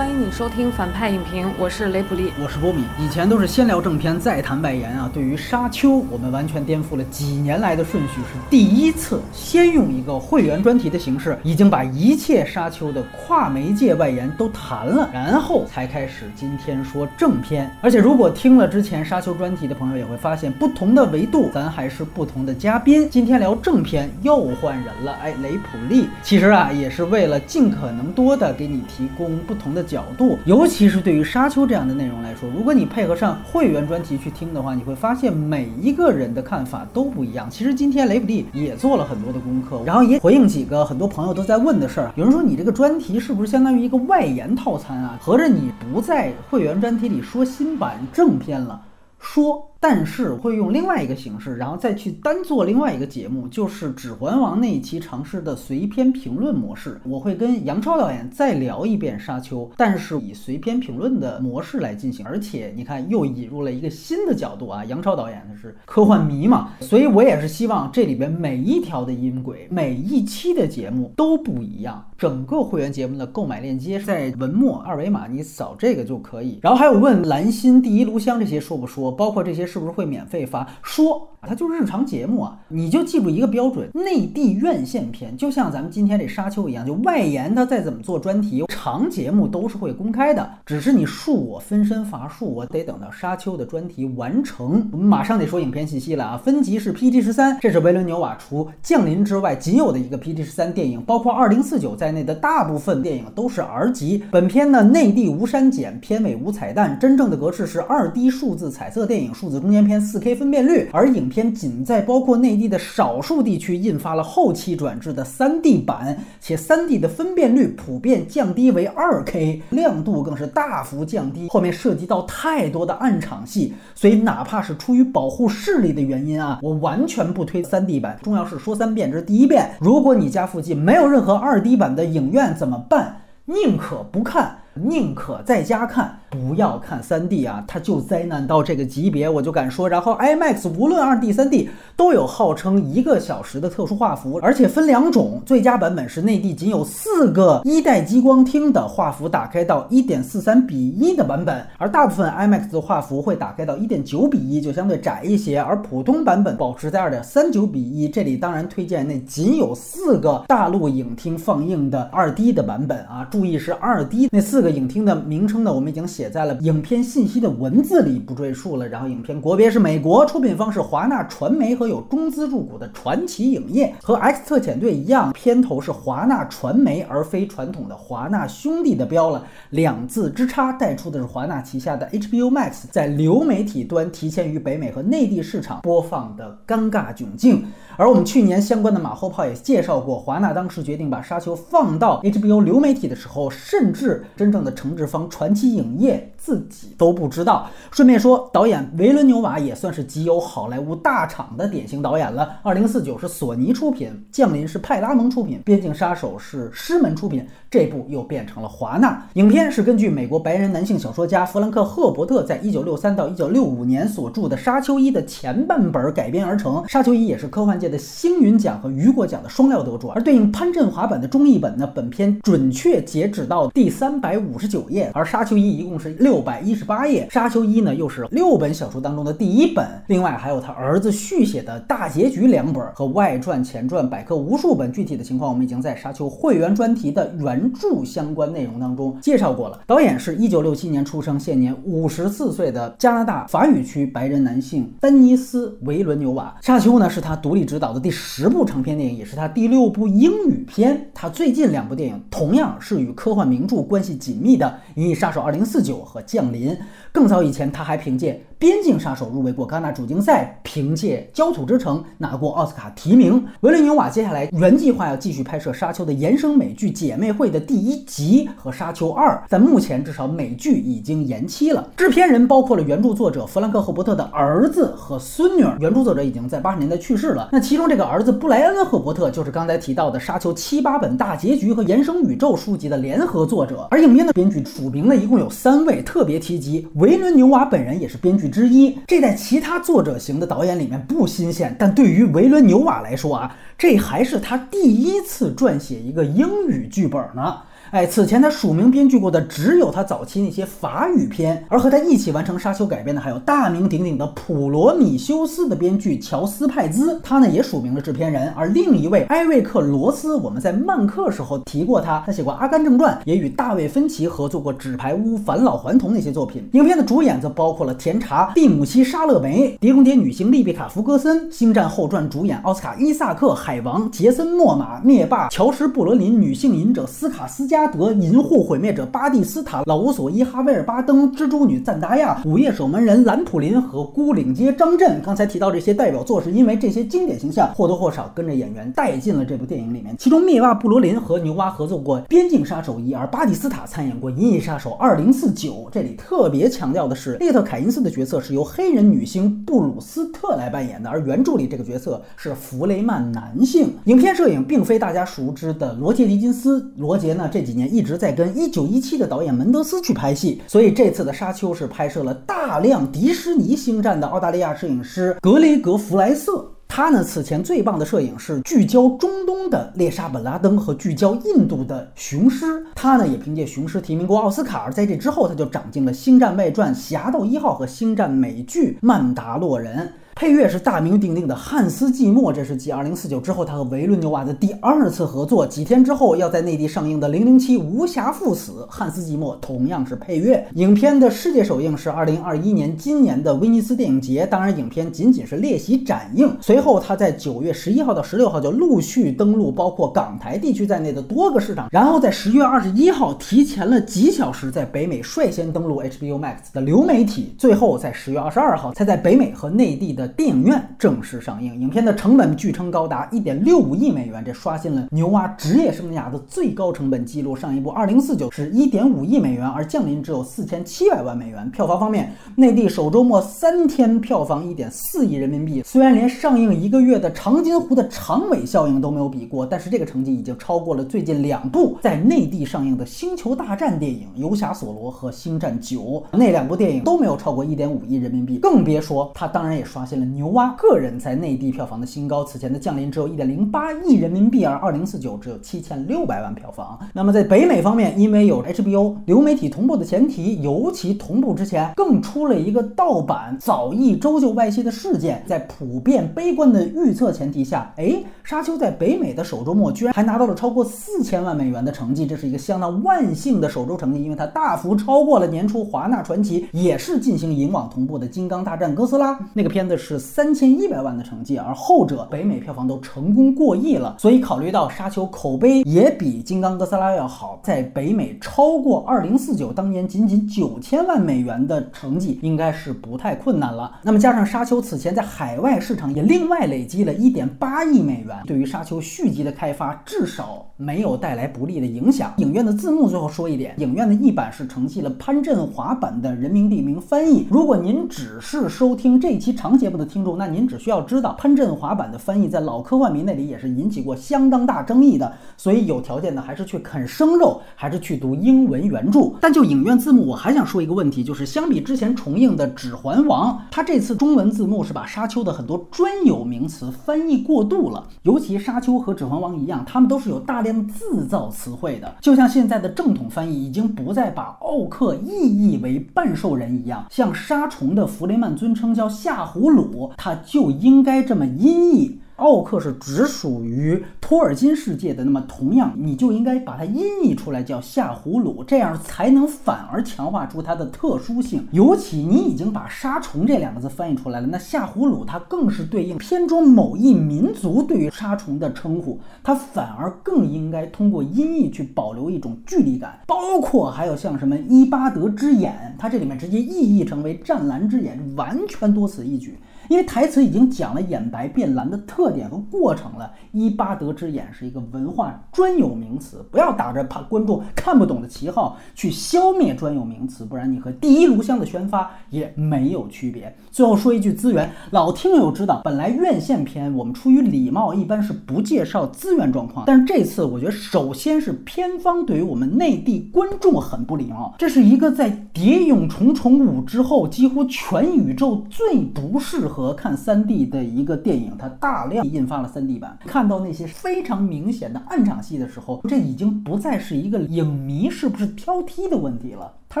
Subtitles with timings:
[0.00, 2.32] 欢迎你收听反派影评，我是雷普利。
[2.42, 2.84] 我是波米。
[2.98, 5.10] 以前都是先聊正片，再谈外延啊。
[5.12, 17.70] 对于《沙丘》，我们完全颠覆了几年来的顺序，是第一次先用一个会员专题的形式，已经把一切《沙丘》的跨媒介外延都谈了，然后才开始今天说正片。
[17.82, 23.06] 而且，如果听了之前《沙丘》专题的朋友，也会发现不同的维度，咱还是不同的嘉宾。
[23.10, 26.08] 今天聊正片又换人了，哎，雷普利。
[26.22, 29.84] 其实啊，也是为了尽可能多的给你提供不同的。
[29.90, 37.50] 角度，尤其是对于沙丘这样的内容来说，如果你配合上会员专题去听的话，你会发现每一个人的看法都不一样。
[37.50, 42.12] 其实今天雷普利也做了很多的功课，然后也回应几个很多朋友都在问的事儿。
[42.14, 45.18] 有人说你这个专题是不是相当于一个外延套餐啊？
[45.20, 48.80] 合着你不在会员专题里说新版正片了，
[49.18, 49.69] 说。
[49.82, 57.00] 但是会用另外一个形式，然后再去单做另外一个节目，就是《指环王》那一期尝试的随篇评论模式。
[57.02, 62.26] 我会跟杨超导演再聊一遍《沙丘》，但是以随篇评论的模式来进行。
[62.26, 64.84] 而且你看，又引入了一个新的角度啊！
[64.84, 72.04] 杨超导演他是科幻迷嘛，所以我也是希望这里边每一条的音轨、每一期的节目都不一样。
[72.18, 76.58] 整个会员节目的购买链接在文末二维码，你扫这个就可以。
[76.60, 79.10] 然后还有问蓝心、第一炉香这些说不说？
[79.10, 79.69] 包括这些。
[79.70, 80.66] 是不是会免费发？
[80.82, 81.28] 说。
[81.42, 90.46] 它就是日常节目啊，你就记住一个标准：内地院线片，就像咱们今天这沙丘一样，就外延它再怎么做专题，长节目都是会公开的。
[90.66, 94.86] 只是你恕我分身乏术，我得等到沙丘的专题完成。
[94.92, 96.36] 我们马上得说影片信息了啊！
[96.36, 104.22] 分级是 PG 十三，这是维伦纽瓦除《降临》之外仅有的一个 PG 十三电影，包括二零四九在内的大部分电影都是 R 级。
[104.30, 111.30] 本片呢，内地无删减，片尾无彩蛋，真正的格式是二 D 数字彩色电影，数字中间片，四 K 分辨率，而影。
[111.30, 121.48] 片仅在包括内地的少数地区印发了后期转制的 3D 版，且 3D 的分辨率普遍降低为 2K，亮度更是大幅降低。
[121.48, 128.18] 后面涉及到太多的暗场戏，所以哪怕是出于保护视力的原因啊，我完全不推 3D 版。
[128.24, 129.70] 重要是说三遍，这是第一遍。
[129.78, 133.22] 如果你家附近没有任何 2D 版的影院怎么办？
[133.44, 134.58] 宁可不看。
[134.82, 137.62] 宁可在家看，不要看 3D 啊！
[137.68, 139.86] 它就灾难到这个级别，我就敢说。
[139.86, 145.42] 然后 IMAX 无论 2D、3D 都有号称一个小时的特殊画幅，而且分两种。
[145.44, 155.60] 最佳版本是内地仅有四个一代激光厅的画幅打开到1.43比一的版本，而大部分 IMAX 的画幅会打开到1.9比一，就相对窄一些。
[155.60, 158.08] 而普通版本保持在2.39比一。
[158.08, 163.28] 这里当然推荐那仅有四个大陆影厅放映的 2D 的版本啊！
[163.30, 164.69] 注意是 2D 那四个。
[164.70, 168.88] 影厅的名称呢，我们已经写在了影片信息的文字里，不赘述了。
[168.88, 173.94] 然后影片国别是美国，出品方是华纳传媒和有中资入股的传奇影业。
[174.02, 187.64] 和《X 特遣队》一样，片头是华纳传媒而非传统的华纳兄弟的标了，两字之差带出的是华纳旗下的 HBO Max 在流媒体端提前于北美和内地市场播放的尴尬窘境。
[187.96, 197.68] 而我们去年相关的马后炮也介绍过，华纳当时决定把《沙丘》放到 HBO 流媒体的时候，甚至真正的承制方传奇影业自己都不知道。
[197.90, 202.56] 顺便说，导演维伦纽瓦也算是极有好莱坞大厂的典型导演了。
[202.62, 209.22] 二零四九是索尼出品，《降临》是派拉蒙出品，《边境杀手》是狮门出品，这部又变成了华纳。
[209.34, 217.90] 影片是根据美国白人男性小说家弗兰克·赫伯特在一九六三到一九六五年所著的《沙丘一》的前半本改编而成，《沙丘一》也是科幻界。
[217.90, 239.80] 的星云奖和雨果奖的双料得主，而对应潘振华版的中译本呢，本片准确截止到第三百五十九页，而《沙丘一》一共是六百一十八页，《沙丘一》呢又是六本小说当中的第一本，另外还有他儿子续写的大结局两本和外传、前传、百科无数本，具体的情况我们已经在《沙丘》会员专题的原著相关内容当中介绍过了。
[239.88, 247.80] 导演是一九六七年出生，现年五十四岁的加拿大法语区白人男性丹尼斯·维伦纽瓦，《沙丘》呢是他独立执。
[247.80, 251.08] 导的第十部长篇电影，也是他第六部英语片。
[251.14, 254.66] 他最近两部电影同样是与科幻名著关系紧紧密的
[255.00, 256.70] 《银翼杀手二零四九》和《降临》。
[257.10, 258.40] 更早以前，他还凭借。
[258.56, 263.42] 边境杀手入围过戛纳主竞赛，凭借焦土之城拿过奥斯卡提名。
[263.60, 271.88] 维伦纽瓦接下来原计划要继续拍摄《沙丘》的衍生美剧《姐妹会》的第一集和《沙丘二》，但目前至少美剧已经延期了。
[271.96, 275.64] 制片人包括了原著作者弗兰克·赫伯特的儿子和孙女。
[275.78, 277.48] 原著作者已经在八十年代去世了。
[277.50, 283.88] 那其中这个儿子布莱恩·赫伯特就是刚才提到的《沙丘》七八本大结局和衍生宇宙书籍的联合作者。
[283.90, 288.50] 而影片的编剧署名呢，一共有三位，特别提及维伦纽瓦本人也是编剧。
[288.50, 297.56] 之一，这在其他作者型的导演里面不新鲜，但对于维伦纽瓦来说啊，这还是他第一次撰写一个英语剧本呢。
[297.90, 308.48] 哎，此前他署名编剧过的只有他早期那些法语片，而和他一起完成《沙丘》改编的还有大名鼎鼎的《普罗米修斯》的编剧乔斯派兹，他呢也署名了制片人。
[308.56, 316.68] 而另一位艾瑞克罗斯，我们在漫客时候提过他，他写过《阿甘正传》，也与大卫芬奇合作过《纸牌屋》《返老还童》那些作品。
[316.74, 335.20] 影片的主演则包括了甜茶蒂姆西沙勒梅、碟中谍女星丽贝卡福格森、《星战后传》主演奥斯卡伊萨克、海王杰森诺玛、灭霸乔什布罗林、女性隐者斯卡斯加德、银护毁灭者巴蒂斯塔、老无所依哈维尔巴登、蜘蛛女赞达亚、午夜守门人兰普林和孤岭街张震。
[335.22, 340.16] 刚才提到这些代表作，是因为这些经典形象或多或少跟着演员带进了这部电影里面。
[340.18, 345.72] 其中灭霸布罗林和牛蛙合作过《边境杀手一》，而巴蒂斯塔参演过《银翼杀手二零四九》。
[345.90, 353.94] 这里特别强调的是，列特凯因斯的角色是由黑人女星布鲁斯特来扮演的，而原著里这个角色是弗雷曼男性。
[354.04, 366.66] 影片摄影并非大家熟知的罗杰·狄金斯，罗杰呢这几几年一直在跟一九一七的导演门德斯去拍戏，所以这次的《沙丘》是拍摄了大量迪士尼星战的澳大利亚摄影师格雷格·弗莱瑟。
[366.88, 372.84] 他呢，此前最棒的摄影是聚焦中东的猎杀本拉登和聚焦印度的雄狮。
[372.96, 374.78] 他呢，也凭借雄狮提名过奥斯卡。
[374.78, 379.98] 而在这之后，他就长进了《星战外传》《侠盗一号》和《星战美剧曼达洛人》。
[380.40, 385.66] 配乐是大名鼎鼎的汉斯季默，这是继《二零四九》之后他和维伦纽瓦的第二次合作。
[385.66, 390.66] 几天之后要在内地上映的《零零七：无暇赴死》，汉斯季默同样是配乐。
[390.76, 396.56] 影片的世界首映是二零二一年今年的威尼斯电影节，当然影片仅仅是列席展映。
[396.62, 410.29] 随后他在九月十一号到十六号就陆续登陆包括港台地区在内的多个市场，然后在十月二十一号提前了几小时在北美率先登陆 HBO Max 的流媒体，最后在十月二十二号才在北美和内地的。
[410.36, 417.54] 电影院正式上映，影片的成本据称高达一点六五亿美元，这刷新了牛蛙职业生涯的最高成本记录。
[417.54, 421.68] 上一部《二零四九》是一点五亿美元，而《降临》只有四千七百万美元。
[421.70, 436.00] 票房方面，内地首周末三天票房一点四亿人民币，虽然连上映一个月的《长津湖》的长尾效应都没有比过，但是这个成绩已经超过了最近两部在内地上映的《星球大战》电影《游侠索罗》和《星战九》，
[436.32, 440.26] 那两部电影都没有超过一点五亿人民币，更别说它当然也刷新了。
[440.26, 446.98] 牛蛙个人在内地票房的新高，此前的降临只有一点零八亿人民币，而二零四九只有七千六百万票房。
[447.12, 470.30] 那么在北美方面，因为有 HBO 流媒体同步的前提，尤其同步之前更出了一个盗版早一周就外泄的事件，在普遍悲观的预测前提下，哎，沙丘在北美的首周末居然还拿到了超过四千万美元的成绩，这是一个相当万幸的首周成绩，因为它大幅超过了年初华纳传奇也是进行银网同步的《金刚大战哥斯拉》那个片子是。
[470.30, 483.98] 三千一百万的成绩，而后者北美票房都成功过亿了，所以考虑到沙丘口碑也比金刚哥斯拉要好，在北美超过二零四九当年仅仅九千万美元的成绩，应该是不太困难了。
[484.02, 492.32] 那么加上沙丘此前在海外市场也另外累积了一点八亿美元，对于沙丘续集的开发至少没有带来不利的影响。
[492.38, 497.46] 影院的字幕最后说一点，影院的译版是承继了潘振华版的人名地名翻译。
[497.50, 509.32] 如果您只是收听这期长节目，的听众，那您只需要知道潘振华版的翻译在老科幻迷那里也是引起过相当大争议的，所以有条件的还是去啃生肉，还是去读英文原著。
[509.40, 518.06] 但就影院字幕，我还想说一个问题，就是相比之前重映的《指环王》，它这次中文字幕是把沙丘的很多专有名词翻译过度了。
[518.22, 532.20] 尤其沙丘和《指环王》一样，他们都是有大量自造词汇的，就像现在的正统翻译已经不再把奥克意译为半兽人一样，像杀虫的弗雷曼尊称叫夏胡鲁，他就应该这么音译。
[532.40, 541.68] 奥克是只属于托尔金世界的，那么同样你就应该把它音译出来叫夏葫芦，这样才能反而强化出它的特殊性。
[541.70, 553.20] 尤其你已经把沙虫这两个字翻译出来了，那夏葫芦它更是对应片中某一民族对于沙虫的称呼，它反而更应该通过音译去保留一种距离感。
[553.26, 559.58] 包括还有像什么伊巴德之眼，它这里面直接意译成为湛蓝之眼，完全多此一举。
[559.90, 563.32] 因为台词已经讲了眼白变蓝的特点和过程了。
[563.50, 573.52] 伊巴德之眼是一个文化专有名词，不要打着怕观众看不懂的旗号去消灭专有名词，不然你和第一炉香的宣发也没有区别。
[573.72, 584.54] 最后说一句资源，老听友知道，本来院线片我们出于礼貌一般是不介绍资源状况，但是这次我觉得首先是片方对于我们内地观众很不礼貌。
[584.56, 589.79] 这是一个在《谍影重重五》之后几乎全宇宙最不适合。
[589.80, 599.72] 和看 3D 的一个电影，它大量印发了 3D 版，看到那些非常明显的暗场戏的时候，这已经不再是一个影迷是不是挑剔的问题了。
[599.92, 600.00] 它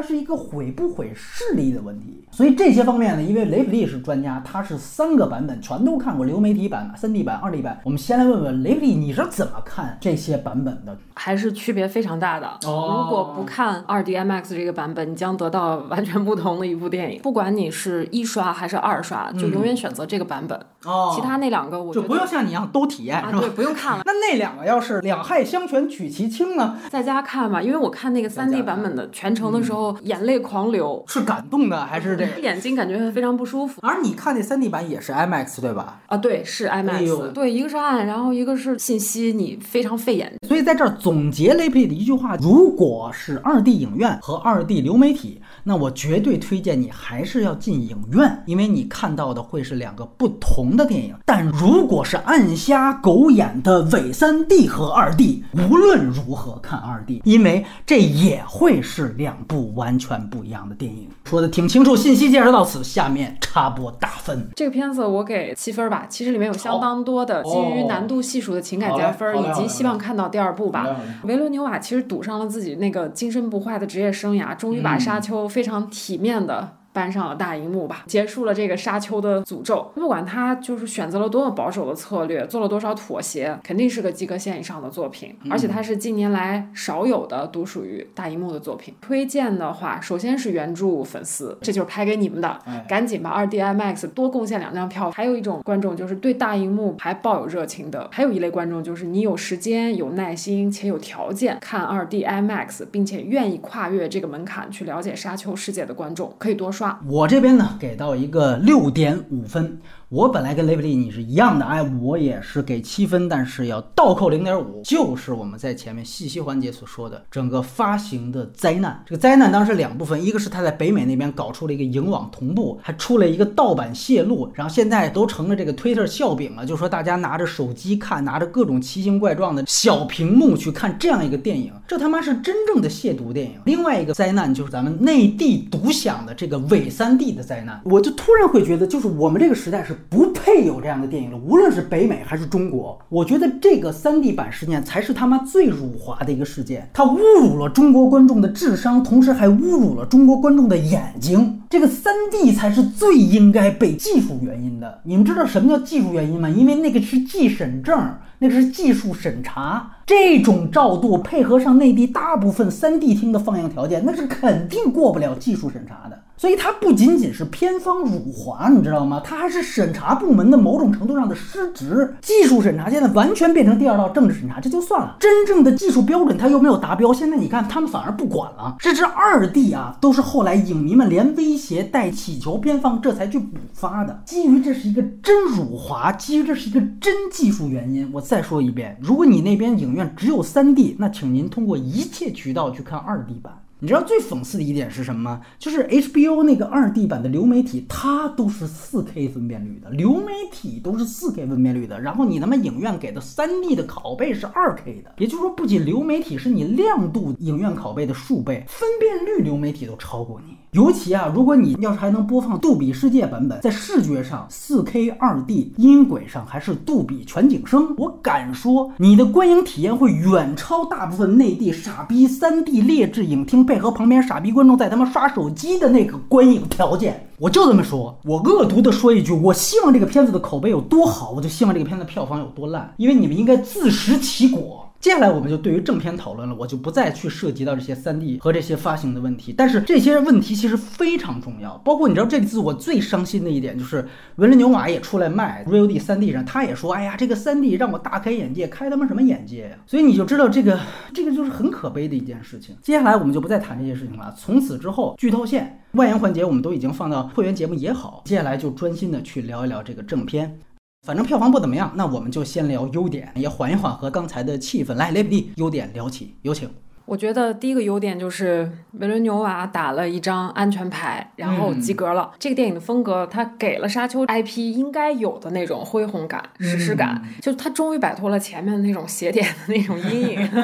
[0.00, 7.80] 是一个毁不毁视力的问题，所以这些方面呢，因为雷普利是专家，他是三个版本全都看过，流媒体版、三 D 版、二 D 版。
[7.82, 10.96] 我们先来问问雷普利，你是怎么看这些版本的？
[11.14, 12.46] 还是区别非常大的。
[12.66, 17.20] 哦如果不看二 D IMAX 这个版本，你将得到完全不同的一部电影。
[17.20, 20.56] 不管你是一刷还是二刷，就永远选择这个版本。
[20.84, 23.50] 哦其他那两个我就不用像你一样都体验，啊，是吧对，？
[23.50, 26.78] 不用看了，那那两个要是两害相权取其轻呢？
[26.88, 27.60] 在家看吧。
[27.60, 32.40] 因为我看那个三 D 版本的全程的时候，眼泪狂流，是感动的还是这个？
[32.42, 33.80] 眼睛感觉非常不舒服。
[33.82, 36.00] 而你看那三 D 版也是 IMAX 对吧？
[36.06, 40.32] 啊，对，是哎 IMAX，、呦对，一个是暗，然后一个是信息，你非常费眼。
[40.46, 51.14] 所以在这儿总结雷普利的一句话：如果是二 D 影院和二 D 流媒体，那我绝对推荐你还是要进影院，因为你看到的会是两个不同的电影。
[51.24, 61.08] 但如果是暗瞎狗眼的伪三 D 和二 D，无论如何看二 D，因为这也会是两部完全不一样的电影。
[61.24, 64.48] 说的挺清楚，信息介绍到此，下面插播打分。
[64.56, 70.86] 这个片子我给七分吧，其实里面有相当多的基于难度系数的情感加分，以及希望看到第二部吧。
[71.24, 76.79] 维伦纽瓦其实赌上了自己那个精神不坏的职业生涯，终于把嗯沙丘非常体面的。
[76.92, 79.90] 搬上了大荧幕吧，结束了这个沙丘的诅咒。
[79.94, 85.36] 不管他就是选择了多么保守的策略，做了多少妥协，肯定是个及格线以上的作品。
[85.44, 88.94] 嗯而且它是近年来少有的独属于大荧幕的作品。
[89.00, 95.10] 推荐的话，首先是原著粉丝，这就是拍给你们的，哎赶紧把二 D IMAX 多贡献两张票。
[95.10, 106.98] 还有一种观众就是对大荧幕还抱有热情的，还有一类观众就是你有时间、有耐心且有条件看二 D IMAX，并且愿意跨越这个门槛去了解沙丘世界的观众，可以多刷。
[107.06, 109.78] 我这边呢给到一个六点五分。
[110.08, 119.00] 我本来跟雷普利你是一样的，哎，我也是给七分，但是要倒扣零点五，就是我们在前面信息环节所说的整个发行的灾难。
[119.06, 133.60] 这个灾难当时两部分，一个是他在北美那边搞出了一个影网同步，还出了一个盗版泄露，然后现在都成了这个 Twitter 笑柄了，就说大家拿着手机看，拿着各种奇形怪状的小屏幕去看这样一个电影，这他妈是真正的亵渎电影。
[133.64, 151.60] 另外一个灾难就是咱们内地独享的这个伪三 D 的灾难，我就突然会觉得，就是我们这个时代是不配有这样的电影了，无论是北美还是中国，我觉得这个三 D 版事件才是他妈最辱华的一个事件，它侮辱了中国观众的智商，同时还侮辱了中国观众的眼睛。
[151.68, 155.00] 这个三 D 才是最应该被技术原因的。
[155.04, 156.48] 你们知道什么叫技术原因吗？
[156.48, 157.96] 因为那个是技审证，
[158.40, 159.92] 那个是技术审查。
[160.04, 166.20] 这种照度配合上内地大部分三 D 厅的放映条件，那是肯定过不了技术审查的。
[166.40, 169.20] 所以它不仅仅是偏方辱华，你知道吗？
[169.22, 172.14] 它还是审查部门的某种程度上的失职。
[172.22, 175.18] 技术审查现在完全变成第二道政治审查，这就算了。
[175.20, 178.74] 真正的技术标准它又没有达标，现在你看他们反而不管了。
[178.78, 184.22] 这支二 D 啊，都是后来影迷们连威胁带乞求偏方，这才去补发的。
[184.24, 193.52] 基于这是一个真辱华，基于这是一个真技术原因，我再说一遍，如果你那边影院只有三 D，那请您通过一切渠道去看二 D 版。
[193.82, 195.40] 你知道最讽刺的一点是什么吗？
[195.58, 210.54] 就是 HBO 那个二 D 版的流媒体，它都是四 K 分辨率的，流媒体都是四 K 分辨率的，然后你他妈影院给的三 D 的拷贝是二 K 的，也就是说，不仅流媒体是你亮度影院拷贝的数倍，分辨率流媒体都超过你。
[210.72, 227.26] 尤其啊，如果你要是还能播放杜比世界版本，在视觉上四 K 二 D，音轨上还是杜比全景声，我敢说你的观影体验会远超大部分内地傻逼三 D 劣质影厅配合旁边傻逼观众在他妈刷手机的那个观影条件。
[227.38, 234.86] 我就这么说，我恶毒的说一句，我希望这个片子的口碑有多好，我就希望这个片子票房有多烂，因为你们应该自食其果。
[235.00, 239.50] 接下来我们就对于正片讨论了，我就不再去涉及到这些三 D 和这些发行的问题。
[239.50, 249.78] 但是这些问题其实非常重要，包括你知道这次我最伤心的一点就是维伦纽瓦也出来卖 Real D 三 D 上，他也说，哎呀，这个三 D 让我大开眼界，开他妈什么眼界呀？
[249.86, 250.78] 所以你就知道这个
[251.14, 252.76] 这个就是很可悲的一件事情。
[252.82, 260.58] 接下来我们就不再谈这些事情了，从此之后剧透线、外延环节我们都已经放到会员节目也好，接下来就专心的去聊一聊这个正片。
[261.06, 264.94] 反正票房不怎么样，那我们就先聊优点，也缓一缓和刚才的气氛。
[264.94, 266.68] 来，雷比利，优点聊起，有请。
[267.10, 272.30] 我觉得第一个优点就是维伦纽瓦打了一张安全牌，然后及格了。
[272.38, 280.48] 这个电影的风格，它给了沙丘 IP 应该有的那种恢宏感、史诗感，就是它终于摆脱了前面的那种邪典的那种阴影，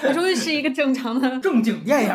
[0.00, 2.08] 它终于是一个正常的正经电影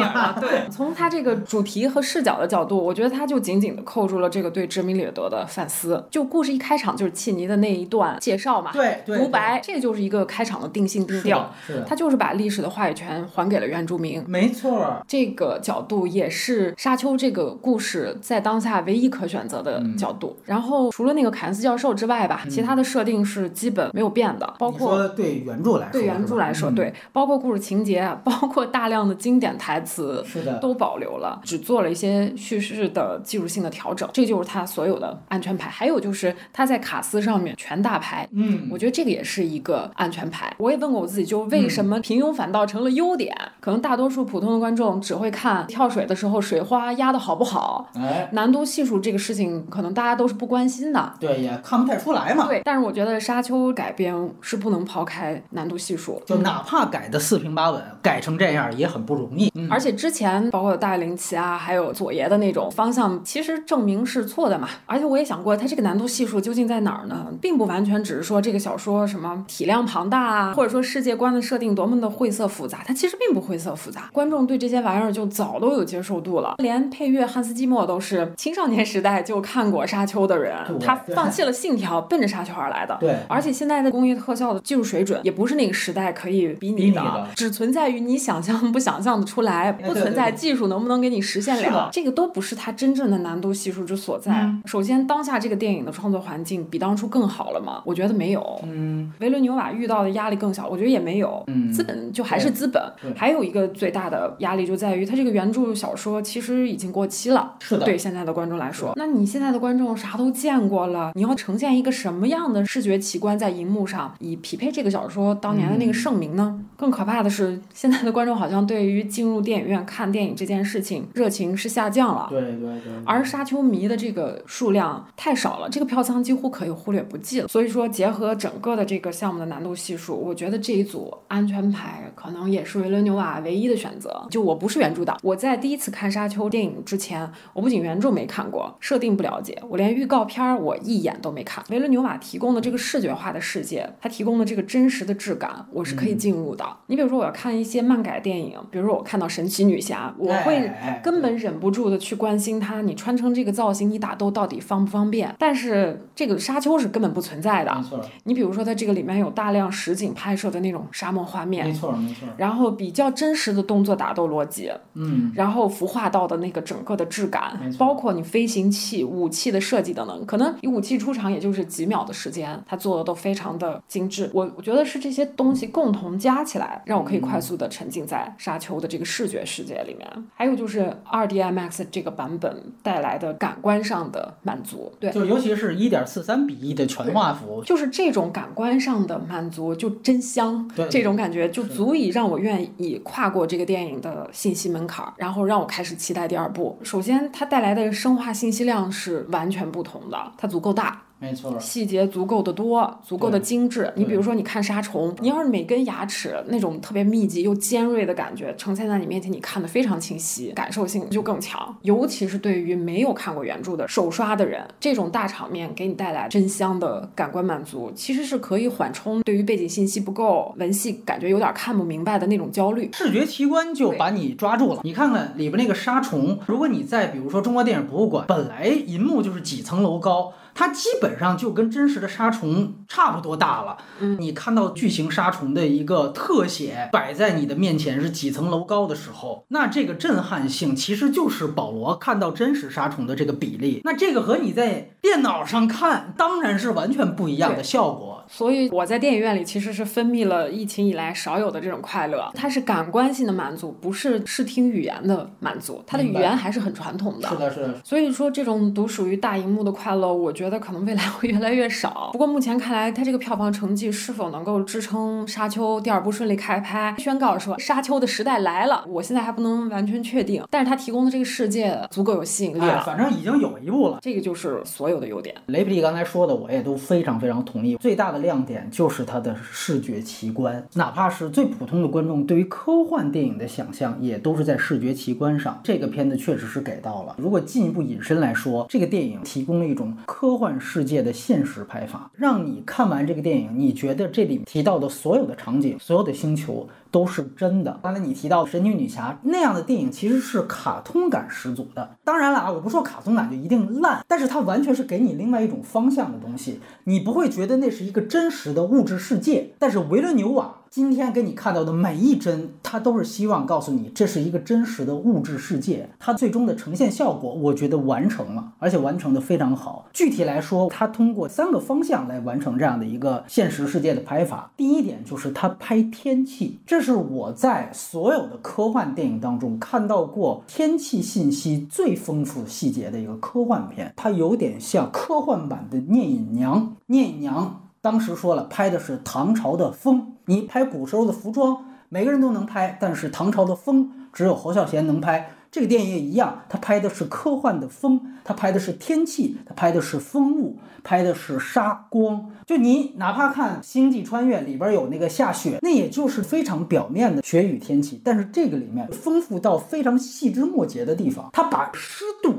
[0.00, 0.38] 了。
[0.40, 6.02] 对，从它这个主题和视角的角度，我觉得它就紧紧的扣住了这个对殖民掠夺的反思。
[6.10, 14.22] 就故事一开场就是契尼的那一段介绍嘛，对，独白，这就是一个开场的定性定调，是它就是把历史的话语权还给了原住民。
[14.26, 20.36] 没错，这个角度也是沙丘这个故事在当下唯一可选择的角度。
[20.44, 34.08] 然后除了那个凯恩斯教授之外吧，其他的设定是基本没有变的，包括对原著来说，对原著来说，对，包括故事情节，包括大量的经典台词，是的，都保留了，只做了一些叙事的技术性的调整。
[34.12, 35.68] 这就是他所有的安全牌。
[35.68, 40.54] 还有就是他在卡斯上面全大牌，嗯，我觉得这个也是一个安全牌。
[40.58, 43.36] 我也问过我自己，就为什么平庸反倒成了优点？
[43.60, 52.46] 可能大多数普通的观众只会看跳水的时候水花压的好不好，哎，难度系数这个事情可能大家都是不关心的，对，也看不太出来嘛。
[52.46, 59.52] 对，但是我觉得沙丘改编是不能抛开难度系数，就哪怕改的四平八稳，改成这样也很不容易。
[59.70, 64.68] 而且之前包括大林奇啊，还有佐爷的那种方向，其实证明是错的嘛。
[64.86, 67.26] 而且我也想过，它这个难度系数究竟在哪儿呢？
[67.40, 74.08] 并不完全只是说这个小说什么体量庞大啊，或者说世界观的设定多么的晦涩复杂，它其实并不晦涩复杂。
[74.12, 82.96] 观众对这些玩意儿就早都有接受度了，连配乐汉斯季默都是青少年时代就看过沙丘的人，他放弃了信条，奔着沙丘而来的。
[82.98, 94.50] 对，而且现在的工业特效的技术水准也不是那个时代可以比拟的，只存在于你想象不想象的出来，不存在技术能不能给你实现了，这个都不是它真正的难度系数之所在。
[94.64, 97.82] 首先，当下这个电影的创作环境比当初更好了吗？
[97.84, 98.60] 我觉得没有。
[98.64, 101.42] 嗯，维伦纽瓦遇到的压力更小，我觉得也没有。
[101.48, 102.82] 嗯，资本就还是资本。
[103.16, 107.54] 还有一个最大的压力就在于，它这个原著小说其实已经过期了。
[107.60, 116.60] 是的，对现在的观众来说，那你现在的观众啥都见过了，你要呈现一个什么样的视觉奇观在荧幕上，以匹配这个小说当年的那个盛名呢？
[116.76, 122.26] 更可怕的是，现在的观众好像对于进入电影院看电影这件事情热情是下降了。
[122.30, 122.92] 对对对。
[123.04, 127.48] 而沙丘迷的这个数量太少了，这个票仓几乎可以忽略不计了。
[127.48, 134.26] 所以说，结合整个的这个项目的难度系数，我觉得这一组安全牌可能也是维伦纽瓦唯一的选择。
[134.30, 141.64] 就我不是原著党，我在第一次看沙丘电影之前，我不仅原著没看过，设定不了解，我连预告片儿我一眼都没看。
[141.70, 146.64] 维伦纽瓦提供的这个视觉化的世界，他提供的这个真实的质感，我是可以进入的。
[146.86, 150.70] 你比如说，我要看一些漫改电影，比如说我看到神奇女侠，我会
[151.02, 155.34] 根本忍不住的去关心她，你穿成这个造型，你打斗到底方不方便？
[155.38, 157.74] 但是这个沙丘是根本不存在的。
[157.74, 158.00] 没错。
[158.24, 161.66] 你比如说，它这个里面有大量实景拍摄的那种沙漠画面。
[161.66, 162.28] 没错没错。
[162.36, 164.70] 然后比较真实的动作打斗逻辑。
[164.94, 165.32] 嗯。
[165.34, 174.30] 然后服化道的那个整个的质感，包括你飞行器、武器的设计等等，可能你武器出场也就是几秒的时间，它做的都非常的精致。
[174.32, 180.06] 我我觉得是这些东西共同加起来，让我可以快速的沉浸在沙丘的这个视觉世界里面。
[180.34, 196.78] 还有就是二 D IMAX 这个版本带来的感官上的满足，对，就尤其是一点四三比一的全画幅，就是这种感官上的满足就真香，对，这种感觉就足以让我愿已跨过这个电影的信息门槛，然后让我开始期待第二部。
[196.82, 201.02] 首先，它带来的生化信息量是完全不同的，它足够大。
[201.18, 203.90] 没错，细节足够的多，足够的精致。
[203.96, 211.74] 你比如说，你看杀虫，你要是每根牙齿那种特别密集又尖锐的感觉呈现在你面前，你看的非常清晰，感受性就更强。
[211.80, 222.90] 尤其是对于没有看过原著的手刷的人，这种大场面给你带来真香的感官满足，其实是可以缓冲对于背景信息不够、文戏感觉有点看不明白的那种焦虑。
[222.92, 224.80] 视觉奇观就把你抓住了。
[224.84, 230.34] 你看看里边那个沙虫，如果你在比如说中国电影博物馆，本来银幕就是几层楼高。
[230.56, 233.76] 它基本上就跟真实的杀虫差不多大了。
[234.00, 243.82] 嗯，你看到巨型杀虫的一个特写摆在你的面前是几层楼高的时候，那这个震撼性其实就是保罗看到真实杀虫的这个比例。
[243.84, 248.24] 那这个和你在电脑上看当然是完全不一样的效果。
[248.28, 252.28] 所以我在电影院里其实是分泌了疫情以来少有的这种快乐。
[252.34, 255.80] 它是感官性的满足，不是视听语言的满足。
[255.86, 257.28] 它的语言还是很传统的。
[257.28, 257.74] 是的，是的。
[257.84, 262.10] 所以说这种独属于大荧幕的快乐，我觉觉得可能未来会越来越少。
[262.12, 270.44] 不过目前看来，它这个票房成绩是否能够支撑《沙丘》第二部顺利开拍，宣告说《沙丘》的时代来了，我现在还不能完全确定。
[270.48, 275.34] 但是它提供的这个世界足够有吸引力了，反正已经有一部了，这个就是所有的优点。
[275.46, 277.76] 雷普利刚才说的，我也都非常非常同意。
[277.76, 285.60] 最大的亮点就是它的视觉奇观，哪怕是最普通的观众，对于科幻电影的想象，也都是在视觉奇观上。
[285.64, 287.16] 这个片子确实是给到了。
[287.18, 297.78] 如果进一步引申来说，这个电影提供了一种科幻世界的现实拍法，让你看完这个电影，你觉得这里提到的所有的场景、所有的星球都是真的。
[297.82, 301.96] 刚才你提到神奇女侠那样的电影，其实是卡通感十足的。
[302.04, 309.50] 当然了啊，我不说卡通感就一定烂，但是它完全是给你另外一种方向的东西，你不会觉得那是一个真实的物质世界。
[309.58, 310.56] 但是维伦纽瓦。
[310.76, 315.88] 今天给你看到的每一帧，它都是希望告诉你这是一个真实的物质世界。
[315.98, 319.88] 它最终的呈现效果，我觉得完成了，而且完成的非常好。
[319.94, 324.50] 具体来说，它通过三个方向来完成这样的一个现实世界的拍法。
[324.54, 333.90] 第一点就是它拍天气，这是我在所有的科幻电影当中看到过天气信息最丰富细节的一个科幻片。
[333.96, 337.62] 它有点像科幻版的《聂隐娘》，聂隐娘。
[337.86, 340.14] 当时说了，拍的是唐朝的风。
[340.24, 345.30] 你拍古时候的服装，每个人都能拍，但是唐朝的风，只有侯孝贤能拍。
[345.52, 352.32] 这个电影也一样，他拍的是科幻的风，他拍的是天气，他拍的是风物，拍的是沙光。
[352.44, 358.00] 就你哪怕看《星际穿越》里边有那个下雪，那也就是非常表面的雪雨天气。
[358.04, 362.34] 但是这个里面丰富到非常细枝末节的地方，他把湿度、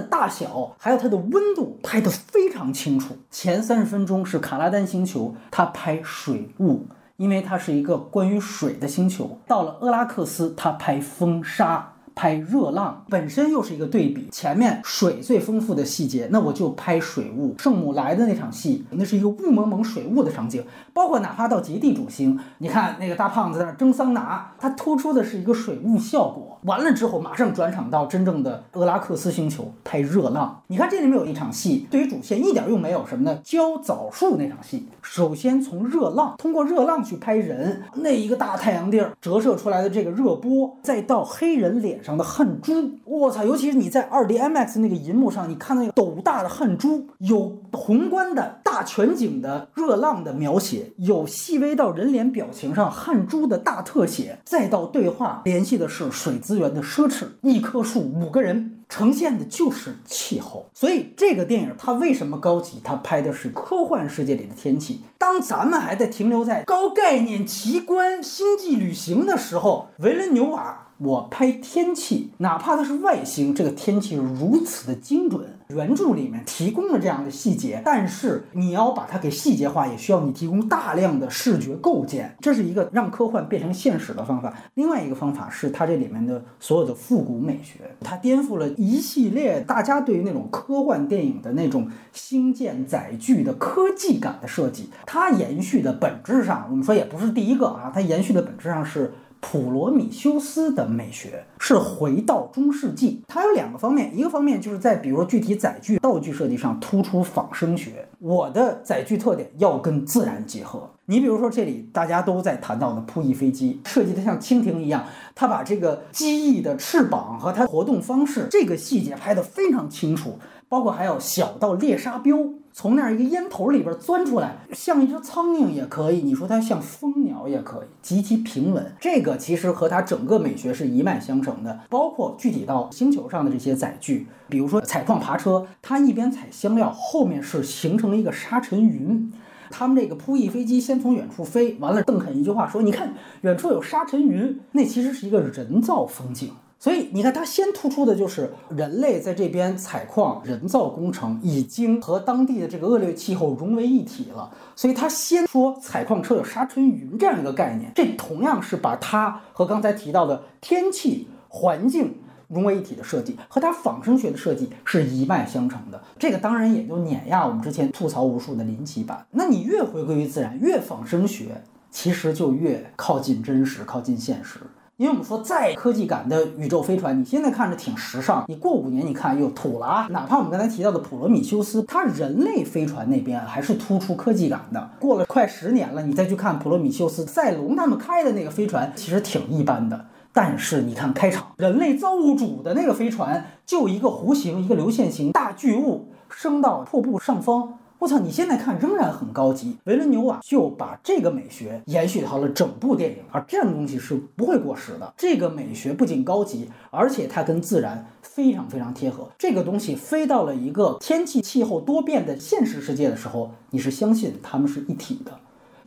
[0.00, 3.16] 大小，还有它的温度拍得非常清楚。
[3.30, 9.38] 前三十分钟是卡拉丹星球，它拍水雾，因为它是一个关于水的星球。
[9.46, 11.94] 到了厄拉克斯，它拍风沙。
[12.18, 17.54] 拍热浪本身又是一个对比，前面水最丰富的细节，那我就拍水雾。
[17.60, 26.58] 圣母来的那场戏，那是一个雾蒙蒙水雾的场景，包括哪怕到极地主星，你看那个大胖子在那蒸桑拿，它突出的是一个水雾效果。
[26.64, 30.60] 完了之后，马上转场到真正的厄拉克斯星球拍热浪。
[30.66, 33.38] 你看这里面有一场戏，对于主线一点用没有，什么呢？
[33.44, 42.07] 浇枣树那场戏，首先从热浪，通过热浪去拍人，那一个大太阳地儿折射出来的这个热波，再到黑人脸上。
[42.08, 43.44] 上的汗珠，我操！
[43.44, 60.64] 尤其是你在二 D IMAX 那个银幕上，你看那个斗大的汗珠，有宏观的大全景的热浪的描写，有细微到人脸表情上汗珠的大特写，再到对话联系的是水资源的奢侈，一棵树五个人呈现的就是气候。
[60.72, 62.80] 所以这个电影它为什么高级？
[62.82, 65.02] 它拍的是科幻世界里的天气。
[65.18, 70.86] 当咱们还在停留在高概念奇观星际旅行的时候，维伦纽瓦。
[70.98, 75.46] 我拍天气，哪怕它是外星，这个天气如此的精准。
[75.68, 82.34] 原著里面提供了这样的细节，但是你要把它给细节化，也需要你提供大量的视觉构建。
[82.40, 84.52] 这是一个让科幻变成现实的方法。
[84.74, 94.88] 另外一个方法是它这里面的所有的复古美学，它颠覆了一系列大家对于那种科幻电影的那种星舰载具的科技感的设计。
[95.04, 99.12] 它延续的本质上，我们说也不是第一个啊，它延续的本质上是。
[99.40, 108.06] 普罗米修斯的美学是回到中世纪，它有两个方面，一个方面就是在比如具体载具、道具设计上突出仿生学。
[108.18, 110.90] 我的载具特点要跟自然结合。
[111.06, 122.36] 你比如说这里大家都在谈到的扑翼飞机，设计的像蜻蜓一样，它把这个机翼的翅膀和它活动方式这个细节拍得非常清楚，包括还有小到猎杀标。
[122.72, 128.94] 从那儿一个烟头里边钻出来，像一只苍蝇也可以，你说它像蜂鸟也可以，极其平稳。
[129.00, 131.80] 这个其实和它整个美学是一脉相承的。
[131.88, 139.32] 包括具体到星球上的这些载具，比如说采矿爬车，它一边采香料，后面是形成了一个沙尘云。
[139.70, 146.50] 他们这个扑翼飞机先从远处飞，完了邓肯一句话说：“你看远处有沙尘云，那其实是一个人造风景。”
[146.80, 154.48] 所以你看，它先突出的就是人类在这边采矿，人造工程已经和当地的这个恶劣气候融为一体了。
[154.76, 162.14] 所以他先说采矿车有沙尘云这样一个概念，这同样是把它和刚才提到的天气环境
[162.46, 166.00] 融为一体的设计，和它仿生学的设计是一脉相承的。
[166.16, 169.26] 这个当然也就碾压我们之前吐槽无数的林奇版。
[169.32, 171.60] 那你越回归于自然，越仿生学，
[171.90, 174.60] 其实就越靠近真实，靠近现实。
[174.98, 180.08] 因为我们说，再科技感的宇宙飞船，你现在看着挺时尚，你过五年你看又土了啊。
[180.10, 184.90] 哪怕我们刚才提到的普罗米修斯，它人类飞船那边还是突出科技感的。
[184.98, 190.06] 过了快十年了，你再去看普罗米修斯，赛隆他们开的那个飞船，其实挺一般的。
[190.32, 197.77] 但是你看开场，人类造物主的那个飞船，就一个弧形，一个流线型大巨物升到瀑布上方。
[198.00, 198.20] 我操！
[198.20, 199.76] 你现在看仍然很高级。
[199.84, 205.12] 维伦纽瓦就把这个美学延续到了整部电影，而这样的东西是不会过时的。
[205.16, 209.28] 这个美学不仅高级，而且它跟自然非常非常贴合。
[209.36, 215.32] 这个东西飞到了一个天气气候多变的现实世界的时候，你是相信它们是一体的。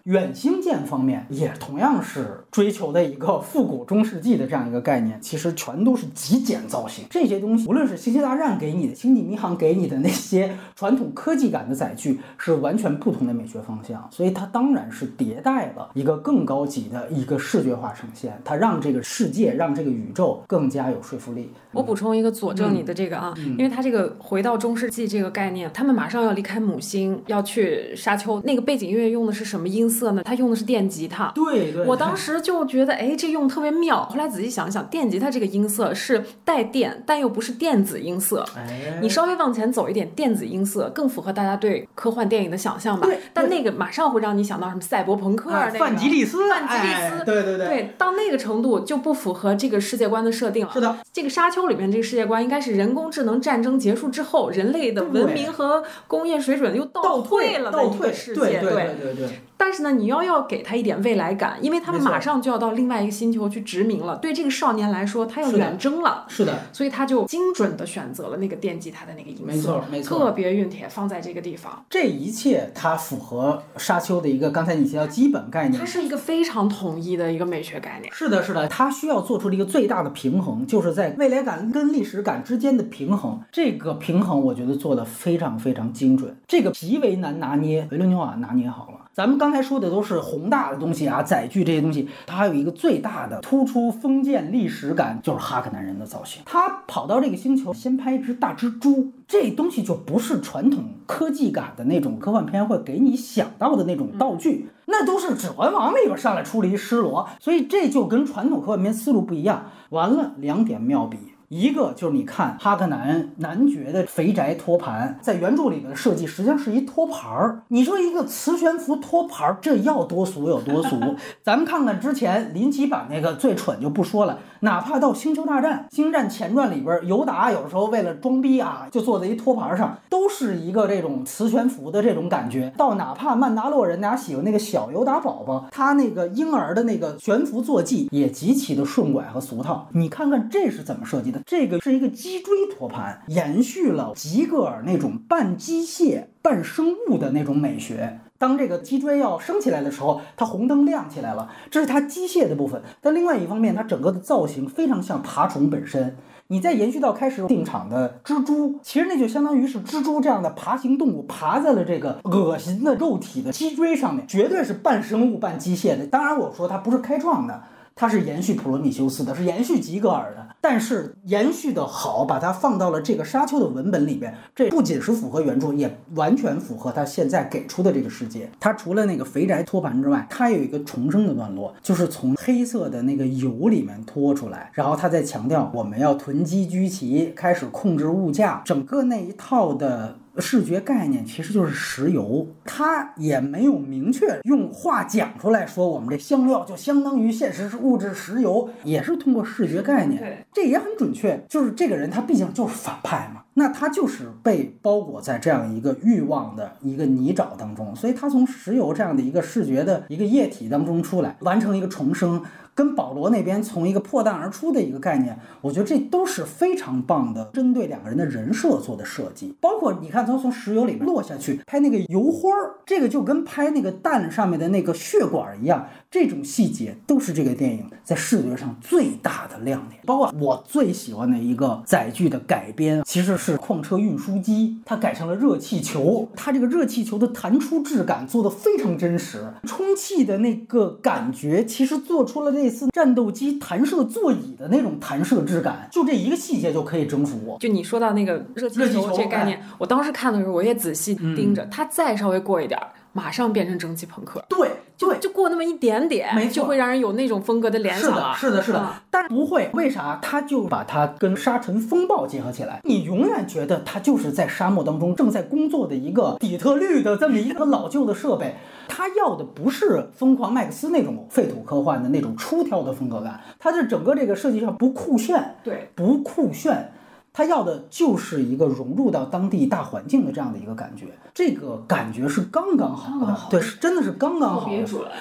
[0.06, 7.06] 远星舰方面也同样是追求的一个复古中世纪的这样一个概念，其实全都是极简造型。
[7.08, 14.08] 这些东西，无论是《星际大战》给你的，《星际迷航》给你的那些传统科技感的载具，是完全不同的美学方向。
[14.12, 21.52] 所以它当然是迭代了一个更高级的一个视觉化呈现，它让这个世界、让这个宇宙更加有说服力。
[21.72, 29.91] 我补充一个佐证你的这个啊，因为它这个回到中世纪这个概念，他们马上要离开母星，要去沙丘，那个背景音乐用的是什么音？
[29.92, 30.24] 色呢？
[30.24, 31.30] 它用的是电吉他。
[31.36, 31.86] 对对。
[31.86, 34.06] 我当时就觉得，哎，这用特别妙。
[34.06, 38.46] 后来仔细想想，电吉他这个音色是带电，但又不是电子音色。
[38.56, 38.98] 哎。
[39.02, 43.06] 你稍微往前走一点，电子音色更符合大家对科幻电影的想象吧？
[43.06, 43.20] 对。
[43.34, 45.78] 但那个马上会让你想到什么赛博朋克那个。
[45.78, 46.50] 范吉利斯。
[46.50, 47.26] 范吉利斯。
[47.26, 47.68] 对对对。
[47.68, 50.72] 对，到那个程度就不符合这个世界观的设定了。
[50.72, 50.98] 是的。
[51.12, 58.40] 这个沙丘里面这个世界观应该是人工智能战争结束之后，人类的文明和工业水准又倒退了倒退世界。
[58.40, 59.42] 对对对对对。
[59.64, 64.18] 但是呢，你要要给他一点未来感，因为他们马上就要到另外一个星球去殖民了。
[64.18, 71.86] 对这个少年来说，他要远征了，是的，所以他就精准的选择了那个电吉他的那个音色，没错没错，特别熨帖放在这个地方。
[71.92, 78.12] 这一切它符合沙丘的一个刚才你提到基本概念，它是一个非常统一的一个美学概念。
[78.12, 83.40] 是的，是的，它需要做出了一个最大的平衡，就是在未来感跟历史感之间的平衡。
[83.52, 88.98] 这个平衡我觉得做的非常非常精准，这个极为难拿捏，维伦纽瓦拿捏好了。
[89.14, 96.42] 咱们刚才说的都是宏大的东西啊，载具这些东西，它还有一个最大的突出封建历史感，就是哈克南人的造型。
[96.46, 109.66] 他跑到这个星球，先拍一只大蜘蛛，这东西就不是传统科技感的那种科幻片会给你想到的那种道具，那都是《指环王》里边上来出了一狮罗，所以这就跟传统科幻片思路不一样。
[109.90, 111.18] 完了，两点妙笔。
[111.52, 117.64] 一个就是你看哈克南男爵的肥宅托盘，在原著里的设计实际上是一托盘儿。
[117.68, 120.98] 你说一个磁悬浮托盘儿，这要多俗有多俗。
[121.44, 132.72] 咱们看看之前林奇版那个最蠢就不说了，哪怕到星球大战、星战前传里边，尤达有时候为了装逼啊，就坐在一托盘上，都是一个这种磁悬浮的这种感觉。
[132.78, 139.88] 到哪怕曼达洛人大家喜欢那个小尤达宝宝，他那个婴儿的那个悬浮坐骑也极其的顺拐和俗套。
[139.94, 141.42] 你看看这是怎么设计的？
[141.46, 148.20] 这个是一个脊椎托盘，延续了吉格尔那种半机械半生物的那种美学。
[148.38, 152.82] 当这个脊椎要升起来的时候，它红灯亮起来了，这是它机械的部分。
[153.00, 156.18] 但另外一方面，它整个的造型非常像爬虫本身。
[156.48, 166.06] 你再延续到开始定场的蜘蛛，其实那就相当于是蜘蛛这样的爬行动物爬在了这个恶心的肉体的脊椎上面，绝对是半生物半机械的。
[166.08, 167.62] 当然，我说它不是开创的。
[167.96, 178.50] 它是延续普罗米修斯的，是延续吉格尔的，但是延续的好，把它放到了这个沙丘的文本里边，这不仅是符合原著，也完全符合他现在给出的这个世界。
[178.60, 190.16] 他除了那个肥宅托盘之外，他有一个重生的段落，就是从黑色的那个油里面拖出来，然后他在强调我们要囤积居奇，开始控制物价，整个那一套的。
[190.38, 201.44] 视觉概念其实就是石油，它也没有明确用话讲出来说，我们这香料就相当于现实是物质石油，也是通过视觉概念，这也很准确。
[201.50, 212.42] 就是这个人他毕竟就是反派嘛，那他就是被包裹在这样一个欲望的一个泥沼当中，所以他从石油这样的一个视觉的一个液体当中出来，完成一个重生。
[212.74, 219.56] 跟保罗那边从一个破蛋而出的一个概念，我觉得这都是非常棒的，针对两个人的人设做的设计。
[219.60, 230.00] 包括你看他从石油里落下去拍那个油花儿，这个就跟拍那个蛋上面的那个血管一样，这种细节都是这个电影在视觉上最大的亮点。
[230.06, 242.52] 包括我最喜欢的一个载具的改编，其实是矿车运输机，它改成了热气球，它这个热气球的弹出质感做的非常真实，充气的那个感觉其实做出了。
[242.52, 247.58] 类似战斗机弹射座椅的那种弹射质感，就这一个细节就可以征服我。
[247.60, 252.78] 就你说到那个热气球这概念，我当时看的时候我也仔细盯着，它再稍微过一点，
[253.14, 258.36] 马上变成蒸汽朋克，对对，就过那么一点点，没错就会让人有那种风格的联是的，想了。
[258.36, 260.20] 是的，是的嗯，但不会，为啥？
[260.22, 268.56] 他就把它跟沙尘风暴结合起来，你永远觉得它就是在沙漠当中正在工作的一个底特律的这么一个老旧的设备。
[268.88, 276.92] 他要的不是疯狂麦克斯那种废土科幻的那种出挑的风格感，他的整个这个设计上不酷炫，对，不酷炫，
[277.34, 284.70] 他要的就是一个融入到当地大环境的这样的一个感觉，这个感觉是刚刚好的，刚刚好对，是真的是刚刚好。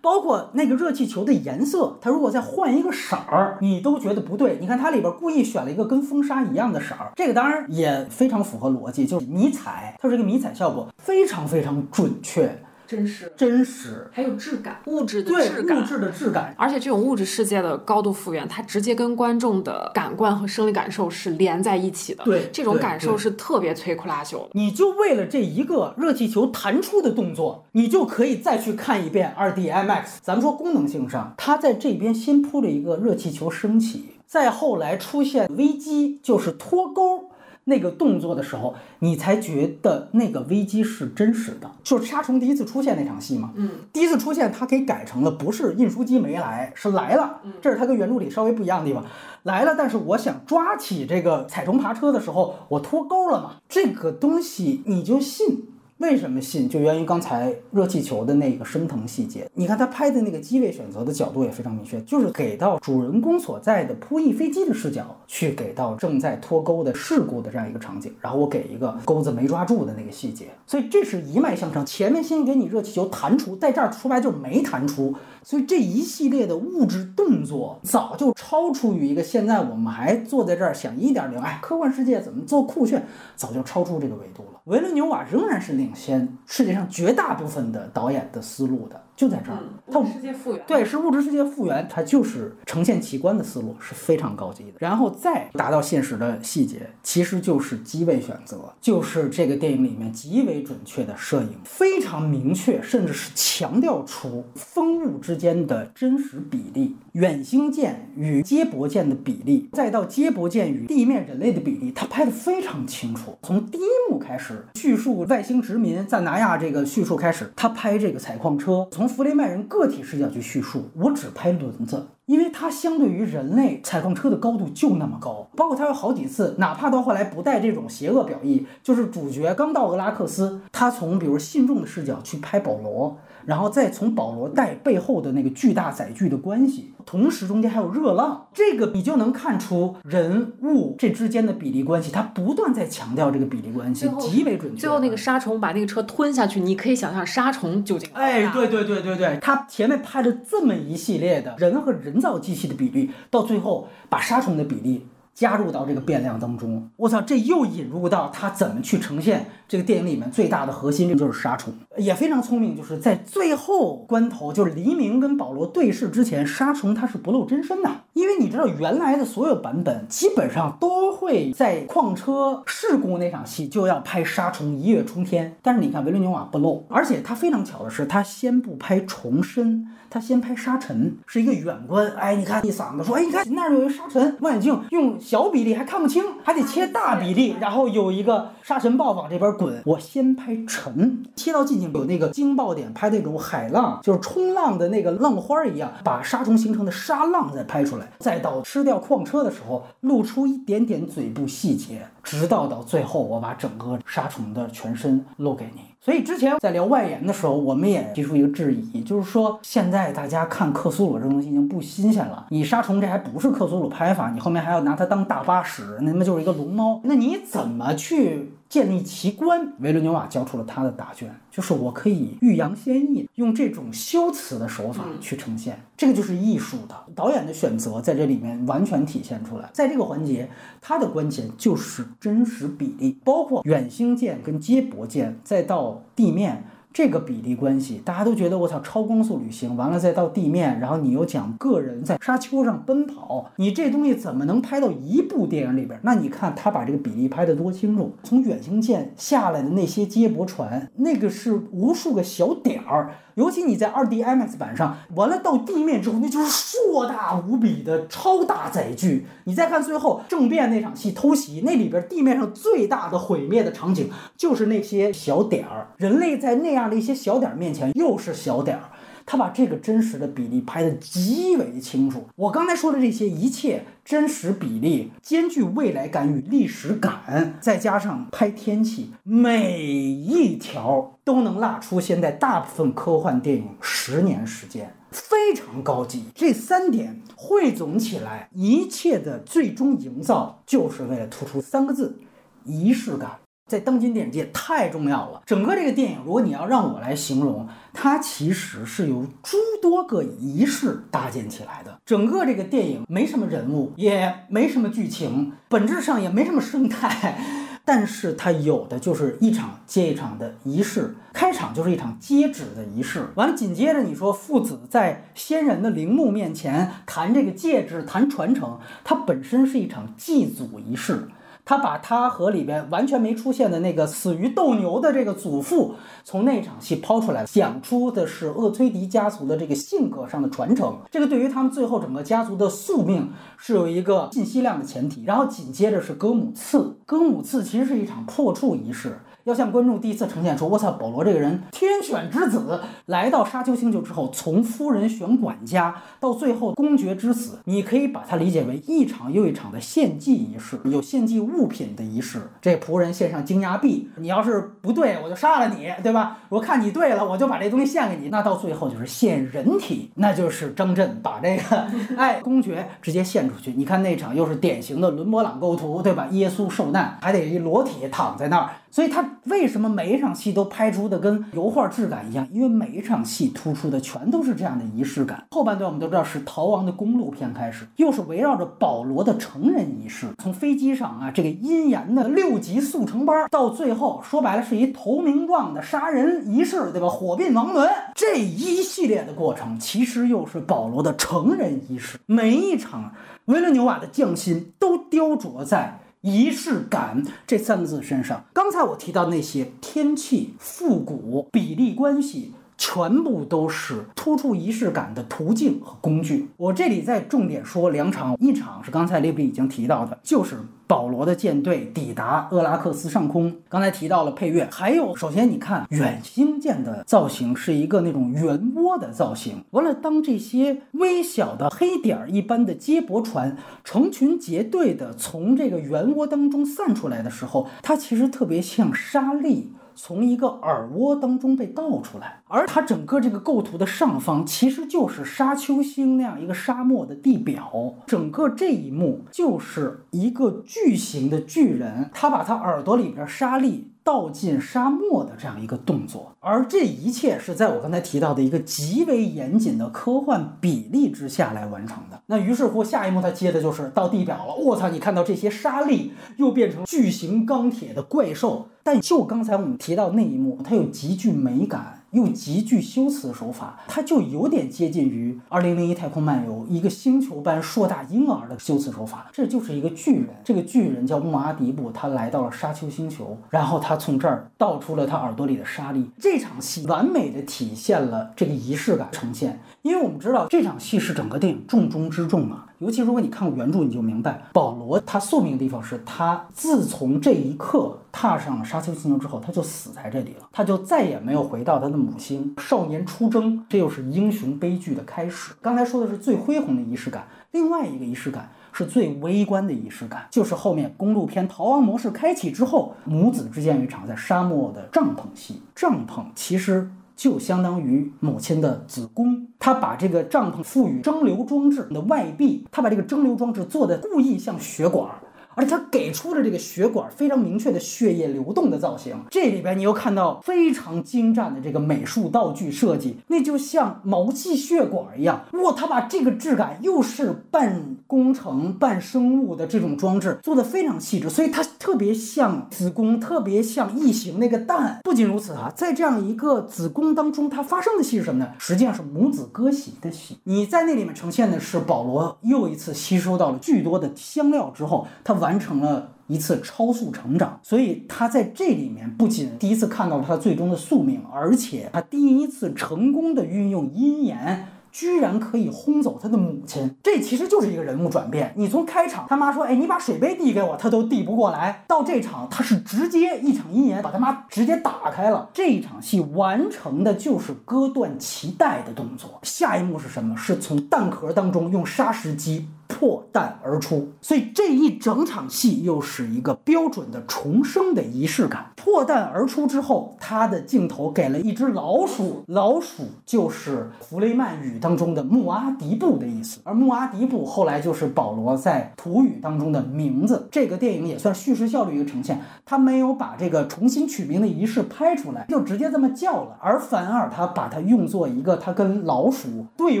[0.00, 4.58] 包括那个热气球的颜色，它如果再换一个色儿，你都觉得不对。
[4.60, 12.61] 你看它里边故意选了一个跟风沙一样的色儿，这个当然也非常符合逻辑，就是迷彩，它是一个迷彩效果，非常非常准确、
[12.92, 15.86] 真实，真实，还有质感，物质的质感物。
[15.86, 16.54] 质的质感。
[16.58, 22.22] 而且这种物质世界的高度复原，它直接跟观众的感官和生理感受是连在一起的。
[22.24, 24.50] 对这种感受是特别摧枯拉朽的。
[24.52, 30.18] 你就为了这一个热气球弹出的动作，你就可以再去看一遍二 D IMAX。
[30.20, 37.30] 咱们说功能性上，它在这边先铺了一个热气球升起，再后来出现危机，就是脱钩。
[37.64, 41.70] 那个动作的时候，你才觉得那个危机是真实的。
[41.82, 49.04] 就是杀虫第一次出现那场戏嘛，嗯，第一次出现，它给改成了不是运输机没来，是来了，这是它跟原著里稍微不一样的地方。
[49.44, 53.56] 来了，但是我想抓起这个彩虫爬车的时候，我脱钩了嘛？
[53.68, 55.68] 这个东西你就信。
[56.02, 56.68] 为什么信？
[56.68, 59.48] 就源于刚才热气球的那个升腾细节。
[59.54, 70.46] 你看他拍的那个机位选择的角度也非常明确，就是给到主人公所在的扑翼飞机的视角，去给到正在脱钩的事故的这样一个场景，然后我给一个钩子没抓住的那个细节。
[70.66, 75.14] 所以这是一脉相承，前面先给你热气球弹出，在这儿说白就是没弹出。
[75.44, 84.51] 所以这一系列的物质动作早就超出于一个现在我们还坐在这儿想一点零，哎，科幻世界怎么做酷炫，早就超出这个维度了。
[84.64, 89.58] 维伦纽瓦仍然是领先世界上绝大部分的导演的思路的，就在这儿。
[89.88, 90.64] 它物质世界复原。
[90.66, 113.38] 对，是物质世界复原，它就是呈现奇观的思路是非常高级的，然后再达到现实的细节，其实就是机位选择，就是这个电影里面极为准确的摄影，非常明确，甚至是强调出风物之间的真实比例，远星舰与接驳舰的比例，再到接驳舰与地面人类的比例，它拍的非常清楚。
[113.42, 122.08] 从第一幕开始叙述外星殖民赞拿亚这个叙述开始，他拍这个采矿车，从弗雷曼人个体视角去叙述，我只拍轮子。
[122.26, 144.82] 因为它相对于人类采矿车的高度就那么高，包括他有好几次，哪怕到后来不带这种邪恶表意，就是主角刚到俄拉克斯，他从比如信众的视角去拍保罗，然后再从保罗带背后的那个巨大载具的关系，同时中间还有热浪，这个你就能看出人物这之间的比例关系，他不断在强调这个比例关系极为准确。
[144.82, 156.88] 最后那个沙虫把那个车吞下去，你可以想象沙虫究竟哎，对对对对对，他前面拍了这么一系列的人和人造机器的比例，到最后把沙虫的比例加入到这个变量当中。
[156.96, 179.88] 我操，这又引入到他怎么去呈现这个电影里面最大的核心，就是杀虫，也非常聪明，就是在最后关头，就是黎明跟保罗对视之前，杀虫他是不露真身的，因为你知道原来的所有版本基本上都会在矿车事故那场戏就要拍杀虫一跃冲天，但是你看维伦纽瓦不露，而且他非常巧的是，他先不拍虫身。
[180.12, 189.80] 他先拍沙尘，是一个远观，哎，你看一嗓子说，哎，你看那儿有一沙尘，望远镜用小比例还看不清，还得切大比例，然后有一个沙尘暴往这边滚。
[189.86, 205.80] 我先拍尘，切到近景有那个惊爆点，拍那种海浪，就是冲浪的那个浪花一样，把沙虫形成的沙浪再拍出来，再到吃掉矿车的时候，露出一点点嘴部细节，直到到最后我把整个沙虫的全身露给你。
[206.04, 212.44] 所以之前在聊外延的时候，我们也提出一个质疑，就是说现在大家看克苏鲁这东西已经不新鲜了。
[212.48, 217.00] 你杀虫这还不是克苏鲁拍法，你后面还要拿它当大巴使，那他妈就是一个龙猫。
[217.04, 219.70] 那你怎么去建立奇观？
[219.80, 229.68] 维伦纽瓦交出了他的答卷，就是我可以欲扬先抑，用这种修辞的手法去呈现，这个就是艺术的导演的选择在这里面完全体现出来。
[229.74, 230.48] 在这个环节，
[230.80, 236.64] 它的关键就是真实比例，包括远星舰跟接驳舰，再到地面。
[236.92, 245.98] 这个比例关系，大家都觉得我操超光速旅行，完了再到地面，然后你又讲个人在沙丘上奔跑，你这东西怎么能拍到一部电影里边？
[246.02, 259.26] 那你看他把这个比例拍得多清楚，从远星舰下来的那些接驳船，那个是无数个小点儿，尤其你在 2D IMAX 版上，完了到地面之后，那就是硕大无比的超大载具。
[259.44, 266.81] 你再看最后政变那场戏偷袭，那里边地面上最大的毁灭的场景，就是那些小点儿，人类在那样。
[266.82, 268.82] 样的一些小点面前又是小点儿。
[269.24, 272.26] 他把这个真实的比例拍得极为清楚。
[272.34, 286.24] 我刚才说的这些一切真实比例，兼具未来感与历史感，再加上拍天气，每一条都能落出现在大部分科幻电影十年时间，非常高级。
[286.34, 292.18] 这三点汇总起来，一切的最终营造，就是为了突出三个字：
[292.64, 293.38] 仪式感。
[293.66, 295.42] 在当今电影界太重要了。
[295.46, 301.98] 整个这个电影，如果你要让我来形容，它其实是由诸多个仪式搭建起来的。
[302.04, 307.38] 整个这个电影没什么人物，也没什么剧情，本质上也没什么生态，
[307.84, 311.14] 但是它有的就是一场接一场的仪式。
[311.32, 321.28] 开场就是一场接旨的仪式，完了紧接着你说父子在先人的陵墓面前谈这个戒指，谈传承，它本身是一场祭祖仪式。
[321.64, 325.94] 他把他和里边完全没出现的那个死于斗牛的这个祖父
[326.24, 330.98] 从那场戏抛出来，讲出的是厄崔迪家族的这个性格上的传承。
[331.10, 335.24] 这个对于他们最后整个家族的宿命是有一个信息量的前提。
[335.24, 339.20] 然后紧接着是戈姆次，戈姆次其实是一场破处仪式。
[339.44, 352.40] 要向观众第一次呈现出，我操，保罗这个人天选之子，来到沙丘星球之后，从夫人选管家到最后公爵之死，你可以把它理解为一场又一场的献祭仪式，有献祭物品的仪式。
[352.60, 356.38] 这仆人献上金牙币，你要是不对，我就杀了你，对吧？
[356.48, 358.28] 我看你对了，我就把这东西献给你。
[358.28, 361.86] 那到最后就是献人体，那就是张震把这个
[362.16, 363.72] 哎公爵直接献出去。
[363.72, 366.28] 你看那场又是典型的伦勃朗构图，对吧？
[366.30, 368.70] 耶稣受难还得一裸体躺在那儿。
[368.92, 372.46] 所以他为什么每一场戏都拍出的跟油画质感一样？
[372.52, 375.46] 因为每一场戏突出的全都是这样的仪式感。
[375.50, 387.08] 后半段我们都知道是逃亡的公路片开始，又是围绕着保罗的成人仪式，从飞机上啊这个阴严的六级速成班，到最后说白了是一投名状的杀人仪式，对吧？
[387.08, 392.18] 火并王伦这一系列的过程，其实又是保罗的成人仪式。
[392.26, 393.14] 每一场
[393.46, 396.00] 维伦纽瓦的匠心都雕琢在。
[396.22, 406.48] 仪式感这三个字身上，刚才我提到那些天气、复古、比例关系，全部都是突出仪式感的途径和工具。
[406.56, 410.56] 我这里再重点说两场，一场是刚才列比已经提到的，就是。
[410.88, 419.64] 保罗的舰队抵达厄拉克斯上空，刚才提到了配乐，还有首先你看远星舰的造型是一个那种圆窝的造型。
[419.70, 429.72] 完了，当这些微小的黑点儿一般的接驳船成群结队的从这个圆窝当中散出来的时候，它其实特别像沙粒。
[429.94, 443.91] 从一个耳蜗当中被倒出来，而它整个这个构图的上方其实就是沙丘星那样一个沙漠的地表，整个这一幕就是一个巨型的巨人，他把他耳朵里边沙粒。
[444.04, 452.20] 倒进沙漠的这样一个动作，而这一切是在我刚才提到的一个极为严谨的科幻比例之下来完成的。
[452.26, 454.54] 那于是乎，下一幕他接的就是到地表了。
[454.54, 462.01] 我操，你看到这些沙粒又变成巨型钢铁的怪兽，但就刚才我们提到那一幕，它有极具美感。
[462.12, 469.28] 又极具修辞手法，它就有点接近于《二零零一太空漫游》一个星球般硕大婴儿的修辞手法。
[469.32, 476.10] 这就是一个巨人，这个巨人叫穆阿迪布，他来到了沙丘星球，然后他从这儿倒出了他耳朵里的沙粒。
[476.18, 482.68] 这场戏完美的体现了这个仪式感呈现，因为我们知道这场戏是整个电影重中之重啊。
[482.78, 492.54] 尤其如果你看过原著，你就明白保罗他宿命的地方是他自从这一刻踏上了沙丘星球之后，他就死在这里了，他就再也没有回到他的母星。
[492.58, 495.52] 少年出征，这又是英雄悲剧的开始。
[495.60, 505.60] 刚才说的是最恢宏的仪式感，另外一个仪式感是最微观的仪式感，就是后面公路片逃亡模式开启之后，母子之间有一场在沙漠的帐篷戏。
[505.74, 506.88] 帐篷其实。
[507.14, 515.08] 就相当于母亲的子宫，他把这个帐篷赋予蒸馏装置的外壁，他把这个蒸馏装置做的故意像血管。
[515.54, 525.44] 而且它给出了这个血管非常明确的血液流动的造型，这里边你又看到非常精湛的这个美术道具设计，那就像毛细血管一样。
[525.52, 535.00] 哇，他把这个质感又是半工程半生物的这种装置做的非常细致，所以它特别像子宫，特别像异形那个蛋。
[535.04, 538.50] 不仅如此啊，在这样一个子宫当中，它发生的戏是什么呢？
[538.58, 540.38] 实际上是母子割席的戏。
[540.44, 545.41] 你在那里面呈现的是保罗又一次吸收到了巨多的香料之后，他。
[545.42, 558.52] 完成了一次超速成长，所以他在这里面不仅第一次看到了他最终的宿命，而且他第一次成功的运用阴言居然可以轰走他的母亲，这其实就是一个人物转变。
[558.56, 565.48] 你从开场他妈说，哎，你把水杯递给我，他都递不过来，到这场他是直接一场阴言把他妈直接打开了。
[565.52, 569.40] 这一场戏完成的就是割断脐带的动作。
[569.42, 570.36] 下一幕是什么？
[570.36, 572.68] 是从弹壳当中用砂石机。
[572.92, 578.66] 破蛋而出，所以这一整场戏又是一个标准的重生的仪式感。
[578.76, 590.46] 破蛋而出之后，他的镜头给了一只老鼠，老鼠就是弗雷曼语当中的穆阿迪布的意思，而穆阿迪布后来就是保罗在土语当中的名字。
[590.50, 600.00] 这个电影也算叙事效率一个呈现，他没有把这个重新取名的仪式拍出来，就直接这么叫了，而反而他把它用作一个他跟老鼠对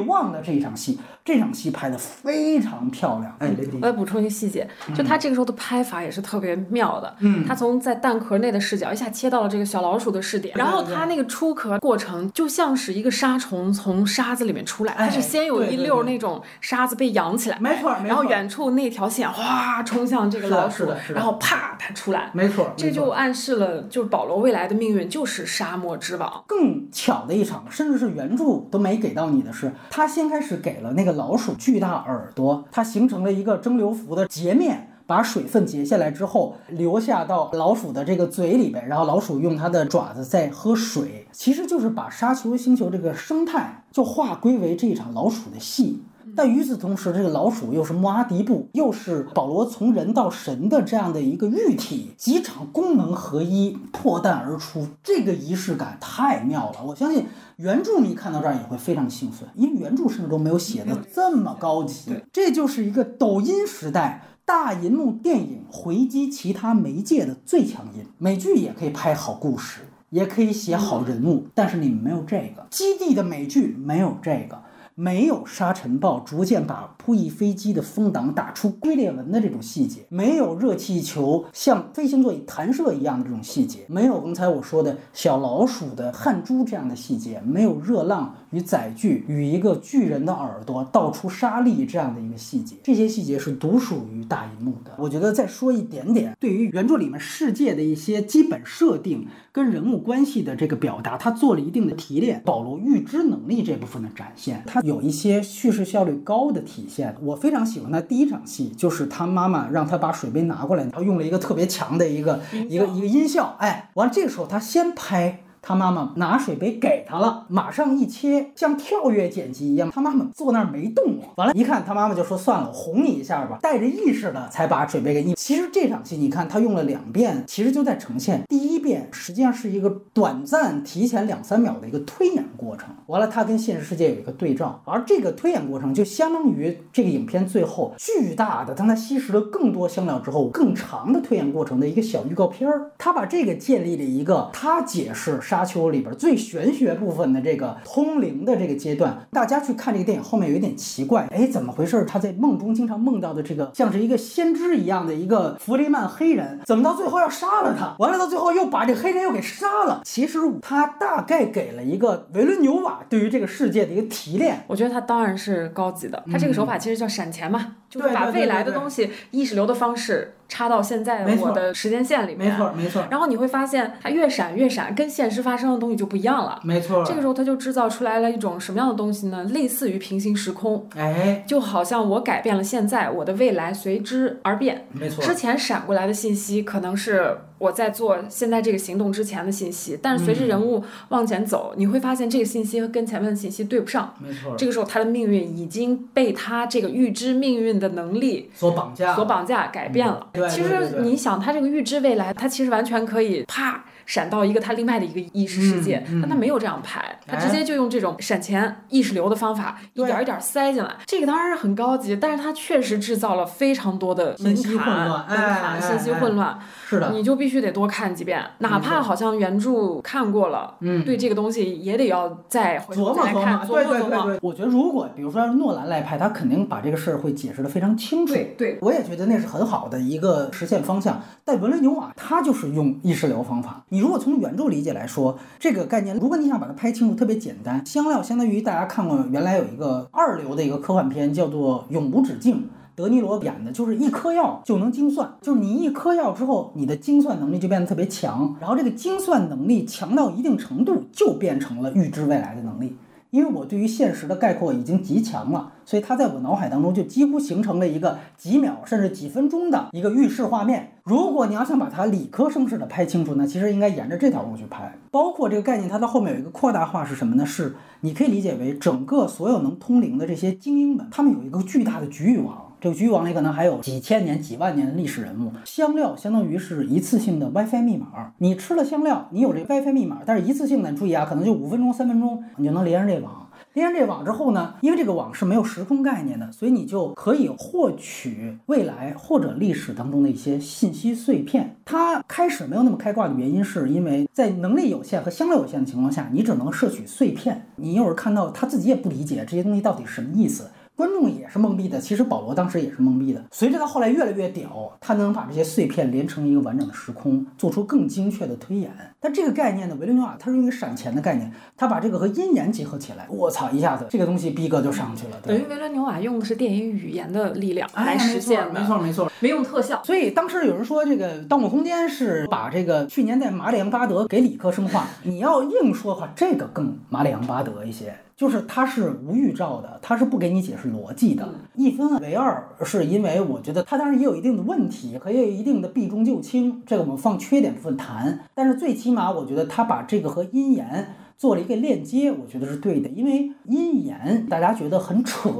[0.00, 0.98] 望的这一场戏。
[1.24, 3.34] 这场戏拍的非常漂亮。
[3.38, 7.14] 哎，我再补充一个细节，就他这个时候的拍法也是特别妙的。
[7.20, 26.44] 嗯，他从在蛋壳内的视角一下切到了这个小老鼠的视点，然后他那个出壳过程就像是一个沙虫从沙子里面出来，它是先有一溜那种沙子被扬起来，没错，然后远处那条线哗冲向这个老鼠，然后啪它出来，没错，这就暗示了就是保罗未来的命运就是沙漠之王。
[26.46, 31.12] 更巧的一场，甚至是原著都没给到你的是，他先开始给了那个。
[31.12, 46.02] 老鼠巨大耳朵，它形成了一个蒸馏釜的截面，把水分截下来之后，流下到老鼠的这个嘴里边，然后老鼠用它的爪子在喝水，其实就是把沙丘星球这个生态就划归为这一场老鼠的戏。
[46.36, 56.84] 但与此同时，这个老鼠又是穆阿迪布，又是保罗从人到神的这样的一个喻体，几场功能合一，破蛋而出，这个仪式感太妙了。
[56.84, 57.26] 我相信
[57.56, 62.14] 原著迷看到这儿也会非常兴奋，因为原著甚至都没有写的这么高级。
[62.32, 68.04] 这就是一个抖音时代大银幕电影回击其他媒介的最强音。
[68.18, 69.80] 美剧也可以拍好故事，
[70.10, 72.66] 也可以写好人物，但是你们没有这个。
[72.70, 74.62] 基地的美剧没有这个。
[75.02, 94.92] 没有沙尘暴逐渐把扑翼飞机的风挡打出龟裂纹的这种细节，没有热气球像飞行座椅弹射一样的这种细节，没有刚才我说的小老鼠的汗珠这样的细节，没有热浪与载具与一个巨人的耳朵倒出沙粒这样的一个细节，这些细节是独属于大银幕的。
[94.98, 104.80] 我觉得再说一点点，对于原著里面世界的一些基本设定跟人物关系的这个表达，他做了一定的提炼，保罗预知能力这部分的展现，他。
[104.92, 106.91] 有一些叙事效率高的体现，
[107.22, 115.44] 我非常喜欢他第一场戏，就是他妈妈让他把水杯拿过来，然后用了一个特别强的一个一个一个音效，哎，完了这个时候他先拍。
[115.62, 121.04] 他妈妈拿水杯给他了，马上一切像跳跃剪辑一样，他妈妈坐那儿没动。
[121.36, 125.34] 完了，一看他妈妈就说：“算了，我哄你一下吧。”带着意识的才把水杯给你。
[125.34, 132.88] 其实这场戏你看他用了两遍，其实就在呈现第一遍实际上是一个短暂提前两三秒的一个推演过程。
[133.06, 142.90] 完了，他跟现实世界有一个对照，而这个推演过程就相当于这个影片最后巨大的当他吸食了更多香料之后更长的推演过程的一个小预告片儿。
[142.98, 145.40] 他把这个建立了一个他解释。
[145.52, 152.02] 沙丘里边最玄学部分的这个通灵的这个阶段，大家去看这个电影后面有一点奇怪，哎，怎么回事？
[152.06, 157.94] 他在梦中经常梦到的这个像是一个先知一样的一个弗雷曼黑人，怎么到最后要杀了他？
[157.98, 160.00] 完了到最后又把这黑人又给杀了。
[160.06, 164.64] 其实他大概给了一个维伦纽瓦对于这个世界的一个提炼。
[164.68, 170.32] 我觉得他当然是高级的，他这个手法其实叫闪钱嘛，就是把未来的东西意识流的方式。
[170.48, 173.06] 插到现在我的时间线里面，没错没错。
[173.10, 176.60] 然后你会发现，它越闪越闪，跟现实发生的东西就不一样了。
[176.62, 177.02] 没错。
[177.06, 179.44] 这个时候，它就制造出来了一种什么样的东西呢？
[179.44, 180.86] 类似于平行时空。
[180.94, 184.86] 哎，就好像我改变了现在，我的未来随之而变。
[184.92, 185.24] 没错。
[185.24, 187.38] 之前闪过来的信息可能是。
[187.62, 194.12] 我在做现在这个行动之前的信息，但是随着人物往前走，你会发现这个信息跟前面的信息对不上。
[194.18, 200.26] 没错，这个时候他的命运已经被他这个预知命运的能力所绑架，所绑架改变了。
[200.32, 203.84] 对，其实你想，他这个预知未来，他其实完全可以啪。
[204.04, 210.90] 闪到一个他另外的一个意识世界，但他没有这样拍，他直接就用这种闪前意识流的方法，一点一点塞进来。
[211.06, 216.58] 这个当然是很高级，但是他确实制造了非常多的门槛混乱，门槛信息混乱。
[216.92, 224.38] 是的，你就必须得多看几遍，哪怕好像原著看过了，嗯，对这个东西也得要再琢磨琢磨，对对对。
[224.42, 228.34] 我觉得如果比如说诺兰来拍，他肯定把这个事儿会解释的非常清楚。
[228.34, 231.20] 对对，我也觉得那是很好的一个实现方向。
[231.44, 233.84] 但文雷纽瓦他就是用意识流方法。
[233.88, 237.84] 你如果从原著理解来说，这个概念，如果你想把它拍清楚，特别简单。
[237.86, 242.56] 香料相当于大家看过，原来有一个二流的一个科幻片，叫做《永无止境》，
[243.02, 252.96] 德尼罗演的，就是一颗药就能精算，就是你一颗药之后，你的精算能力就变得特别强，然后这个精算能力强到一定程度，就变成了预知未来的能力。
[253.30, 260.92] 因为我对于现实的概括已经极强了，所以它在我脑海当中就几乎形成了一个几秒甚至几分钟的一个预示画面。
[261.02, 264.96] 如果你要想把它理科生式的拍清楚呢，其实应该沿着这条路去拍。
[265.10, 267.44] 包括这个概念，它到后面有一个扩大化是什么呢？
[267.44, 272.61] 是你可以理解为整个所有能通灵的这些精英们，他们有一个巨大的局域网。
[272.82, 275.52] 这个局域网里可能还有几千年、几万年的历史人物。
[275.64, 283.48] 香料相当于是一次性的 WiFi 密码，你吃了香料，你有这 WiFi 密码，但是一次性的，注意啊，可能就五分钟、三分钟，你就能连上这网。
[283.74, 291.76] 连上这网之后呢，因为这个网是没有时空概念的，所以你就可以获取未来或者历史当中的一些信息碎片。
[291.84, 297.68] 它开始没有那么开挂的原因，是因为在能力有限和香料有限的情况下，你只能摄取碎片。
[297.76, 300.68] 你一会儿看到他自己也不理解这些东西到底什么意思。
[300.94, 303.42] 观众也是懵逼的，其实保罗当时也是懵逼的。
[303.50, 308.90] 随着他后来越来越屌，他能把这些碎片连成一个完整的时空，做出更精确的推演。
[309.18, 315.40] 但这个概念呢，维伦纽瓦他是用一个闪钱的概念，他把这个和阴言结合起来，我操，一下子这个东西逼格就上去了。
[315.42, 320.02] 等于维伦纽瓦用的是电影语言的力量来实现的，没错没错，没用特效。
[320.04, 328.14] 所以当时有人说这个《盗梦空间》是把这个去年在马里昂巴德给理科生化，你要硬说的话，这个更马里昂巴德一些。
[328.42, 338.40] 就是它是无预兆的，它是不给你解释逻辑的，一分为二，是因为我觉得它当然也有一定的问题，可也有一定的避重就轻，这个我们放缺点部分谈。
[338.52, 345.50] 但是最起码我觉得它把这个和阴言做了一个链接，我觉得是对的，因为阴言大家觉得很扯，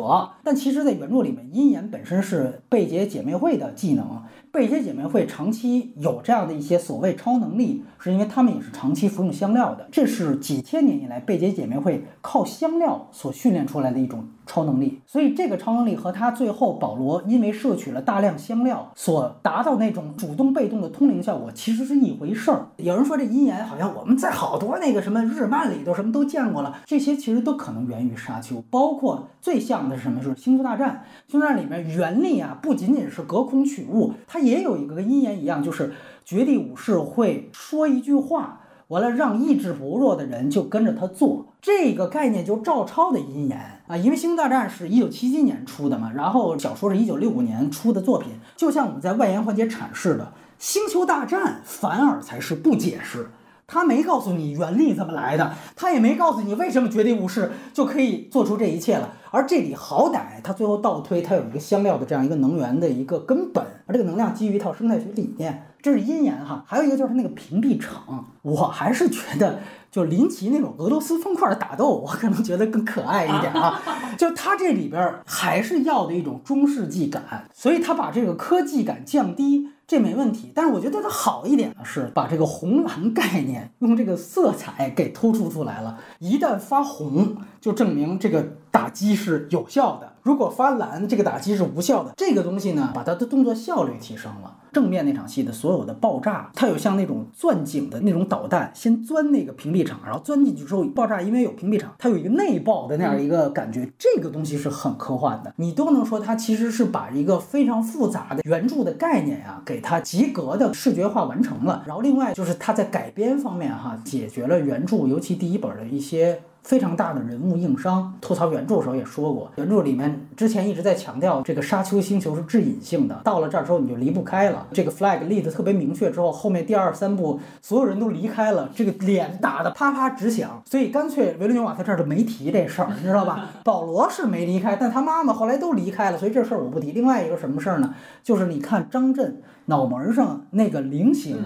[0.44, 4.22] 但其实在原著里面，阴言本身是贝杰姐妹会的技能。
[4.52, 9.88] 贝杰姐妹会长期有这样的一些所谓超能力，是因为他们也是长期服用香料的。
[9.90, 14.28] 这是几千年以来贝杰姐妹会靠香料所训练出来的一种。
[14.46, 22.66] 超能力，所以这个超能力和他最后保罗因为摄取了大量香料所达到那种主动被动的通灵效果，其实是一回事儿。
[22.76, 28.62] 有人说这阴言好像我们在好多那个什么日漫里头什么都见过了，这些其实都可能源于沙丘。
[28.70, 30.22] 包括最像的是什么？
[30.22, 31.04] 是星球大战。
[31.28, 35.92] 星球大战里面原力啊，不仅仅是隔空取物，它也有一个跟阴言一样，就是
[36.24, 38.60] 绝地武士会说一句话。
[38.92, 43.96] 完了，让意志薄弱的人就跟着他做，这个概念就照抄的阴言啊。
[43.96, 48.32] 因为《星球大战》是一九七七年出的嘛，然后小说是一九六五年出的作品。
[48.54, 50.24] 就像我们在外延环节阐释的，
[50.58, 53.30] 《星球大战》反而才是不解释，
[53.72, 59.14] 他没告诉你原力怎么来的，他也没告诉你为什么绝地武士就可以做出这一切了。
[59.30, 65.68] 而这里好歹他最后倒推，他有一个香料的这样一个能源的一个根本，而这个能量基于一套生态学理念。
[65.80, 69.58] 这是阴言哈，还有一个就是那个屏蔽场，我还是觉得
[69.90, 73.80] 就林奇那种俄罗斯方块的打斗，我可能觉得更可爱一点啊。
[74.18, 80.52] 就他这里边还是要的一种中世纪感，所以他把这个科技感降低，这没问题。
[80.54, 90.11] 但是我觉得它好一点的是把这个红蓝概念用这个色彩给突出出来了，一旦发红，就证明这个打击是有效的。
[90.22, 92.12] 如果发蓝，这个打击是无效的。
[92.16, 94.56] 这个东西呢，把它的动作效率提升了。
[94.72, 103.86] 正面那场戏的所有的爆炸，它有像那种钻井的那种导弹，先钻那个屏蔽场，然后钻进去之后爆炸，因为有屏蔽场，它有一个内爆的那样一个感觉。
[103.98, 111.82] 这个东西是很科幻的，你都能说它其实是把一个非常复杂的原著的概念呀，给它及格的视觉化完成了。
[111.84, 116.40] 然后另外就是它在改编方面哈，解决了原著尤其第一本的一些。
[116.62, 118.12] 非常大的人物硬伤。
[118.20, 124.66] 吐槽原著的时候也说过，原著里面之前一直在强调这个沙丘星球是致隐性的，到了这儿之后你就离不开了。
[124.72, 130.62] 这个 flag 立得特别明确之后，后面第二三部所有人都离开了，这个脸打得啪啪直响。
[130.64, 133.50] 所以干脆维伦纽瓦在这儿就没提这事儿，你知道吧？
[133.64, 136.92] 保罗是没离开，但他妈妈后来都离开了，所以这事儿我不提。
[136.92, 137.94] 另外一个什么事儿呢？
[138.22, 139.42] 就是你看张震。
[139.66, 141.36] 脑门上那个菱形，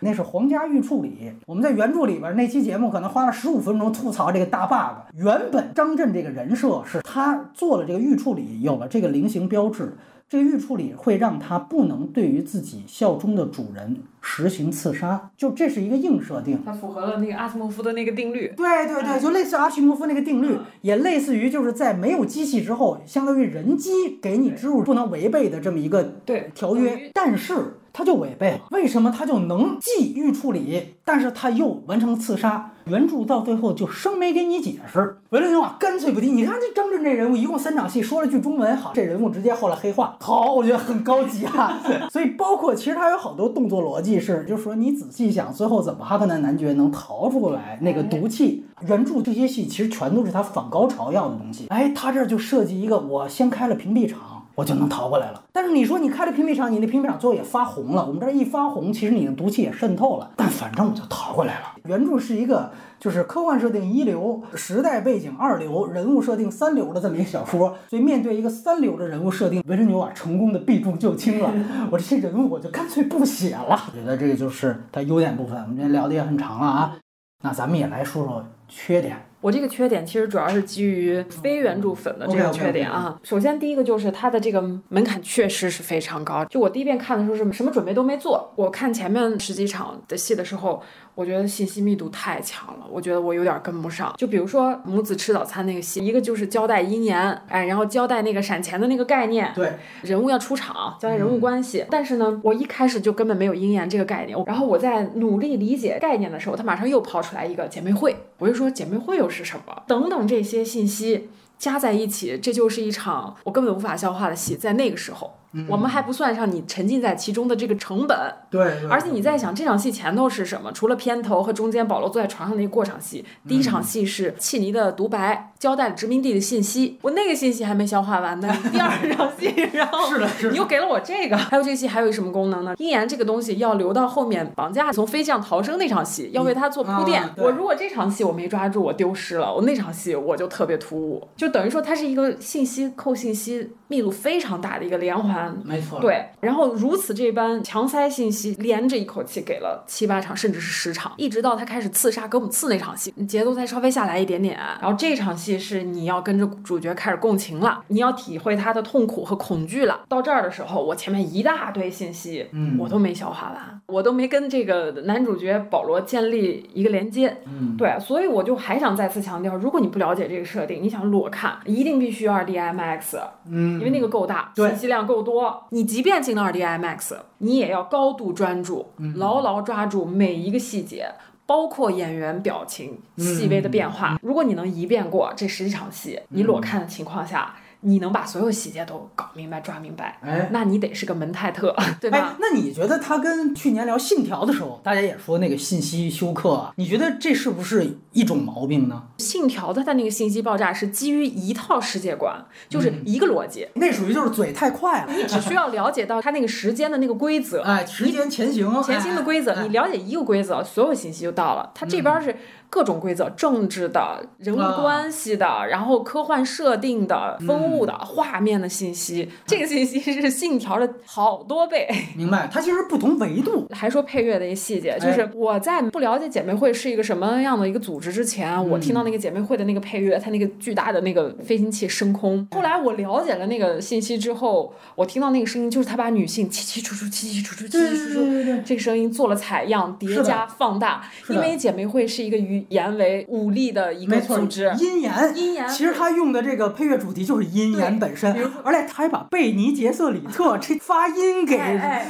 [0.00, 1.32] 那是皇家御处理。
[1.46, 5.16] 我们在原著里边那期节目可能花了十五分钟吐槽这个大 bug。
[5.16, 9.96] 原本张震这个人设是他做了这个御处理，有了这个菱形标志，
[10.30, 16.62] 这个预处理会让他不能对于自己效忠的主人实行刺杀，就这是一个硬设定。
[16.64, 18.46] 它符合了那个阿西莫夫的那个定律。
[18.56, 23.90] 对对对，就类似阿西莫夫那个定律，也类似于就是在没有机器之后，相当于人机
[24.22, 27.79] 给你植入不能违背的这么一个对条约，但是。
[27.92, 32.72] 他就违背了，为什么他就能既预处理，但是他又完成刺杀？
[32.86, 35.18] 原著到最后就生没给你解释。
[35.28, 36.30] 维伦纽瓦干脆不提。
[36.32, 41.80] 你看这张震这人物，一共三场戏，说了句中文，好，这人物直接后来黑化，好，我觉得很高级啊。
[42.10, 48.64] 所以包括其实他有好多动作逻辑是，就是说你仔细想，最后怎么哈克南男爵能逃出来那个毒气？
[48.88, 51.66] 原著这些戏其实全都是他反高潮要的东西。
[51.68, 54.39] 哎，他这就设计一个，我先开了屏蔽场。
[54.60, 55.42] 我就能逃过来了。
[55.52, 61.66] 但是你说你开了屏蔽场，你那屏蔽场最后也发红了，我们这儿一发红，其实你的毒气也渗透了，但反正我就逃过来了。
[61.84, 71.50] 原著是一个就是科幻设定一流，时代背景二流，人物设定三流的这么一个小说，所以面对一个三流的人物设定，维珍纽瓦成功的避重就轻了。
[71.90, 73.80] 我这些人物我就干脆不写了。
[73.90, 75.56] 我觉得这个就是它优点部分。
[75.62, 76.96] 我们今天聊的也很长了啊，
[77.42, 79.16] 那咱们也来说说缺点。
[79.40, 83.18] 我这个缺点其实主要是基于非原著粉的这个缺点啊。
[83.22, 86.44] 首先，第一个就是它的这个门槛确实是非常高。
[86.44, 90.82] 就我第一遍看的时候是什么准备都没做，我看前面十几场的戏的时候，
[91.20, 94.14] 我觉得信息密度太强了，我觉得我有点跟不上。
[94.16, 101.84] 就比如说母子吃早餐那个戏，一个就是交代姻缘，哎，然后交代那个闪钱的那个概念，对，人物要出场，交代人物关系。
[101.90, 109.82] 但是呢，我一开始就根本没有姻缘这个概念，然后我在努力理解概念的时候，他马上又抛出来一个姐妹会，我就说姐妹会又是什么？
[109.86, 114.56] 等等这些信息加在一起，这就是一场我根本无法消化的戏。
[114.56, 115.34] 在那个时候，
[115.68, 118.16] 我们还不算上你沉浸在其中的这个成本。
[118.50, 120.70] 对，而且你在想这场戏前头是什么？
[120.72, 126.98] 除了片头和中间保罗坐在床上那个过场戏，第一场戏是契尼的独白，交代了殖民地的信息。
[127.02, 128.48] 我那个信息还没消化完呢。
[128.72, 131.36] 第二场戏，然后是的，是的，你又给了我这个。
[131.36, 132.74] 还有这个戏还有什么功能呢？
[132.78, 137.22] 鹰眼这个东西要留到后面绑架从飞机上逃生那场戏，要为它做铺垫。
[137.36, 139.52] 我如果这场戏我没抓住，我丢失了。
[139.52, 145.39] 我那场戏我就特别突兀，就等于说它是一个信息扣信息密度非常大的一个连环。
[145.64, 146.00] 没错。
[146.00, 154.56] 对，然后如此这般强塞信息，连着一口气给了七八场，甚至是十场，一直到他开始刺杀格姆刺那场戏，节奏才稍微下来一点点。
[154.80, 160.00] 然后这场戏是你要跟着主角开始共情了，你要体会他的痛苦和恐惧了。
[160.08, 175.29] 到这儿的时候，我前面一大堆信息，嗯，我都没消化完，我都没跟这个男主角保罗建立一个连接，嗯，对，所以我就还想再次强调，如果你不了解这个设定，你想裸看，一定必须二 D IMAX，嗯，因为那个够大，信息量够多，
[175.70, 181.12] 你即便进了二 D IMAX，你也要高度专注，牢牢抓住每一个细节，
[181.46, 184.18] 包括演员表情细微的变化。
[184.22, 187.54] 如果你能一遍过这十几场戏，你裸看的情况下。
[187.82, 192.36] 你能把所有细节都搞明白、抓明白，哎，那你得是个门泰特， 对吧？
[192.38, 199.02] 那你觉得他跟去年聊《信条》的时候，大家也说那个信息休克，你觉得这是不是一种毛病呢？
[199.22, 205.12] 《信条》它的那个信息爆炸是基于一套世界观，就是一个逻辑，那属于就是嘴太快了。
[205.14, 211.70] 你只需要了解到它那个时间的那个规则， 哎，时间前行，前行的规则，哎你了解一个规则，所有信息就到了。
[211.74, 212.36] 它这边是
[212.70, 221.88] 各种规则，政治的、人物关系的，然后科幻设定的、风物的、画面的信息，这个信息是《信条》的好多倍。
[222.16, 223.66] 明白，它其实不同维度。
[223.74, 232.46] 还说配乐的一细节，就是我在不了解姐妹会是一个什么样的一个组织之前，我听到那个姐妹会的那个配乐，它那个巨大的那个飞行器升空。
[232.52, 241.02] 后来我了解了那个信息之后，我听到那个声音，就是他把女性起起出出、起起出出、起起出出，这个声音做了采样、叠加、放大。
[241.28, 245.68] 因为姐妹会是一个以言为武力的一个组织，阴言，阴言。
[245.68, 251.56] 其实他用的这个配乐主题就是阴言本身，而且他还把贝尼杰瑟里特这发音给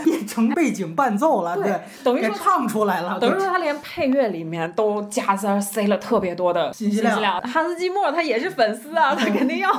[0.05, 3.19] 变成背景伴奏了，对，等于说唱出来了。
[3.21, 7.41] 等于说他连配乐里面都加塞塞了特别多的信息量。
[7.43, 9.71] 汉斯季默他也是粉丝啊， 他肯定要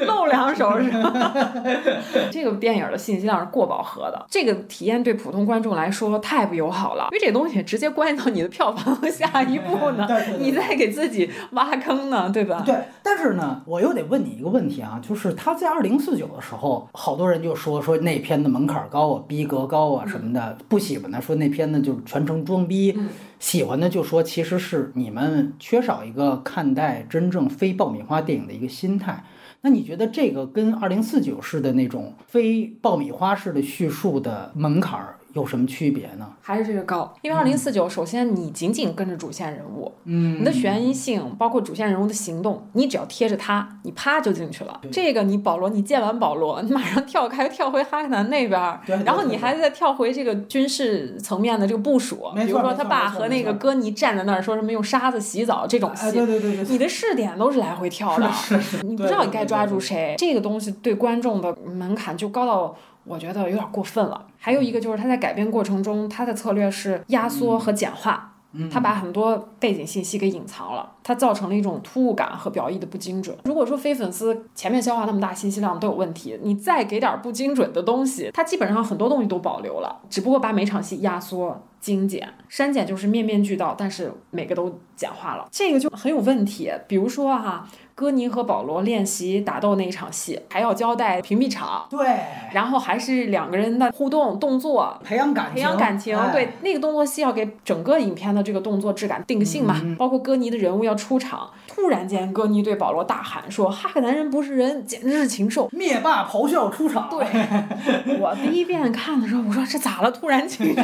[0.00, 1.32] 露两手，是吧？
[2.30, 10.06] 这个电影的信息量是过饱和的，这个体验对普通观众来说太不友好了，因为这东西直接关系到你的票房和下一步呢，
[10.38, 12.62] 你在给自己挖坑呢，对吧？
[12.64, 23.08] 对，但是呢，我又得问你一个问题啊，就是他在二零四九的时候，好多人就说说那片的门槛高啊，逼格高啊什么的，不喜欢的说那片子就是全程装逼，嗯、
[23.38, 29.24] 喜欢的就说其实是你们缺少一个看待真正非爆米花电影的一个心态。
[29.62, 35.16] 那你觉得这个跟二零四九式的那种非爆米花式的叙述的门槛儿？
[35.36, 36.26] 有什么区别呢？
[36.40, 44.80] 还是这个高，因为二零四九，首先你紧紧跟着主线人物，嗯，你的悬疑性，包括主线人物的行动，你只要贴着他，你啪就进去了。
[44.90, 62.74] 这个你保罗，你见完保罗，你马上跳开，跳回哈克南那边，然后你还再跳回这个军事层面的这个部署，比如说他爸和那个哥尼站在那儿说什么用沙子洗澡这种戏，哎对对对对，你的视点都是来回跳的，是是，你不知道你该抓住谁，这个东西对观众的门槛就高到。
[63.06, 64.26] 我觉得有点过分了。
[64.38, 73.36] 还有一个就是他在改编过程中，他的策略是压缩和简化，嗯、他把很多背景信息给隐藏了，他造成了一种突兀感和表意的不精准。
[73.44, 81.62] 如果说非粉丝前面消化那么大信息量都有问题，你再给点不精准的东西，它基本上很多东西都保留了，只不过把每场戏压缩。
[81.78, 86.68] 精简、删减就是面面俱到，但是每个都简化了，这个就很有问题。
[86.88, 92.06] 比如说哈、啊，戈尼和保罗练习打斗那一场戏，还要交代屏蔽场，对，
[92.52, 95.00] 然后还是两个人的互动动作。
[95.02, 101.50] 培养感情，培养感情，哎对那个动作戏要给整个影片的这个动作质感定性嘛，嗯包括戈尼的人物要出场。
[101.76, 110.10] 突然间，戈尼对保罗大喊说：“哈克男人不是人，简直是禽兽。”灭霸咆哮出场，对，我第一遍看的时候，我说这咋了？
[110.10, 110.80] 突然情绪激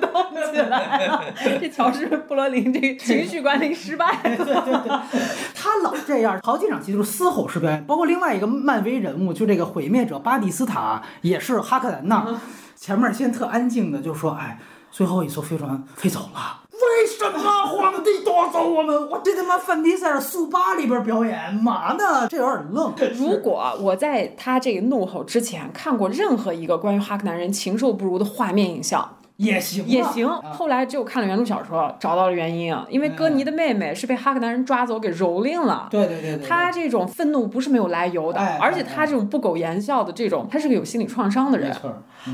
[0.00, 1.24] 动起来了。
[1.60, 5.04] 这乔治·布罗林这情绪管理失败了。
[5.52, 12.40] 他老这样，好几场戏都是嘶吼式表演，包括另外一个漫威人物，就这个毁灭者巴蒂斯塔，也是哈克南纳，
[12.76, 14.60] 前面先特安静的就说，哎，
[14.92, 16.60] 最后一艘飞船飞走了。
[16.80, 19.10] 为什么皇帝夺走我们？
[19.10, 22.26] 我这他妈范迪塞尔速八里边表演嘛呢？
[22.28, 22.92] 这有点愣。
[23.18, 30.28] 如果我在他这个怒吼之前看过任何一个关于哈克男人禽兽不如的画面影像，也行，也行。
[30.28, 35.88] 啊后来只有看了原著小说，找到了原因啊，因为戈尼的妹妹是被哈克男人抓走给蹂躏了。
[35.90, 41.74] 对对对对，他这种愤怒不是没有来由的，哎而且他这种不苟言笑的这种，他是个有心理创伤的人。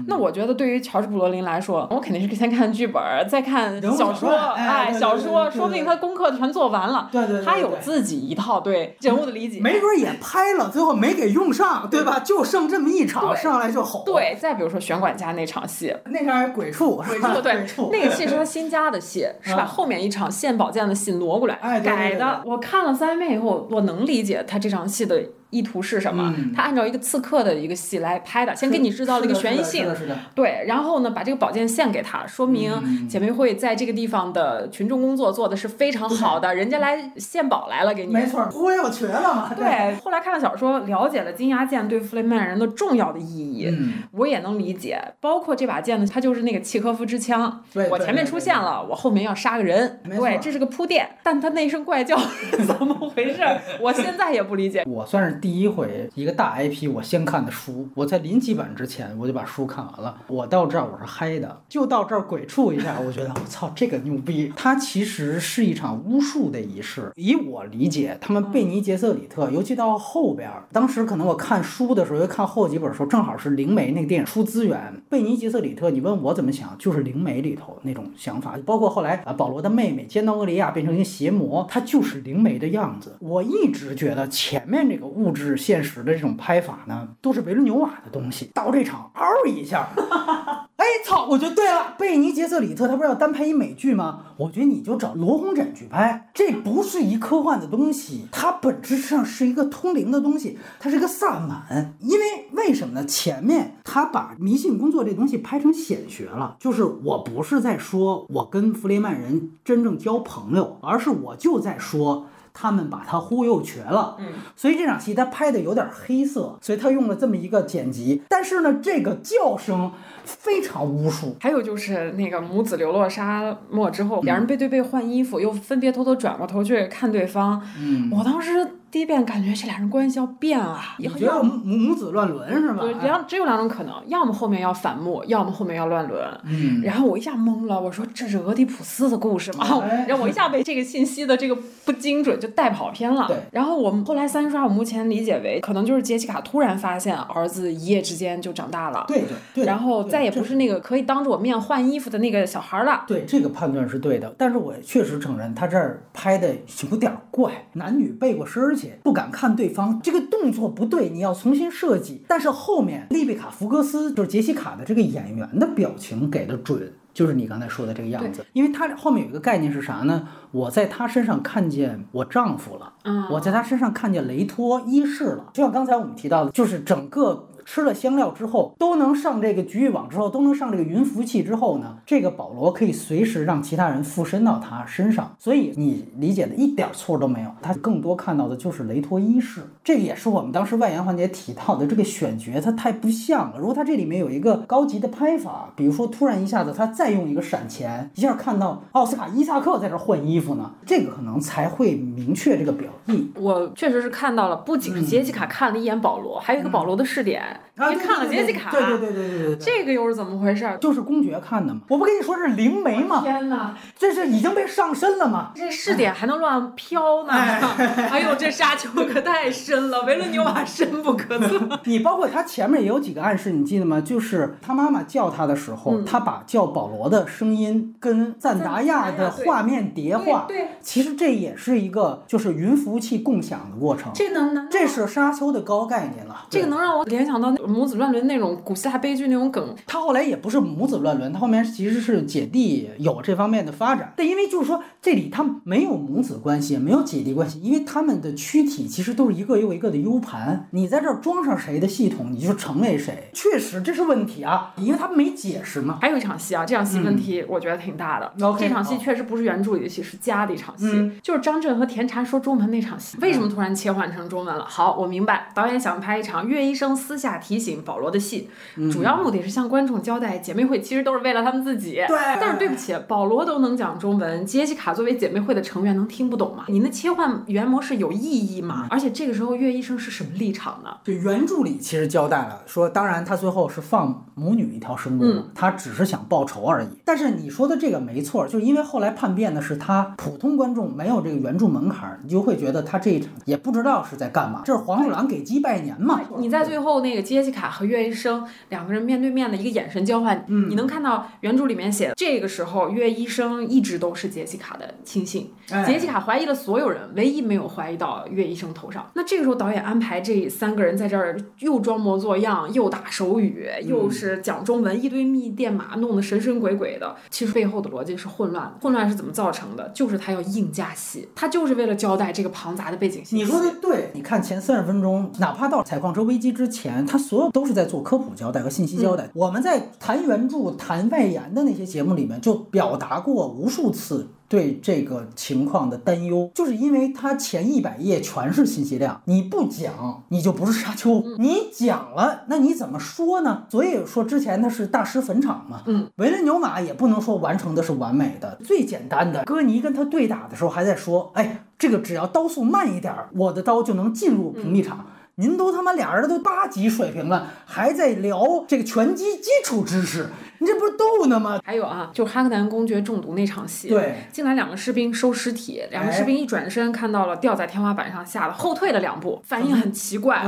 [0.09, 7.09] 那我觉得对于乔治·布罗林来说，我肯定是先看剧本，再看小说，哎小说，说不定他功课全做完了。
[7.13, 9.61] 对对他有自己一套对人物的理解。
[9.61, 12.19] 没准也拍了，最后没给用上，对吧？
[12.19, 22.43] 就剩这么一场，对上来就吼。，对，再比如说玄管家那场戏，那场还鬼畜，对，那个戏是他新加的戏，是把啊后面一场献宝剑的戏挪过来改的。
[22.45, 25.23] 我看了三遍以后，我能理解他这场戏的
[25.57, 26.35] 意图是什么。
[26.37, 29.87] 嗯他按照一个刺客的一个戏来拍的，先给你制造了一个悬疑性
[30.35, 38.13] 对，然后呢，把这个宝剑献给他，说明嗯姐妹会在这个地方的群众工作做的是非常好的，人家来献宝来了给你。
[38.13, 39.53] 没错，忽悠瘸了嘛。
[39.55, 45.01] 对，后来看了小说，了解了金牙剑对弗雷曼人的重要的意义，嗯，我也能理解。
[45.21, 51.09] 包括这把剑呢，它就是那个契诃夫之枪，对，我前面出现，了，我后面要杀个人，对，这是个铺垫。
[51.23, 53.43] 但他那声怪叫是 怎么回事？
[53.81, 54.85] 我现在也不理解。
[54.87, 60.19] 我算是第一回一个大 IP 我先看的书，我在临几版之前我就把书看完了。
[60.27, 64.53] 我到这儿我是嗨的，就到这儿鬼畜一下， 我觉得我操这个牛逼！
[64.57, 67.13] 它其实是一场巫术的仪式。
[67.15, 75.01] 以我理解，他们贝尼杰瑟里特，尤其到后边，当时可能我看书的时候，又看后几本的时候，正好是灵媒那个电影出资源。
[75.09, 83.15] 贝尼杰瑟里特，你问我怎么想，就是灵媒里头那种想法，包括后来啊，保罗的妹妹尖刀厄利亚变成一个邪魔，她就是灵媒的样子。
[83.21, 89.89] 我一直觉得前面这个物质现实的这种拍法呢，都是维伦纽瓦的东西，到这场嗷一下。
[90.77, 91.27] 哎操！
[91.27, 94.21] 我觉得对了，贝尼杰瑟里特他不是要单拍一美剧吗？
[94.37, 101.95] 我觉得你就找罗红枕去拍，这不是一科幻的东西，它本质上是一个通灵的东西，它是个萨满。
[102.01, 103.05] 因为为什么呢？
[103.05, 112.27] 前面他把迷信工作这东西拍成显学了，就是我不是在说我跟弗雷曼人真正交朋友，而是我就在说。
[112.59, 118.23] 他们把他忽悠瘸了，嗯，所以这场戏他拍的有点黑色，所以他用了这么一个剪辑。
[118.31, 119.93] 但是呢，这个叫声
[120.25, 127.61] 非常巫术，还有就是那个母子流落沙漠之后，两人背对背换衣服，又分别偷偷转过头去看对方。
[127.79, 128.67] 嗯，我当时
[128.97, 132.81] 第一遍感觉这俩人关系要变啊，以你觉得后要母母子乱伦是吧？
[132.81, 136.19] 对两只有两种可能，要么后面要反目，要么后面要乱伦。
[136.45, 139.67] 嗯，然后我一下懵了，我说这是俄狄浦斯的故事吗？
[139.83, 143.27] 哎 然后我一下被这个信息的这个不精准就带跑偏了。
[143.29, 143.37] 对。
[143.53, 153.05] 然后我们后来三刷，我目前理解为可能就是杰西卡突然发现儿子一夜之间就长大了，对对对，然后再也不是那个可以当着我面换衣服的那个小孩了。
[153.07, 156.55] 对这个判断是对的，但是我确实承认他这儿拍的
[156.91, 162.23] 有点怪，男女背过身儿去，不敢看对方，这个动作不对，你要重新设计。
[162.29, 166.93] 但是后面丽贝卡·福格斯就是杰西卡的这个演员的表情给的准。
[167.15, 170.29] 就是你刚才说的这个样子，因为他后面有一个概念是啥呢？
[170.51, 175.49] 我在他身上看见我丈夫了，嗯，我在他身上看见雷托一世了。
[175.55, 185.35] 就像刚才我们提到的，就是整个吃了香料之后，都能上这个局域网之后，都能上这个云服务器之后呢，这个保罗可以随时让其他人附身到他身上。
[185.39, 187.51] 所以你理解的一点错都没有。
[187.61, 193.59] 他更多看到的就是雷托一世，这个也是我们当时外延环节提到的这个选角，它太不像了。
[193.59, 203.31] 如果他这里面有一个高级的拍法，比如说突然一下子他再用一个闪前，一下看到奥斯卡伊萨克在这换衣服呢，这个可能才会明确这个表意。
[203.35, 210.79] 我确实是看到了，不仅是杰西卡看了一眼保罗，还有一个保罗的视点，啊，您看了杰西卡，对对对对对对对，这个又是怎么回事？
[210.81, 211.81] 就是公爵看的嘛。
[211.89, 213.21] 我不跟你说是灵媒吗？
[213.23, 215.53] 天哪，这是已经被上身了吗？
[215.55, 217.33] 这试点还能乱飘呢！
[217.33, 221.61] 哎呦，这沙丘可太深了，维伦纽瓦深不可测。
[221.85, 224.01] 你包括他前面也有几个暗示，你记得吗？
[224.01, 230.45] 就是他妈妈叫他的时候，嗯他把叫保罗的声音跟赞达亚的画面叠化。
[230.49, 234.11] 对对其实这也是一个就是云服务器共享的过程。
[234.15, 236.47] 这能能这是沙丘的高概念了。
[236.49, 239.75] 这个能让我联想到母子乱伦那种古希腊悲剧那种梗。
[239.87, 244.13] 他后来也不是母子乱伦，他后面其实是姐弟有这方面的发展。
[244.17, 253.31] 但因为就是说这里他没有母子关系，也没有姐弟关系，因为他们的躯体其实都是一个又一个的 U 盘，你在这儿装上谁的系统，你就成为谁。
[253.33, 255.99] 确实这是问题啊，因为他没解释嘛。
[256.01, 258.33] 还有一场戏啊，这场戏问题我觉得挺大的。
[258.41, 263.17] OK，这场戏确实不是原著里的戏，是加的一场戏，嗯就是张震和田茶说中文那场戏。
[263.21, 264.65] 为什么突然切换成中文了？
[264.69, 268.49] 好，我明白，导演想拍一场岳医生私下提醒保罗的戏，
[268.93, 271.95] 主要目的是向观众交代姐妹会其实都是为了他们自己。
[272.07, 276.65] 对但是对不起，保罗都能讲中文，杰西卡作为姐妹会的成员能听不懂吗？
[276.69, 278.87] 你那切换语言模式有意义吗？
[278.91, 280.91] 而且这个时候岳医生是什么立场呢？
[281.05, 286.89] 对原著里其实交代了，说当然他最后是放母女一条生路的，他只是想报仇而已。
[287.05, 294.63] 但是你说的这个没错，就是因为后来叛变的是他，普通观众没有这个原著门槛，你就会觉得他这一场也不知道是在干嘛。
[294.65, 296.21] 这是黄鼠狼给鸡拜年嘛？
[296.39, 309.11] 你在最后那个杰西卡和岳医生两个人面对面的一个眼神交换，嗯你能看到原著里面写，这个时候岳医生一直都是杰西卡的亲信，哎杰西卡怀疑了所有人，唯一没有怀疑到岳医生头上。
[309.15, 317.17] 那这个时候导演安排这三个人在这儿又装模作样，又打手语，嗯又是讲中文，一堆密电码，弄得神神鬼鬼的。
[317.31, 319.89] 其实背后的逻辑是混乱的，混乱是怎么造成的？
[319.95, 323.45] 就是他要硬加戏，他就是为了交代这个庞杂的背景信息。
[323.45, 329.31] 你说的对，你看前三十分钟，哪怕到采矿车危机之前，他所有都是在做科普交代和信息交代。
[329.35, 334.29] 我们在谈原著、谈外延的那些节目里面，就表达过无数次。
[334.49, 343.65] 对这个情况的担忧，就是因为它前一百页全是信息量，你不讲你就不是沙丘， 你讲了那你怎么说呢？
[343.69, 355.05] 所以说之前它是大师坟场嘛，嗯，维伦纽马也不能说完成的是完美的，最简单的，戈尼跟他对打的时候还在说，哎，这个只要刀速慢一点儿，我的刀就能进入屏蔽场。
[355.39, 360.31] 您都他妈俩人都八级水平了，还在聊这个拳击基础知识，
[360.61, 361.61] 你这不是逗呢吗？
[361.63, 370.43] 还有啊，就是哈克南公爵中毒那场戏，对，进来两个士兵收尸体，两个士兵一转身看到了吊在天花板上，吓得后退了两步，反应很奇怪。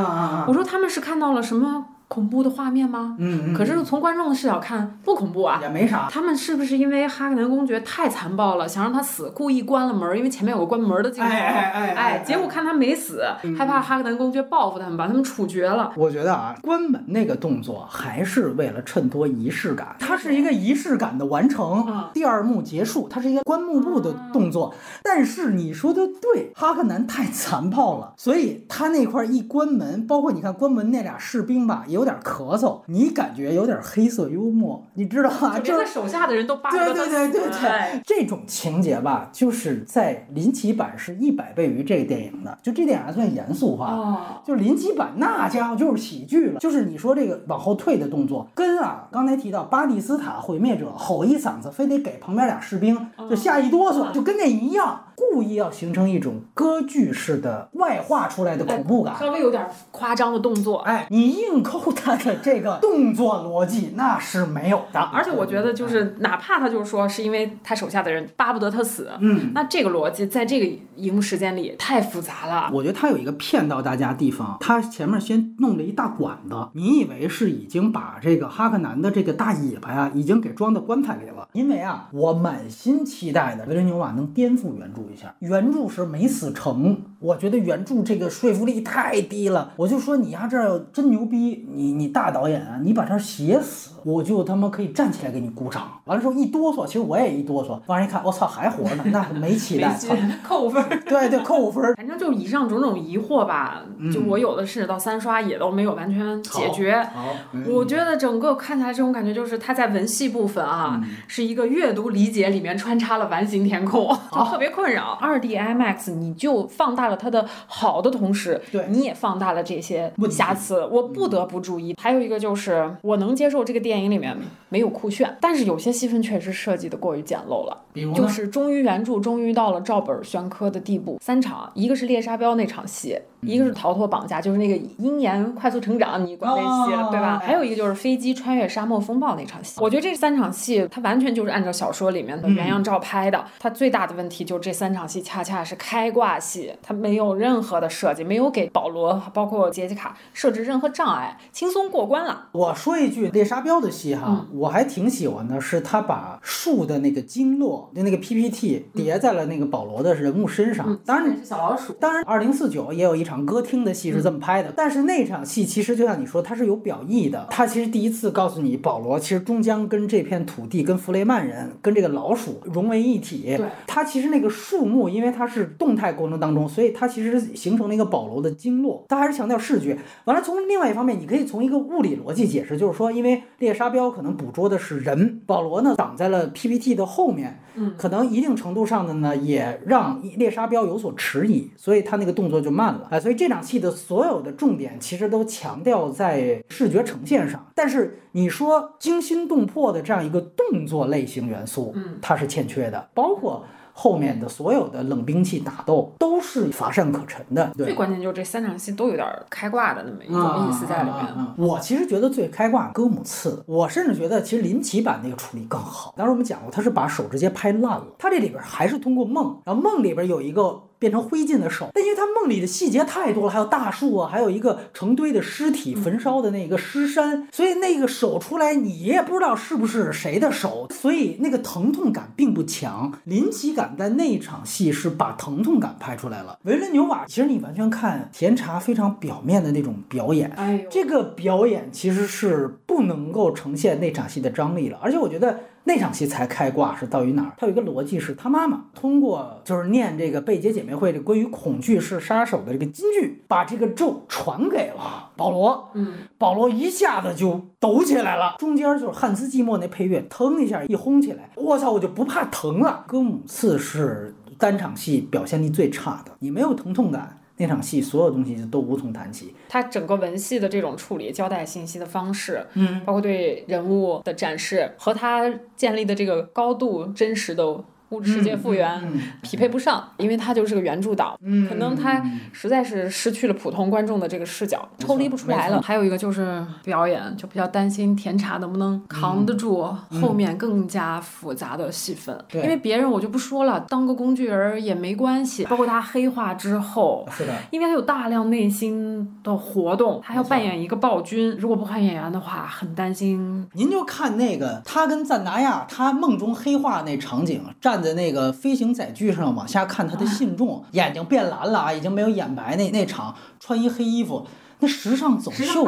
[0.47, 3.17] 我说他们是看到了什么恐怖的画面吗？
[3.19, 5.59] 嗯嗯，可是从观众的视角看，不恐怖啊。
[5.63, 6.09] 也没啥。
[6.11, 10.17] 他们是不是因为哈克南公爵太残暴了，想让他死，故意关了门儿？
[10.17, 13.23] 因为前面有个关门的镜头，哎哎哎哎哎结果看他没死，
[13.57, 15.93] 害怕哈克南公爵报复他们，把他们处决了。
[15.97, 21.85] 我觉得啊，关门那个动作还是为了衬托仪式感，它是一个仪式感的完成。
[21.87, 24.75] 嗯第二幕结束，它是一个关幕布的动作。
[25.03, 35.59] 但是你说的对，哈克南太残暴了，所以他那块一关门，包括你看关门那俩士兵吧，也有点咳嗽，你感觉有点黑色幽默，你知道吗？
[35.61, 43.93] 就连他手下的人都巴不对对对对对，这种情节吧，就是在林奇版是一百倍于这个电影的，就这电影还算严肃化。
[43.93, 52.97] 哦，就是林奇版那家伙就是喜剧了，就是你说这个往后退的动作，跟啊刚才提到巴蒂斯塔毁灭者吼一嗓子，非得给旁边俩士兵
[53.29, 59.17] 就吓一哆嗦，就跟那一样，故意要形成一种歌剧式的外化出来的恐怖感。
[59.19, 60.79] 稍微有点夸张的动作。
[60.79, 65.01] 哎，你硬抠 他的这个动作逻辑，那是没有的。
[65.01, 72.71] 而且我觉得，就是哪怕他就是说是因为他手下的人巴不得他死，嗯，那这个逻辑在这个荧幕时间里太复杂了。
[72.73, 81.49] 我觉得他有一个骗到大家的地方，他前面先弄了一大管子，你以为是已经把这个哈克南的这个大尾巴呀，已经给装到棺材里了。
[81.53, 89.73] 因为啊，我满心期待的维伦纽瓦能颠覆原著一下，原著是没死成，我觉得原著这个说服力太低了。
[89.77, 95.89] 我就说你呀，这儿真牛逼，你你大导演啊，你把这儿写死，我就他妈可以站起来给你鼓掌。
[96.07, 100.13] 完了之后一哆嗦，其实我也一哆嗦，往上一看，我操，还活呢，那没 期待，操，
[100.43, 101.01] 扣五分儿。
[101.07, 101.95] 对对，扣五分儿。
[101.95, 107.01] 反正就以上种种疑惑吧，就我有的是到三刷也都没有完全解决。
[107.15, 107.29] 好，
[107.71, 115.17] 我觉得整个看起来这种感觉就是它在文戏部分啊，是一个阅读理解里面穿插了完形填空，就特别困扰。
[115.21, 121.95] 二 D IMAX 你就放大了它的好的同时，对你也放大了这些瑕疵，我不得不注意。
[122.01, 124.35] 还有一个就是我能接受这个电影里面
[124.71, 127.85] 没有酷炫，但是有些戏份确实设计的过于简陋了。
[127.93, 128.15] 比如？
[128.15, 131.19] 就是忠于原著，忠于到了照本宣科的地步。
[131.21, 137.41] 三场，一个是猎杀标那场戏，一个是逃脱绑架，就是那个鹰眼快速成长，你管那戏了，对吧？
[137.43, 139.81] 还有一个就是飞机穿越沙漠风暴那场戏。
[139.81, 143.45] 我觉得这三场戏它完全就是按照小说里面的原样照拍的。
[143.59, 152.49] 它最大的问题就是这三场戏恰恰是开挂戏，它没有任何的设计，没有给保罗包括杰西卡设置任何障碍，轻松过关了。
[152.53, 160.99] 我说一句猎杀标的戏哈，我还挺喜欢的，是他把树的那个经络就那个 PPT 叠在了那个保罗的人物身上。
[161.05, 161.93] 当然是，小老鼠。
[161.95, 167.47] 当然，二零四九也有一场歌厅的戏是这么拍的，但是那场戏其实就像你说，它是有表意的。
[167.51, 173.55] 他其实第一次告诉你，保罗其实终将跟这片土地、跟弗雷曼人、跟这个老鼠融为一体。
[173.57, 179.05] 对，它其实那个树木，因为它是动态过程当中，所以它其实形成了一个保罗的经络。
[179.09, 179.99] 它还是强调视觉。
[180.25, 187.61] 完了，从另外一方面，你可以从一个物理逻辑解释，就是说，因为猎杀标可能捕捉的是人，保罗呢挡在了 PPT 的后面。
[187.97, 193.21] 可能一定程度上的呢，也让猎杀标有所迟疑，所以他那个动作就慢了啊。
[193.21, 203.65] 所以这场戏的所有的重点其实都强调在视觉呈现上，但是你说惊心动魄的这样一个动作类型元素，嗯，它是欠缺的，包括。
[204.01, 207.69] 后面的所有的冷兵器打斗都是乏善可陈的。
[207.77, 211.27] 最关键就是这三场戏都有点开挂的那么一种意思在里面。
[211.57, 216.15] 我其实觉得最开挂戈姆刺，我甚至觉得其实林奇版那个处理更好。
[216.17, 220.81] 当时我们讲过，他是把手直接拍烂了，他这里边还是通过梦，然后梦里边有一个。
[220.99, 233.13] 变成灰烬的手，但因为他梦里的细节太多了，还有大树啊，还有一个成堆的尸体焚烧的那个尸山，所以那个手出来你也不知道是不是谁的手，所以那个疼痛感并不强。
[233.25, 236.59] 林奇感在那一场戏是把疼痛感拍出来了。
[236.65, 245.61] 维伦纽瓦其实你完全看甜茶非常表面的那种表演，哎这个表演其实是不能够呈现那场戏的张力了，而且我觉得。
[245.85, 247.53] 那场戏才开挂是到于哪儿？
[247.57, 255.89] 它有一个逻辑是，他妈妈通过就是念这个贝杰姐妹会这关于恐惧是杀手的这个金句，把这个咒传给了保罗。
[255.95, 258.57] 嗯，保罗一下子就抖起来了。
[258.59, 263.05] 中间就是汉斯季默那配乐，腾一下一轰起来，我操，我就不怕疼了。
[263.09, 267.38] 戈姆次是单场戏表现力最差的，你没有疼痛感。
[267.59, 277.85] 那场戏所有东西都无从谈起，他整个文戏的这种处理、交代信息的方式，嗯，包括对人物的展示和他建立的这个高度真实的。
[278.11, 279.03] 物质世界复原
[279.43, 281.39] 匹配不上，因为他就是个原著党，
[281.69, 285.83] 可能他实在是失去了普通观众的这个视角，抽离不出来了。
[285.83, 289.83] 还有一个就是表演，就比较担心甜茶能不能扛得住
[290.23, 292.35] 后面更加复杂的戏份。
[292.55, 295.65] 因为别人我就不说了，当个工具人也没关系。
[295.67, 303.69] 包括他黑化之后，是的，因为他有大量内心的活动，他要扮演一个暴君，如果不换演员的话，很担心。
[303.75, 307.98] 您就看那个他跟赞达亚他梦中黑化那场景站。
[307.99, 314.47] 站在那个飞行载具上往下看他的信众，眼睛变蓝了啊，已经没有眼白那那场，穿一黑衣服，
[314.79, 315.85] 那时尚走秀。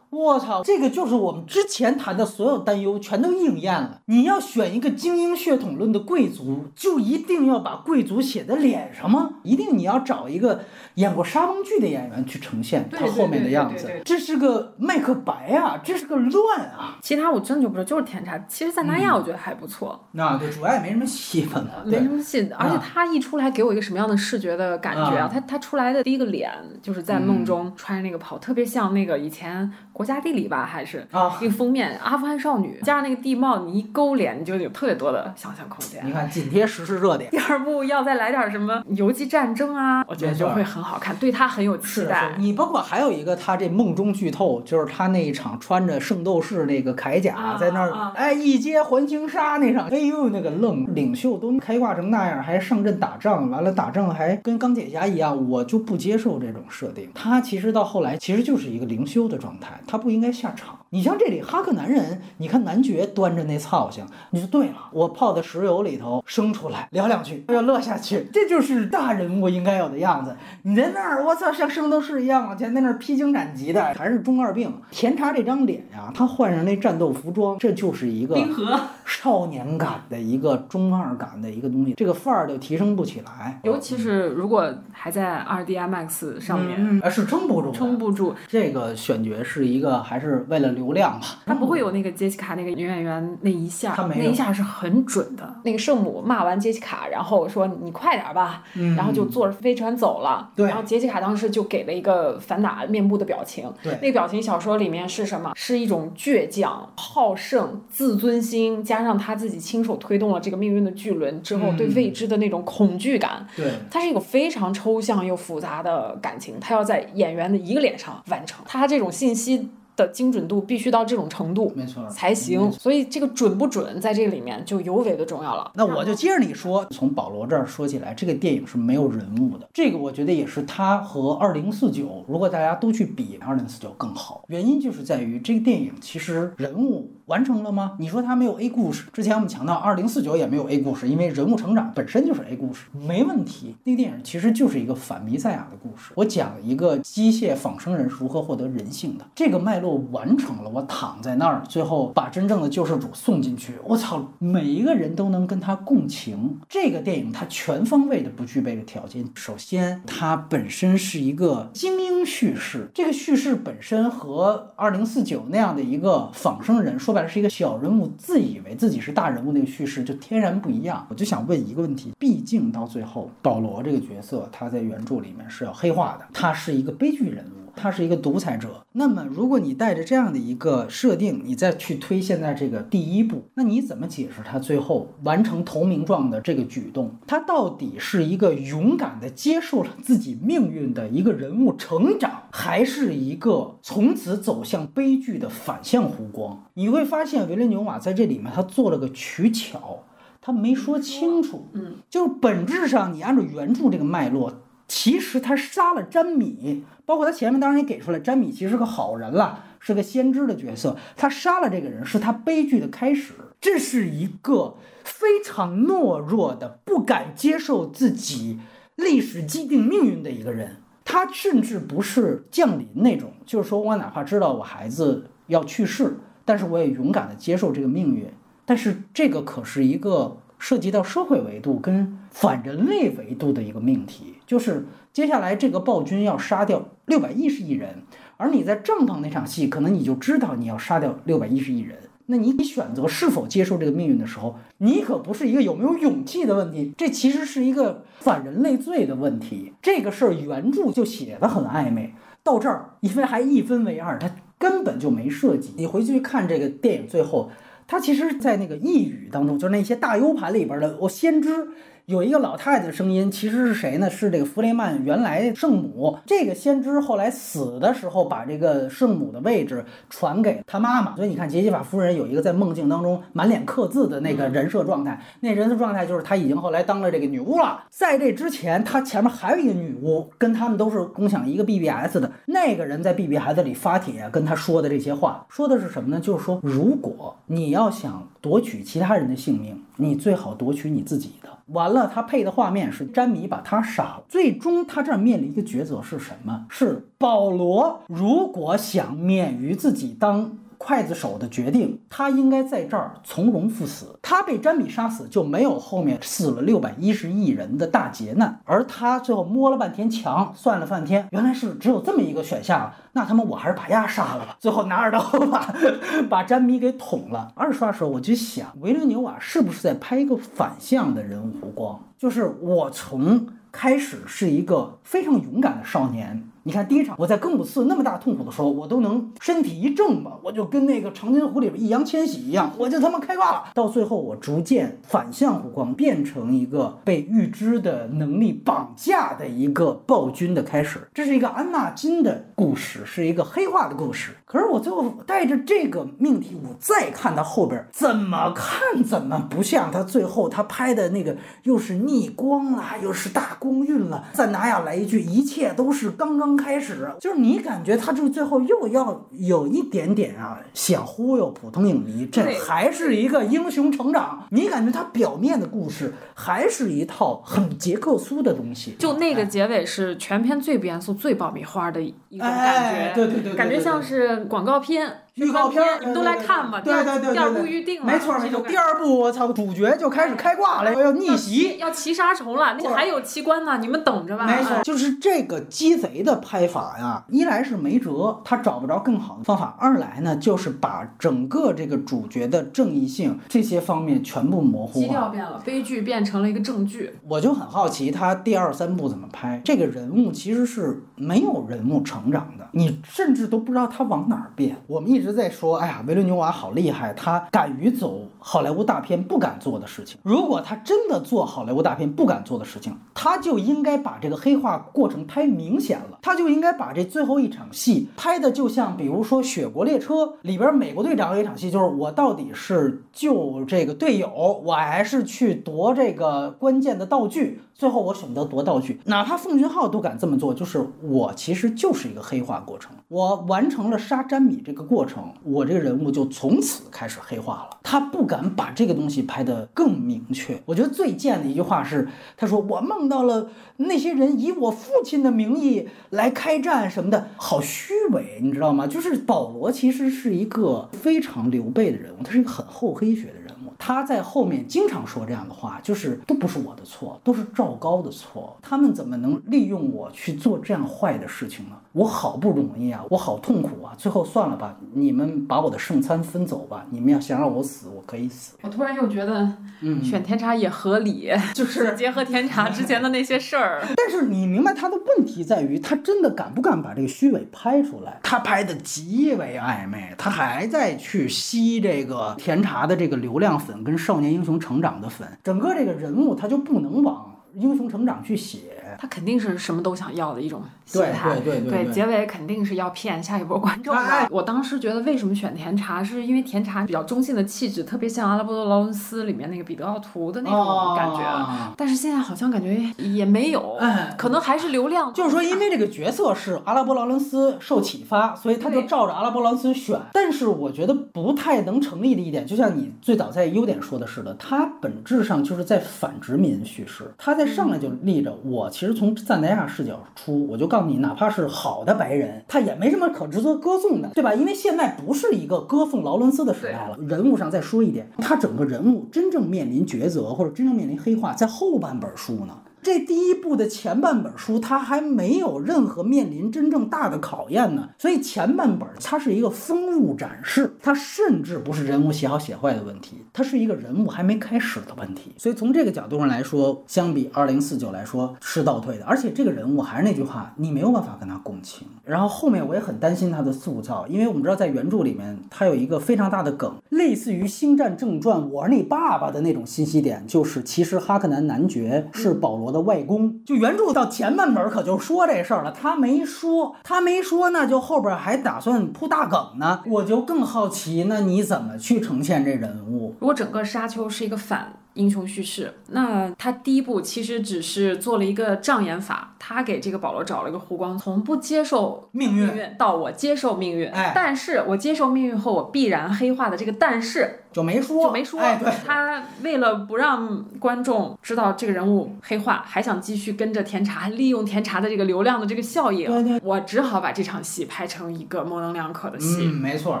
[0.10, 4.00] 我操，这个就是我们之前谈的所有担忧全都应验了。
[4.06, 9.30] 你要选一个精英血统论的贵族，就一定要把贵族写在脸上吗？
[9.42, 10.60] 一定你要找一个
[10.94, 13.90] 演过沙翁剧的演员去呈现他后面的样子。
[14.04, 16.98] 这是个麦克白啊，这是个乱啊。
[17.02, 18.38] 其他我真的就不知道，就是甜茶。
[18.48, 20.08] 其实赞达亚我觉得还不错。
[20.12, 22.48] 那对，主要也没什么戏份了，没什么戏。
[22.56, 25.28] 而且他一出来给我一个什么样的视觉的感觉啊？
[25.30, 26.50] 他他出来的第一个脸
[26.80, 29.70] 就是在梦中穿那个袍，特别像那个以前。
[29.96, 36.04] 国家地理吧，还是啊，那个封面阿富汗少女，加上那个地貌，你一勾连，你就有特别多的想象空间。
[36.04, 37.30] 你看，紧贴时事热点。
[37.30, 42.34] 第二部要再来点什么游击战争啊，我觉得就会很好看，对他很有期待。
[42.36, 57.08] 你包括还有一个，他这梦中剧透，就是他那一场穿着圣斗士那个铠甲在那儿，哎，一接环形杀那场，哎呦，那个愣领袖都开挂成那样，还上阵打仗，完了打仗还跟钢铁侠一样，我就不接受这种设定。
[57.14, 59.80] 他其实到后来其实就是一个灵修的状态。
[59.86, 60.78] 他不应该下场。
[60.90, 70.36] 你像这里哈克男人，你看男爵端着那操性，你就对了，我泡在石油里头生出来聊两句，要乐下去，这就是大人物应该有的样子。
[70.62, 74.72] 你在那儿，我操，像圣斗士一样往前在那儿披荆斩棘的，还是中二病。
[74.90, 83.60] 甜茶这张脸呀，他换上那战斗服装，这就是一个冰河少年感的一个中二感的一个东西，这个范儿就提升不起来。
[83.64, 87.96] 尤其是如果还在二 D IMAX 上面，啊，是撑不住，撑。
[87.96, 88.34] 不住。
[88.46, 91.26] 这个选角是一个还是为了流量吧？
[91.46, 95.54] 他不会有那个杰西卡那个女演员那一下，他没那一下是很准的。
[95.64, 98.62] 那个圣母骂完杰西卡，然后说你快点吧，
[98.96, 100.50] 然后就坐着飞船走了。
[100.54, 103.70] 对然后杰西卡当时就给了一个反打面部的表情。
[103.82, 105.52] 对那个表情小说里面是什么？
[105.54, 113.46] 是一种倔强、好胜、自尊心，加上他自己亲手推动了这个命运的巨轮之后，嗯对未知的那种恐惧感。
[113.56, 118.64] 对，它是一个非常抽象又复杂的感情，它要在演员的一个脸上完成。
[118.66, 119.65] 他这种信息
[119.96, 125.72] 的精准度必须到这种程度没错才行，所以这个准不准在这个里面就尤为的重要了。
[125.74, 134.44] 那我就接着你说，从保罗这儿说起来，这个电影是没有人物的，这个我觉得也是他和二零四九，如果大家都去比，二零四九更好。
[134.48, 137.96] 原因就是在于这个电影其实人物完成了吗？
[137.98, 143.74] 你说它没有 A 故事，之前我们强调二零四九也没有 A 故事，因为人物成长本身就是 A 故事，没问题。
[143.84, 150.70] 那个电影其实就是一个反弥赛亚的故事，我讲一个机械仿生人如何获得人性的，这个脉络完成了。
[150.72, 156.58] 我躺在那儿，最后把真正的救世主送进去，我操，每一个人都能跟他共情。
[156.68, 171.04] 这个电影它全方位的不具备的条件，首先它本身是一个精英叙事，这个叙事本身和二零四九那样的一个仿生人，说白了是一个小人物自以为自己是大人物那个叙事就天然不一样。
[171.08, 177.55] 我就想问一个问题，毕竟到最后，保罗这个角色他在原著里面是要黑化的，他是一个悲剧人物。
[177.76, 178.84] 他是一个独裁者。
[178.92, 187.14] 那么，如果你带着这样的一个设定，你再去推现在这个第一步，那你怎么解释他最后完成投名状的这个举动？
[187.26, 196.64] 他到底是一个勇敢的接受了自己命运的一个人物成长，还是一个从此走向悲剧的反向弧光？
[196.74, 200.04] 你会发现维伦纽瓦在这里面他做了个取巧，
[200.40, 201.68] 他没说清楚。
[201.74, 204.62] 嗯，就是本质上你按照原著这个脉络。
[204.88, 210.96] 其实他杀了詹米，包括他前面当然也给出来，詹米其实是个好人了，是个先知的角色。
[211.16, 213.32] 他杀了这个人，是他悲剧的开始。
[213.58, 218.58] 这是一个非常懦弱的、不敢接受自己
[218.96, 220.76] 历史既定命运的一个人。
[221.04, 228.28] 他甚至不是降临那种，就是说我哪怕知道我孩子要去世，但是我也勇敢地接受这个命运。
[228.64, 234.34] 但是这个可是一个涉及到社会维度跟反人类维度的一个命题。
[234.46, 238.02] 就是接下来这个暴君要杀掉六百一十亿人，
[238.36, 241.98] 而你在帐篷那场戏，可能你就知道你要杀掉六百一十亿人。
[242.28, 249.72] 那你选择是否接受这个命运的时候，你可不是一个有没有勇气的问题，这其实是一个反人类罪的问题。
[249.80, 254.28] 这个事儿原著就写的很暧昧，到这儿因为还一分为二，它
[254.58, 255.72] 根本就没设计。
[255.76, 257.48] 你回去看这个电影最后，
[257.86, 261.68] 他其实，在那个一语当中，就是那些大 U 盘里边的，我先知。
[262.06, 264.08] 有一个老太太的声音，其实是谁呢？
[264.08, 266.16] 是这个弗雷曼原来圣母。
[266.24, 271.16] 这个先知后来死的时候，把这个圣母的位置传给他妈妈。
[271.16, 277.82] 所以你看，杰西法夫人有一个在梦境当中满脸刻字的那个人设状态，那人设状态就是她已经后来当了这个女巫了。
[277.90, 286.20] 在这之前，她前面还有一个女巫，跟他们都是共享一个 BBS 的那个人，在 BBS 里发帖跟他说的这些话，说的是什么呢？
[286.20, 291.48] 就是说，如果你要想夺取其他人的性命，你最好夺取你自己的。
[291.72, 294.22] 完了，他配的画面是詹米把他杀了。
[294.28, 296.66] 最终，他这儿面临一个抉择是什么？
[296.68, 304.18] 是保罗如果想免于自己当刽子手的决定，他应该在这儿从容赴死。
[304.22, 308.60] 他被詹米杀死，就没有后面死了六百一十亿人的大劫难。
[308.64, 312.92] 而他最后摸了半天墙，算了半天，原来是只有这么一个选项。
[313.12, 314.56] 那他妈我还是把丫杀了吧。
[314.60, 315.74] 最后拿着刀把
[316.28, 317.50] 把詹米给捅了。
[317.54, 321.98] 二刷的时候我就想，维伦纽瓦是不是在拍一个反向的人物弧光？
[322.18, 326.48] 就是我从开始是一个非常勇敢的少年。
[326.66, 333.68] 你看第一场，我在更姆斯那么大痛苦的时候，我都能身体一正吧，我就跟那个长津湖里边易烊千玺一样，我就他妈开挂了。
[333.72, 340.98] 到最后，我逐渐反向弧光，变成一个被预知的能力绑架的一个暴君的开始。
[341.14, 344.32] 这是一个安纳金的故事，是一个黑化的故事。
[344.56, 354.24] 可是我最后带着这个命题，我再看他后边，怎么看怎么不像他最后他拍的那个，又是逆光啦，又是大光晕了。
[354.32, 364.46] 赞达亚来一句，一切都是刚刚开始，就是你感觉他这最后又要有一点点啊，想忽悠普通影迷，这还是一个英雄成长。
[364.50, 375.25] 你感觉他表面的故事还是一套很杰克苏的东西，就那个哎结尾是全片最不严肃、最爆米花的一种感觉，哎对对对对感觉像是广告片。
[375.36, 376.80] 预告片儿，你们都来看吧。
[376.80, 378.60] 对对对第二部，预定了，没错没错。
[378.62, 384.46] 第二部我操，主角就开始开挂了，要逆袭，要骑杀虫了，那还有奇观呢，你们等着吧。
[384.46, 395.28] 没错，就是这个鸡贼的拍法呀，一来是没辙，他找不着更好的方法；二来呢，就是把整个这个主角的正义性这些方面全部模糊基调。
[395.28, 397.12] 变了，悲剧变成了一个正剧。
[397.28, 399.60] 我就很好奇，他第二三部怎么拍？
[399.62, 404.78] 这个人物其实是没有人物成长的，你甚至都不知道他往哪儿变。
[404.86, 410.16] 我们一直一直在说，哎呀，维伦纽瓦好厉害，他敢于走好莱坞大片不敢做的事情。
[410.22, 427.62] 如果他真的做好莱坞大片不敢做的事情，他就应该把这个黑化过程拍明显了，他就应该把这最后一场戏拍的就像，比如说《雪国列车》里边美国队长有一场戏，就是我到底是救这个队友，我还是去夺这个关键的道具。
[427.78, 432.92] 最后我选择夺道具，哪怕奉俊昊都敢这么做，就是我其实就是一个黑化过程。
[433.08, 437.78] 我完成了杀詹米这个过程，我这个人物就从此开始黑化了。
[437.82, 440.58] 他不敢把这个东西拍得更明确。
[440.64, 448.86] 我觉得最贱的一句话是，他说我梦到了那些人以我父亲的名义来开战什么的，好虚伪，你知道吗？
[448.86, 453.45] 就是保罗其实是一个非常刘备的人物，他是一个很厚黑学的人。
[453.78, 458.56] 他在后面经常说这样的话，就是都不是我的错，都是赵高的错。
[458.62, 461.76] 他们怎么能利用我去做这样坏的事情呢？
[461.92, 463.94] 我好不容易啊，我好痛苦啊！
[463.96, 466.84] 最后算了吧，你们把我的圣餐分走吧。
[466.90, 468.54] 你们要想让我死，我可以死。
[468.60, 473.82] 我突然又觉得，嗯选甜茶也合理，就是结合甜茶之前的那些事儿。
[473.96, 478.20] 但是你明白他的问题在于，他真的敢不敢把这个虚伪拍出来？
[478.22, 488.75] 他拍的极为暧昧，他还在去吸这个甜茶的这个流量粉跟少年英雄成长的粉，整个这个人物他就不能往英雄成长去写。
[488.98, 494.00] 他肯定是什么都想要的一种心态，对对对对结尾肯定是要骗下一波观众的。
[494.00, 501.22] 哎哎我当时觉得为什么选甜茶，是因为甜茶比较中性的气质，特别像阿拉伯罗劳伦斯里面那个彼得奥图的那种感觉。
[501.22, 505.12] 哦但是现在好像感觉也没有，哎可能还是流量。
[505.12, 510.00] 就是说，因为这个角色是阿拉伯劳伦斯受启发，所以他就照着阿拉伯劳伦斯选。
[510.12, 517.12] 但是我觉得不太能成立的一点，就像你最早在优点说的似的，他本质上就是在反殖民叙事。
[517.18, 524.34] 他在上来就立着，我其实从赞达亚视角出，我就告诉你，哪怕是好的白人，他也没什么可值得歌颂的，对吧？
[524.34, 526.96] 因为现在不是一个歌颂劳伦斯的时代了。
[527.06, 532.58] 人物上再说一点，他整个人物真正面临抉择或者真正面临黑化，在后半本书呢。
[532.86, 545.32] 这第一部的前半本书，它还没有任何面临真正大的考验呢，所以前半本它是一个风物展示，它甚至不是人物写好写坏的问题，它是一个人物还没开始的问题。
[545.36, 551.88] 所以从这个角度上来说，相比二零四九来说是倒退的，而且这个人物还是那句话，你没有办法跟他共情。
[552.04, 563.42] 然后后面我也很担心他的塑造，因为我们知道在原著里面，他有一个非常大的梗，类似于《星战正传》我是你爸爸的那种信息点，就是其实哈克南男爵是保罗的的外公。
[563.44, 569.80] 就原著到前半本可就说这事儿了，他没说，他没说，那就后边还打算铺大梗呢。
[569.86, 573.14] 我就更好奇，那你怎么去呈现这人物？
[573.20, 599.42] 如果整个沙丘是一个反英雄叙事，那他第一步其实只是做了一个障眼法，他给这个保罗找了一个弧光，从不接受命运到我接受命运，哎但是我接受命运后，我必然黑化的这个但是就没说，就没说，哎，对，他为了不让观众知道这个人物黑化，还想继续跟着甜茶，利用甜茶的这个流量的这个效应，对对我只好把这场戏拍成一个模棱两可的戏。
[599.42, 600.00] 嗯，没错，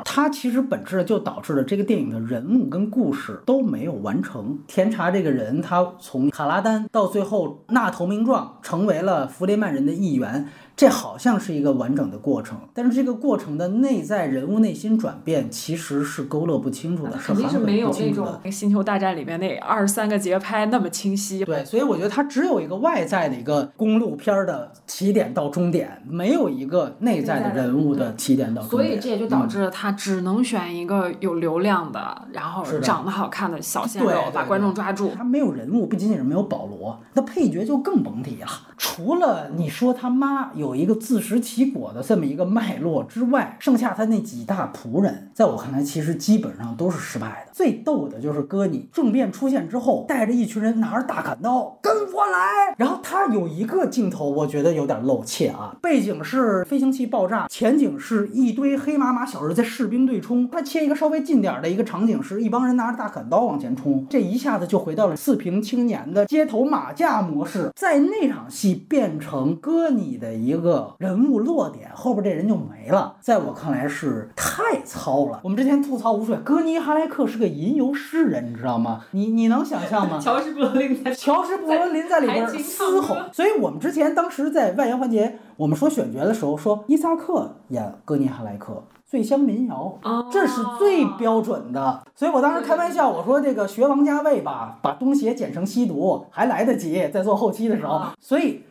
[0.04, 4.58] 它其实本质就导致了这个电影的人物跟故事都没有完成。
[4.86, 10.46] 甜茶这个人，他从卡拉丹到最后纳投名状，成为了弗雷曼人的一员。
[10.76, 18.12] 这好像是一个完整的过程，但是这个过程的内在人物内心转变其实是勾勒不清楚的，肯定是没有那。
[18.16, 21.44] 种《星球大战》里面那二十三个节拍那么清晰。
[21.44, 28.88] 对，所以我觉得它只有一个外在的一个公路片儿的起点到终点，没有一个内在的人物的起点到终点。
[28.88, 35.12] 所以这也就导致了他只能选一个有流量的，然后是长得好看的小鲜对肉，对把观众抓住。
[35.14, 38.48] 他没有人物，不仅仅是没有保罗，那配角就更甭提了。
[38.78, 47.52] 除了你说他妈有有一个自食其果的这么一个脉络之外，剩下他那几大仆人，在我看来其实基本上都是失败的。
[47.52, 73.14] 最逗的就是哥你政变出现之后，带着一群人拿着大砍刀跟我来，然后他有一个镜头，我觉得有点露怯啊，背景是飞行器爆炸，前景是一堆黑麻麻小人在士兵对冲，他切一个稍微近点的一个场景是一帮人拿着大砍刀往前冲，这一下子就回到了四平青年的街头马架模式，在那场戏变成哥你的一一个人物落点，后边这人就没了。
[73.20, 75.40] 在我看来是太糙了。
[75.44, 79.02] 我们之前吐槽无数遍，戈尼哈莱克是个吟游诗人，你知道吗？
[79.12, 80.18] 你你能想象吗？
[80.22, 88.82] 乔什布伦林在 乔什布伦林在里边嘶吼，所以我们之前当时在外延环节，我们说选角的时候说伊萨克演戈尼哈莱克。
[89.08, 89.96] 醉乡民谣，
[90.32, 92.02] 这是最标准的。
[92.16, 98.02] 所以我当时开玩笑，我说这个学王家卫吧，把东邪剪成西毒还来得及，在做后期的时候。
[98.20, 98.64] 所以，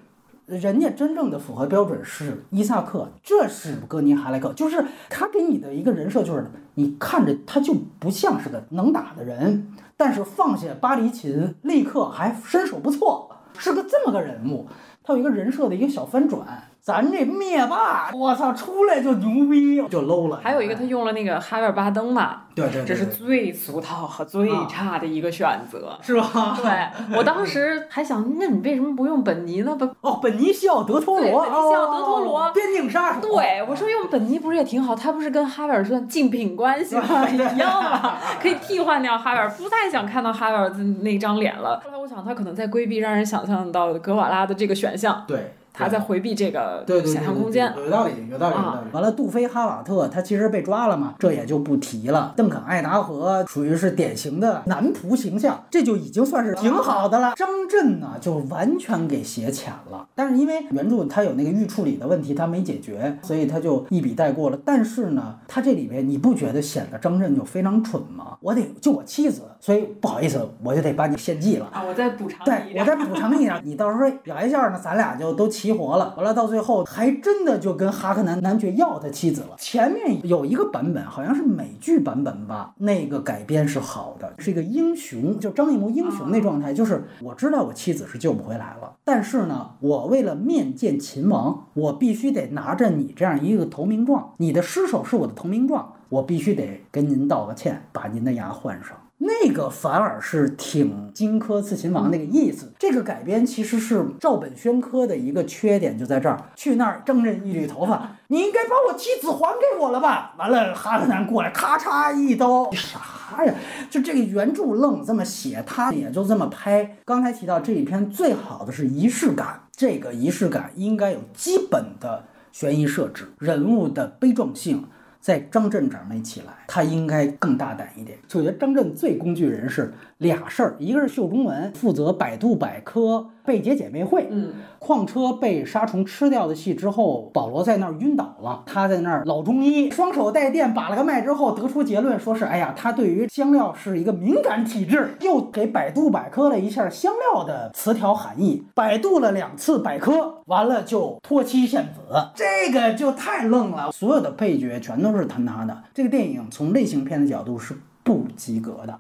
[0.46, 6.46] 人家真正的符合标准是伊萨克，这是格尼哈莱克，就是他给你的一个人设，就是
[6.76, 14.68] 你看着他就不像是个能打的人，但是放下巴黎琴，立刻还身手不错，是个这么个人物。
[15.04, 16.46] 他有一个人设的一个小翻转。
[16.86, 20.40] 咱这灭霸，我操，出来就牛逼，就 low 了。
[20.44, 26.56] 还有一个，他用了那个哈维尔巴登嘛，对对，这是最俗套和最差的一个选择，是吧？
[26.62, 29.76] 对我当时还想，那你为什么不用本尼呢？
[29.76, 33.20] 不，哦，本尼西奥德托罗，本尼西奥德托罗，边境杀手。
[33.20, 34.96] 对，我说用本尼不是也挺好？
[34.96, 37.04] 他不是跟哈维尔算竞品关系吗？
[37.28, 38.14] 一样吗？
[38.40, 41.82] 可以替换掉哈维尔，不太想看到哈维尔的那张脸了。
[41.84, 45.24] 后来我想，他可能在规避让人想象到格瓦拉的这个选项。
[45.28, 45.56] 对。
[45.76, 48.92] 他在回避这个想象空间，有道理，有道理，有道理。
[48.92, 52.34] 完了，杜菲哈瓦特他其实被抓了嘛，这也就不提了。
[52.38, 57.34] 邓肯艾达荷属于是典型的男仆形象，这就已经算是挺好的了。
[57.36, 60.08] 张震呢，就完全给写浅了。
[60.16, 64.58] 但是因为原著他有那个预处理的问题，他没解决，所以他就一笔带过了。
[64.66, 68.38] 但是呢，他这里边你不觉得显得张震就非常蠢吗？
[68.42, 71.84] 我得救我妻子，所以不好意思，我就得把你献祭了啊！
[71.84, 76.14] 我再补偿你，对，我再补偿你点，你到时候表一下呢，咱俩就都齐活了。
[76.18, 79.56] 完了，到最后还真的就跟哈克南男爵要他妻子了。
[79.58, 98.98] 前面有一个版本，好像是美剧版本吧，那个改编是好的，是一个英雄，就张艺谋英雄那状态，就是我知道我妻子是救不回来了，但是呢，我为了面见秦王，我必须得拿着你这样一个投名状，你的尸首是我的投名状，我必须得跟您道个歉，把您的牙换上。
[99.18, 102.74] 那个反而是挺荆轲刺秦王那个意思。
[102.78, 106.38] 这个改编其实是照本宣科的一个缺点，就在这儿。
[106.56, 110.34] 去那儿，正人一缕头发，你应该把我妻子还给我了吧？
[110.38, 113.54] 完了，哈克南过来，咔嚓一刀，啥呀？
[113.90, 116.98] 就这个原著愣这么写，他也就这么拍。
[117.06, 124.86] 刚才提到这一篇最好的是仪式感，这个仪式感应该有基本的悬疑设置，人物的悲壮性。
[125.26, 128.16] 在张震这儿没起来，他应该更大胆一点。
[128.28, 133.32] 就觉得张震最工具人是俩事儿，一个是秀中文，负责百度百科。
[133.44, 159.00] 贝姐姐妹会，嗯，矿车被沙虫吃掉的戏之后，保罗在那儿晕倒了，他在那儿老中医，双手带电把了个脉之后，得出结论说是，哎呀，他对于香料是一个敏感体质，又给百度百科了一下香料的词条含义，百度了两次百科，完了就脱妻献子，这个就太愣了，所有的配角全都是坍塌的，这个电影从类型片的角度是不及格的。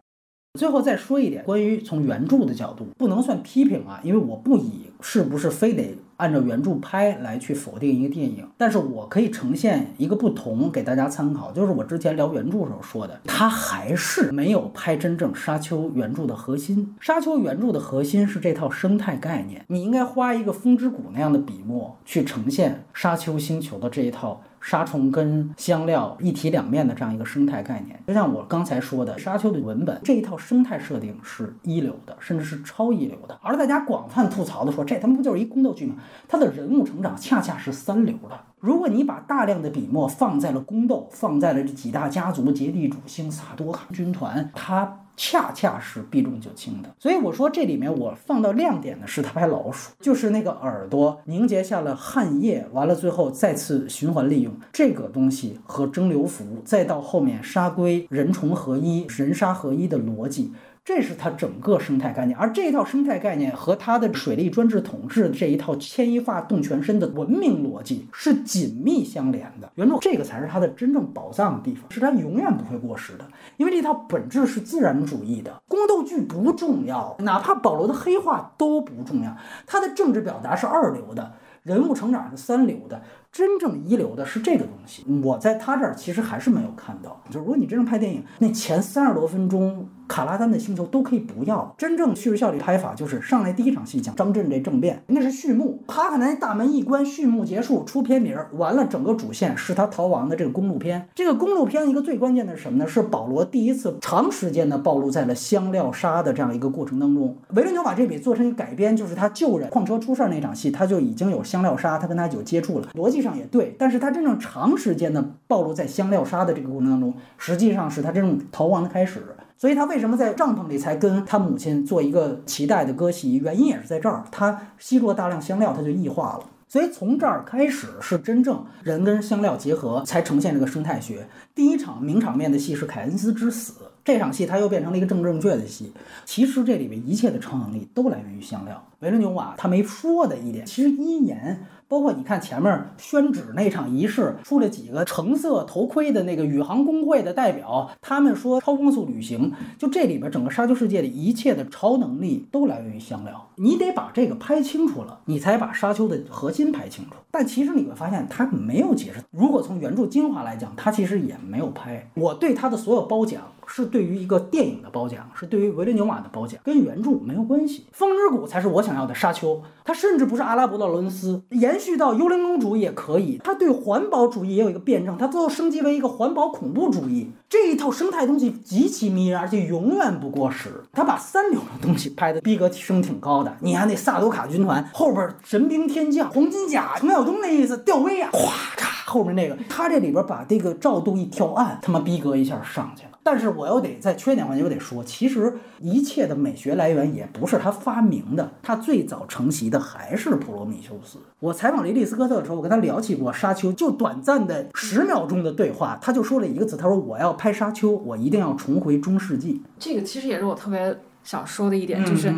[0.55, 16.95] 最后再说一点，关于从原著的角度，不能算批评啊，因为我不以是不是非得按照原著拍来去否定一个电影，但是我可以呈现一个不同给大家参考，就是我之前聊原著时候说的，他还是没有拍真正沙丘原著的核心。
[16.99, 24.41] 沙丘原著的核心是这套生态概念，你应该花一个风之谷那样的笔墨去呈现沙丘星球的这一套。
[24.65, 33.39] 杀虫跟香料一体两面的这样一个生态概念，就像我刚才说的，沙丘的文本这一套生态设定是一流的，甚至是超一流的。
[33.43, 35.97] 而大家广泛吐槽的说，这他妈不就是一宫斗剧吗？
[36.27, 38.39] 它的人物成长恰恰是三流的。
[38.59, 45.04] 如果你把大量的笔墨放在了宫斗，放在了这几大家族、结地主星、萨多卡军团，它。
[45.17, 60.51] 恰恰是避重就轻的，所以我说这里面我放到亮点的是他拍老鼠，就是那个耳朵凝结下了汗液，完了最后再次循环利用这个东西和蒸馏服，再到后面沙龟人虫合一、人沙合一的逻辑。
[60.85, 69.67] 这是它整个生态概念，而这一套生态概念和它的水利专制统治这一套牵一发动全身的文明逻辑是紧密相连的。
[69.73, 73.25] 原著这个才是它的真正宝藏的地方，是它永远不会过时的，
[73.57, 75.59] 因为这套本质是自然主义的。
[75.67, 79.35] 宫斗剧不重要，哪怕保罗的黑化都不重要，
[79.65, 81.33] 它的政治表达是二流的，
[81.65, 83.01] 人物成长是三流的。
[83.31, 85.03] 真正一流的是这个东西。
[85.21, 87.21] 我在他这儿其实还是没有看到。
[87.27, 89.89] 就是如果你真正拍电影，那前三十多分钟。
[90.07, 101.09] 卡拉丹的星球都可以不要，真正叙事效率拍法就是上来第一场戏讲张震这政变，那是序幕，哈克南大门一关，序幕结束，出片名儿，完了整个主线是他逃亡的这个公路片。
[101.15, 102.87] 这个公路片一个最关键的是什么呢？
[102.87, 107.35] 是保罗第一次长时间的暴露在了香料沙的这样一个过程当中。
[107.55, 113.73] 维伦纽瓦这笔做成一个改编，就是他救人矿车出事儿那场戏，他就已经有香料沙，他跟他有接触了，逻辑上也对。
[113.79, 119.23] 但是他真正长时间的暴露在香料沙的这个过程当中，实际上是他这种逃亡的开始。
[119.55, 123.37] 所以他为什么在帐篷里才跟他母亲做一个脐带的割席？
[123.37, 126.41] 原因也是在这儿，他吸入了大量香料，他就异化了。
[126.75, 131.25] 所以从这儿开始是真正人跟香料结合，才呈现这个生态学。
[131.55, 135.93] 第一场名场面的戏是凯恩斯之死，这场戏它又变成了一个政治正确的戏。
[136.25, 138.85] 其实这里面一切的超能力都来源于香料。
[138.99, 141.65] 维伦纽瓦他没说的一点，其实一言。
[141.87, 157.11] 包括你看前面宣纸那场仪式，出了几个橙色头盔的那个宇航工会的代表，他们说超光速旅行，就这里边整个沙丘世界里一切的超能力都来源于香料，你得把这个拍清楚了，你才把沙丘的核心拍清楚。
[157.31, 162.09] 但其实你会发现他没有解释，如果从原著精华来讲，他其实也没有拍。
[162.15, 163.41] 我对他的所有褒奖。
[163.67, 167.85] 是对于一个电影的褒奖，是对于维伦纽瓦的褒奖，跟原著没有关系。
[167.91, 173.39] 风之谷才是我想要的沙丘，它甚至不是阿拉伯的伦斯，延续到幽灵公主也可以。
[173.43, 177.31] 它对环保主义也有一个辩证，它最后升级为一个环保恐怖主义。
[177.47, 180.83] 这一套生态东西极其迷人，而且永远不过时。
[180.91, 183.55] 他把三流的东西拍的逼格提升挺高的。
[183.61, 193.11] 你看那萨多卡军团后边神兵天将、黄金甲、程晓东那意思，吊威啊，咵嚓后面那个，他这里边把这个照度一调暗，他妈逼格一下上去了。
[193.27, 201.17] 但是我又得在缺点环节又得说，其实一切的美学来源也不是他发明的，他最早承袭的还是普罗米修斯。
[201.39, 209.63] 我采访雷利斯科特的时候，我跟他聊起过沙丘，就短暂的十秒钟的对话，他就说了一个字，他说我要拍沙丘，我一定要重回中世纪。
[209.79, 210.95] 这个其实也是我特别。
[211.25, 212.31] 想说的一点就是，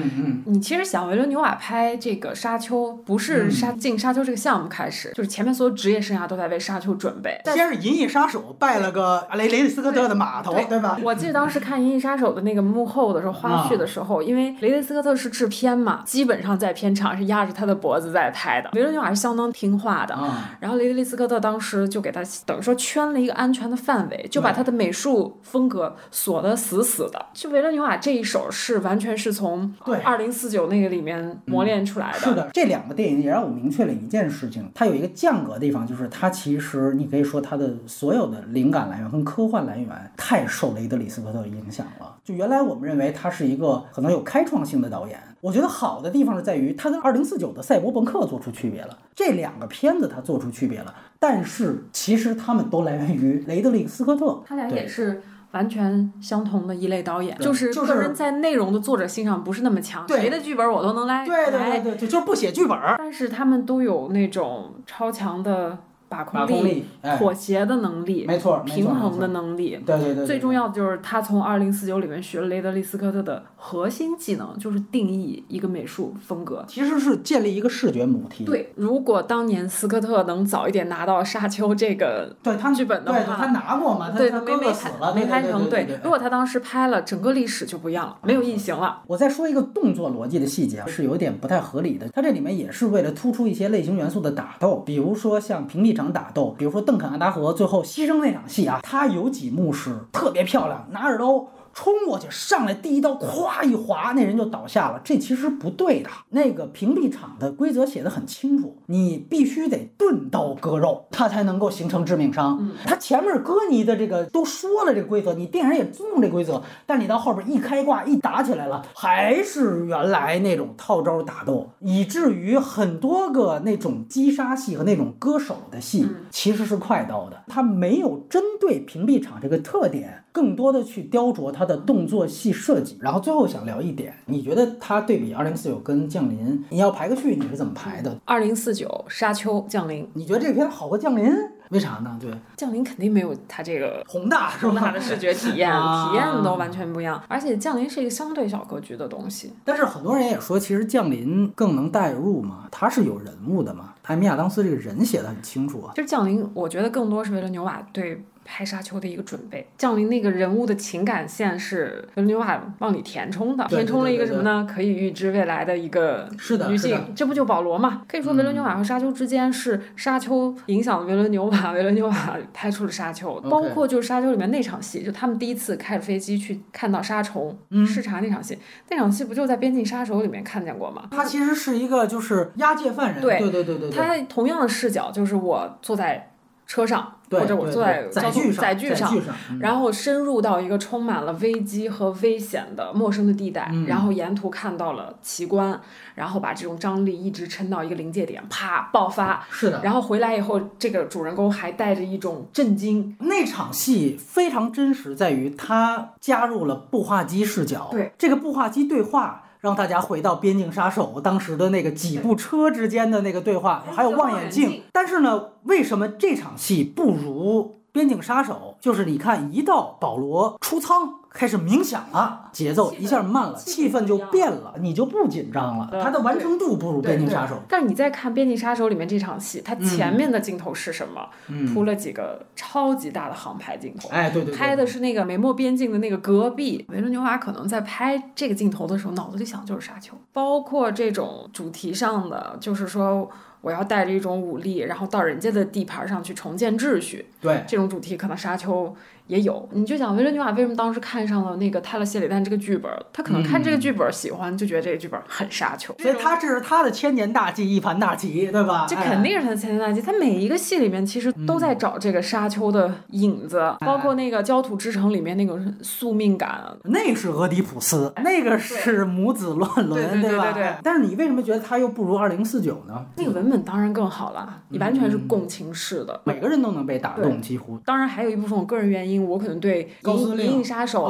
[0.45, 7.38] 你其实想维伦纽瓦拍这个沙丘，不是沙进沙丘这个项目开始，就是前面所有职业生涯都在为沙丘准备。
[7.53, 10.97] 先是《银翼杀手》拜了个雷雷利斯科特的码头，对吧？
[11.03, 18.69] 我记得当时看《银翼杀手》的那个幕后的时候花絮的时候，因为雷利斯科特是制片嘛，基本上在片场是压着他的脖子在拍的。
[18.72, 20.18] 维伦纽瓦是相当听话的，
[20.61, 27.26] 然后雷利斯科特当时就给他等于说圈了一个安全的范围，就把他的美术风格锁得死死的。
[27.34, 28.76] 就维伦纽瓦这一手是。
[28.79, 32.19] 完全是从对二零四九那个里面磨练出来的。
[32.19, 42.15] 是的，这两个电影也让我明确了一件事情，它有一个降格的地方，就是它其实你可以说它的所有的灵感来源跟科幻来源太受雷德里斯科特影响了。
[42.23, 55.21] 就原来我们认为他是一个可能有开创性的导演，我觉得好的地方是在于他跟二零四九的赛博朋克做出区别了，这两个片子他做出区别了，但是其实他们都来源于雷德里斯科特，他俩也是。
[55.51, 65.77] 完全相同的一类导演，就是个人在内容的作者性上不是那么强，谁的剧本我都能来，对对对对，就是不写剧本，但是他们都有那种超强的。
[66.09, 66.85] 把控力、
[67.17, 70.25] 妥协的能力，没错，平衡的能力，对对对。
[70.25, 78.45] 最重要的就是他从二零四九里面学了雷德利·斯科特的核心技能，就是定义一个美术风格，其实是建立一个视觉母题。
[78.45, 84.09] 对，如果当年斯科特能早一点拿到《沙丘》这个对他剧本的话，他拿过嘛？
[84.11, 85.69] 对，他没没死了，没拍成。
[85.69, 89.01] 对，如果他当时拍了，整个历史就不一样了，没有异形了。
[89.07, 92.07] 我再说一个动作逻辑的细节，是有点不太合理的。
[92.13, 96.77] 它这里面也是为了突出一些类型元素的打斗，比如说像平地场打斗，比如说。
[96.87, 101.45] 邓肯·阿达和最后牺牲那场戏啊，他有几幕是特别漂亮，拿着刀。
[101.77, 104.99] 冲过去，上来第一刀，咵一划，那人就倒下了。
[105.03, 106.09] 这其实不对的。
[106.29, 112.71] 那个屏蔽场的规则写的很清楚，你必须得钝刀割肉，它才能够形成致命伤。
[112.83, 130.23] 他前面割你的这个都说了这个规则，你电影也尊重这规则，但你到后边一开挂一打起来了，还是原来那种套招打斗，以至于很多个那种击杀戏和那种割手的戏其实是快刀的，它没有针对屏蔽场这个特点。
[130.38, 138.15] 更多的去雕琢他的动作戏设计，然后最后想聊一点，你觉得他对比二零四九跟降临，你要排个序，你是怎么排的？
[138.23, 141.34] 二零四九、沙丘、降临，你觉得这片好过降临？
[141.72, 142.15] 为啥呢？
[142.22, 147.19] 对，降临肯定没有它这个宏大，宏大的视觉体验，体验都完全不一样。
[147.27, 149.51] 而且降临是一个相对小格局的东西。
[149.65, 153.95] 但是很多人也说，其实降临更能代入嘛，它是有人物的嘛。
[154.03, 155.93] 艾米亚当斯这个人写的很清楚啊。
[155.95, 158.23] 其实降临，我觉得更多是为了牛瓦对。
[158.47, 159.67] 拍沙丘的一个准备。
[159.77, 164.65] 降临那个人物的情感线是维伦纽瓦往里填充的，填充了一个什么呢？
[164.73, 168.03] 可以预知未来的一个是的，女性，这不就保罗嘛？
[168.07, 178.57] 可以说维伦纽瓦和沙丘之间是沙丘影响了维伦纽瓦，维伦纽瓦拍出了沙丘，包括就是沙丘里面那场戏，就他们第一次开着飞机去看到沙虫嗯视察那场戏，
[178.89, 181.03] 那场戏不就在《边境杀手》里面看见过吗？
[181.11, 186.31] 他其实是一个就是押解犯人，对对对对他同样的视角，就是我坐在
[186.65, 195.79] 车上，对或者我坐在交通载具上，载具上，然后深入到一个充满了危机和危险的陌生的地带，嗯然后沿途看到了奇观，
[196.15, 207.89] 然后把这种张力一直撑到一个临界点，啪爆发，是的，然后回来以后，这个主人公还带着一种震惊，那场戏非常真实，在于他加入了步话机视角。
[207.91, 209.43] 对，这个步话机对话。
[209.68, 214.81] 让大家回到《边境杀手》当时的那个几部车之间的那个对话，还有望远镜。
[214.94, 218.77] 但是呢，为什么这场戏不如《边境杀手》？
[218.81, 225.88] 就是你看，一到保罗出舱开始冥想了，节奏一下慢了，气气氛氛就变了，你就不紧张了。
[226.01, 227.53] 它的完成度不如《边境杀手》。
[227.69, 231.30] 但是你再看《边境杀手》里面这场戏，它前面的镜头是什么？
[231.49, 234.09] 嗯，铺了几个超级大的航拍镜头。
[234.09, 243.30] 哎，对对对，拍的是那个美墨边境的那个戈壁，维伦纽瓦可能在拍这个镜头的时候，脑子里想就是沙丘，包括这种主题上的，就是说
[243.61, 248.95] 我要带着一种武力，然后到人家的地盘上去重建秩序，对这种主题可能沙丘
[249.27, 249.67] 也有。
[249.71, 258.85] 你就想维伦纽瓦为什么当时看上了那个泰勒谢里丹这个剧本，他可能看这个剧本喜欢，就觉得这个剧本很沙丘，所以他这是他的千年大计，一盘大棋，对吧？
[258.89, 260.01] 这哎肯定是他的千年大计。
[260.01, 266.61] 他每一个戏里面其实都在找这个沙丘的影子，包括那个《焦土之城》里面那种宿命感。
[266.83, 270.51] 那是俄狄浦斯，那个是母子乱伦，对对对吧？
[270.51, 273.05] 对对但是你为什么觉得他又不如二零四九呢？
[273.15, 276.21] 那个文本当然更好了，你完全是共情式的。
[276.23, 277.77] 每个人都能被打动，几乎。
[277.85, 279.89] 当然，还有一部分我个人原因，我可能对
[280.38, 281.06] 《银银翼杀手》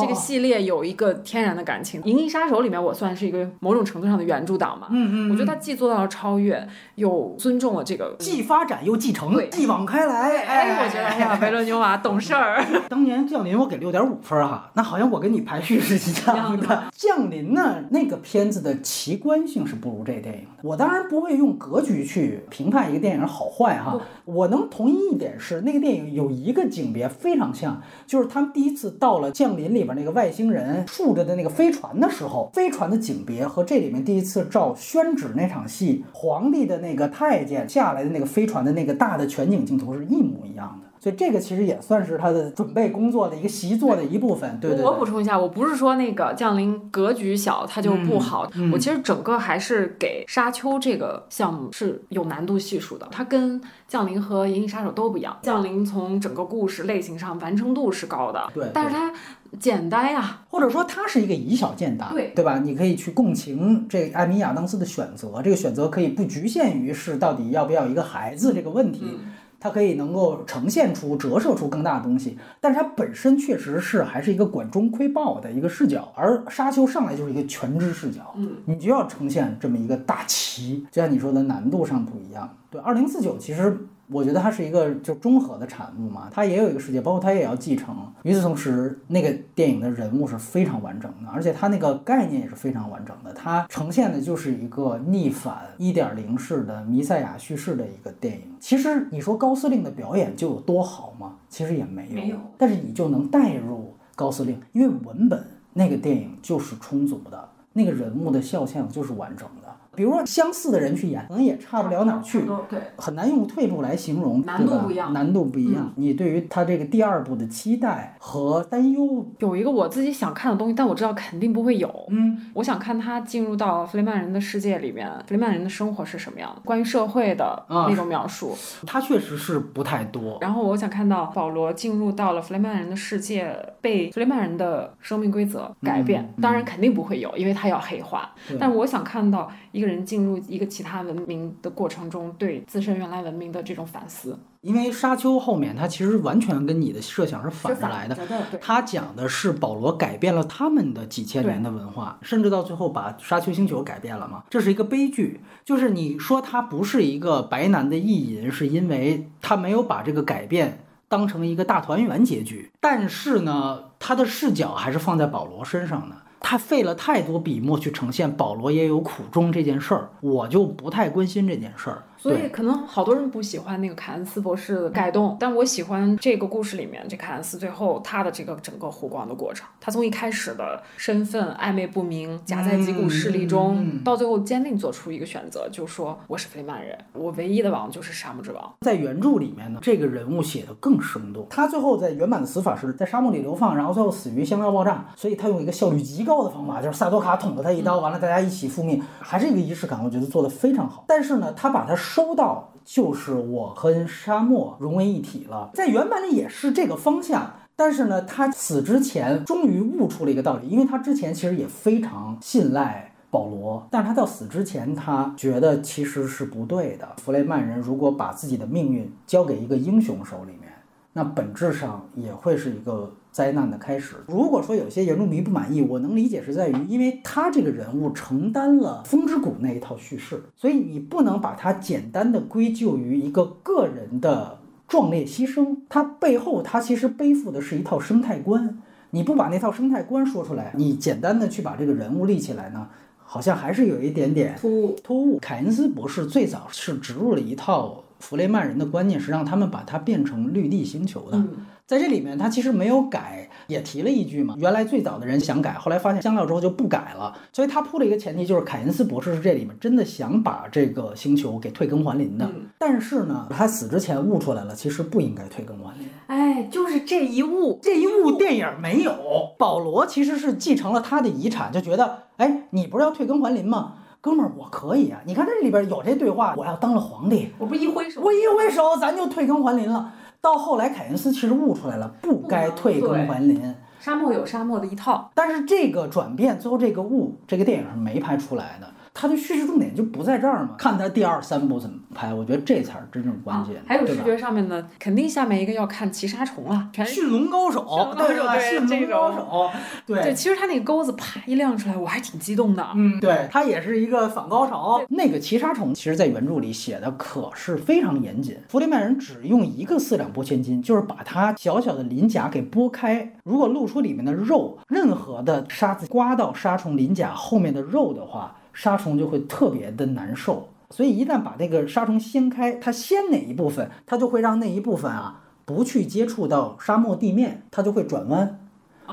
[0.00, 2.02] 这个系列有一个天然的感情。
[2.04, 4.88] 《银翼杀手》里面，我算是一个某种程度上的原著党嘛。
[4.90, 6.66] 嗯嗯，我觉得他既做到了超越，
[6.96, 8.16] 又尊重了这个。
[8.18, 10.36] 既发展又继承，继往开来。
[10.38, 12.64] 哎，我觉得哎呀，白伦纽瓦懂事儿。
[12.88, 16.84] 当年降临我给六点五分哈，那好像我跟你排序是一样的。
[16.94, 20.55] 降临呢，那个片子的奇观性是不如这电影的。
[20.66, 40.85] 我当然不会用格局去评判一个电影好坏哈，我能同意一点是，那个电影有一个景别非常像，就是他们第一次到了降临里边那个外星人竖着的那个飞船的时候，飞船的景别和这里面第一次照宣纸那场戏，皇帝的那个太监下来的那个飞船的那个大的全景镜头是一模一样的。
[41.06, 44.84] 所以这个其实也算是他的准备工作的一个习作的一部分，对对对。
[44.84, 53.06] 我补充一下，我不是说那个降临格局小它就不好，嗯嗯我其实整个还是给沙丘这个项目是有难度系数的。
[53.12, 59.12] 它跟降临和银翼杀手都不一样，降临从整个故事类型上完成度是高的，对但是它
[59.60, 62.58] 简单呀，或者说它是一个以小见大，对对吧？
[62.58, 69.20] 你可以去共情这艾米亚当斯的选择，这个选择可以不局限于是到底要不要一个孩子这个问题，嗯
[69.58, 82.56] 它可以能够呈现出、折射出更大的东西，但是它本身确实是还是一个管中窥豹的一个视角，而沙丘上来就是一个全知视角，嗯，你就要呈现这么一个大旗，就像你说的难度上不一样。
[82.70, 83.76] 对，二零四九其实
[84.08, 87.96] 我觉得它是一个就综合的产物嘛，它也有一个世界，包括它也要继承。
[88.22, 93.32] 与此同时，那个电影的人物是非常完整的，而且它那个概念也是非常完整的。
[93.32, 98.42] 它呈现的就是一个逆反一点零式的弥赛亚叙事的一个电影。
[98.60, 101.34] 其实你说高司令的表演就有多好吗？
[101.48, 109.55] 其实也没有，没有但是你就能带入高司令，因为文本那个电影就是充足的，那个人物的肖像就是完整的。
[109.96, 112.42] 比如说相似的人去演，可能也差不了哪儿去。
[112.68, 115.92] 对，很难用退步来形容，难度不一样嗯难度不一样。
[115.96, 122.06] 你对于他这个第二部的期待和担忧，有一个我自己想看的东西，但我知道肯定不会有。
[122.10, 128.56] 嗯，我想看他进入到弗雷曼人的世界里面，弗雷曼人的生活是什么样的，关于社会的啊那种描述。
[128.86, 130.38] 他确实是不太多。
[130.40, 136.22] 然后我想看到保罗进入到了弗雷曼人的世界，被弗雷曼人的生命规则改变。
[136.22, 138.56] 嗯嗯当然肯定不会有，因为他要黑化对。
[138.58, 144.38] 但我想看到一个人进入一个其他文明的过程中，对自身原来文明的这种反思。
[144.62, 148.16] 因为沙丘后面，它其实完全跟你的设想是反着来的。
[148.16, 148.58] 的，对。
[148.60, 155.40] 他讲的是保罗改变了他们的几千年的文化，甚至到最后把沙丘星球改变了嘛，这是一个悲剧。
[155.64, 162.68] 就是你说他不是一个白男的意淫，是因为他没有把这个改变当成一个大团圆结局。
[162.80, 166.16] 但是呢，他的视角还是放在保罗身上的。
[166.40, 172.02] 他费了太多笔墨去呈现保罗也有苦衷这件事儿，我就不太关心这件事儿。
[172.18, 179.66] 所以可能好多人不喜欢那个凯恩斯博士的改动，但我喜欢这个故事里面这凯恩斯最后他的这个整个湖光的过程。
[179.80, 188.74] 他从一开始的身份暧昧不明，夹在几股势力中，到最后坚定做出一个选择，就说我是弗里曼人，我唯一的王就是沙漠之王。
[188.80, 191.46] 在原著里面呢，这个人物写的更生动。
[191.50, 201.04] 他最后在原版的死法是在沙漠里流放，然后最后死于香料爆炸，所以他用一个效率极高的方法，就是萨多卡捅了他一刀，完了大家一起复命，还是一个仪式感，我觉得做的非常好。
[201.06, 205.70] 但是呢，他把它收到，就是我和沙漠融为一体了。
[205.74, 217.08] 在原版里也是这个方向，但是呢，他死之前终于悟出了一个道理，因为他之前其实也非常信赖保罗，但是他到死之前，他觉得其实是不对的。
[217.16, 220.72] 弗雷曼人如果把自己的命运交给一个英雄手里面，
[221.12, 223.12] 那本质上也会是一个。
[223.36, 224.16] 灾难的开始。
[224.26, 235.76] 如果说有些原著迷不满意，我能理解是在于，因为他这个人物承担了《风之谷》那一套叙事，所以你不能把它简单的归咎于一个个人的壮烈牺牲。
[235.90, 238.78] 他背后他其实背负的是一套生态观。
[239.10, 242.88] 你不把那套生态观说出来，你简单的去把这个人物立起来呢，
[243.18, 244.96] 好像还是有一点点突兀。
[245.02, 245.38] 突兀。
[245.38, 251.42] 凯恩斯博士最早是植入了一套弗雷曼人的观念，是让他们把它变成绿地星球的。
[251.86, 254.56] 在这里面，他其实没有改，也提了一句嘛。
[254.58, 257.32] 原来最早的人想改，后来发现香料之后就不改了。
[257.52, 262.50] 所以他铺了一个前提，就是凯恩斯博士是这里面真的想把这个星球给退耕还林的。
[262.76, 266.08] 但是呢，他死之前悟出来了，其实不应该退耕还林。
[266.26, 269.14] 哎，就是这一悟，这一悟电影没有。
[269.56, 273.94] 保罗其实是继承了他的遗产，就觉得，哎，你不是要退耕还林吗？
[274.26, 275.20] 哥们儿，我可以啊。
[275.24, 280.12] 你看这里边有这对话，我要当了皇帝，我不一挥手，我一挥手，咱就退耕还林了。
[280.40, 283.72] 到后来，凯恩斯其实悟出来了，不该退耕还林。
[284.00, 288.92] 沙漠有沙漠的一套，但是这个转变，最后这个悟，这个电影是没拍出来的。
[289.18, 290.74] 它的叙事重点就不在这儿嘛？
[290.76, 293.76] 看它第二三部怎么拍，我觉得这才是真正关键。
[293.86, 298.58] 还有视觉上面的，肯定下面一个要看骑沙虫了，全驯龙高手，对吧？
[298.58, 299.70] 驯龙高手，
[300.06, 300.34] 对对。
[300.34, 302.86] 其实他那个钩子啪一亮出来，我还挺激动的。
[302.94, 305.00] 嗯，对，它也是一个反高潮。
[305.08, 308.58] 那个骑沙虫，其实在原著里写的可是非常严谨。
[308.68, 318.54] 弗里曼人只用一个四两拨千斤，就是把它小小的鳞甲给拨开，如果露出里面的肉，任何的沙子刮到沙虫鳞甲后面的肉的话。
[318.76, 328.60] 沙虫就会特别的难受，所以一旦把那个沙虫掀开，它掀哪一部分，它就会让那一部分啊不去接触到沙漠地面，它就会转弯。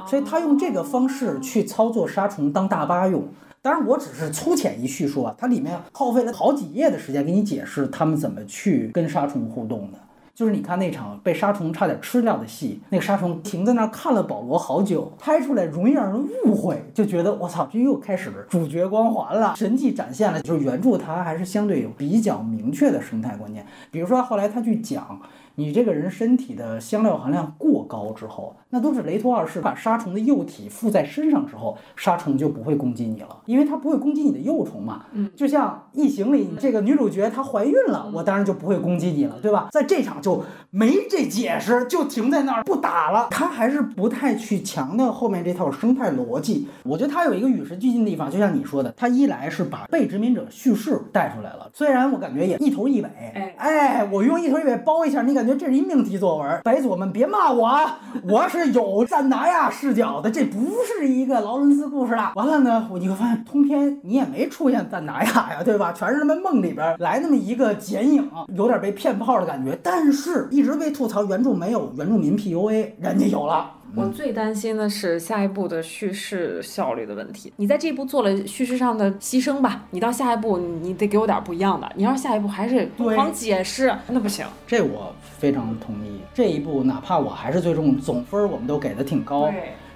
[0.05, 3.23] 所以他用这个方式去操作沙虫当大巴用。
[3.61, 9.99] 当然，我只是粗浅一叙述啊，它里面耗费了好几页的时间给你解释他们怎么去跟沙虫互动的。
[10.33, 20.41] 就是你看那场被沙虫差点吃掉的戏，那个沙虫停在那儿看了保罗好久，拍出来容易让人误会，就觉得我操，这又开始主角光环了，神迹展现了。
[20.41, 25.21] 就是原著它还是相对有比较明确的生态观念，比如说后来他去讲。
[25.55, 35.03] 你这个人身体的香料含量过高之后，那都是雷托二世把杀虫的幼体附在身上之后，杀虫就不会攻击你了，因为它不会攻击你的幼虫嘛。
[35.11, 39.67] 嗯，就像异形里这个女主角她怀孕了，我当然就不会攻击你了，对吧？
[39.71, 43.27] 在这场就没这解释，就停在那儿不打了。
[43.29, 46.67] 他还是不太去强调后面这套生态逻辑。
[46.83, 53.07] 我觉得他有一个与时俱进的地方，就像你说的，他一来是把被殖民者叙事带出来了，虽然我感觉也一头一尾。
[53.35, 56.59] 哎哎，我用一头一尾包一下，你感觉这是一命题作文？
[56.63, 62.33] 白左们别骂我啊，我是有赞达亚视角的，这不是一个劳伦斯故事了。
[62.35, 65.91] 完了呢，你会发现通篇你也没出现赞达亚呀，对吧？
[65.91, 69.77] 全是他妈梦里边来那么一个剪影，有点被骗炮的感觉。
[69.83, 73.71] 但是一直被吐槽原著没有原住民 PUA，人家有了。
[73.95, 77.53] 我最担心的是下一步的叙事效率的问题。
[77.57, 81.91] 你在这一步做了叙事上的牺牲吧，你到下一步你得给我点不一样的。
[81.95, 84.45] 你要是下一步还是狂解释，那不行。
[84.65, 86.21] 这我非常同意。
[86.33, 89.53] 这一步哪怕我还是最终总分我们都给的挺高，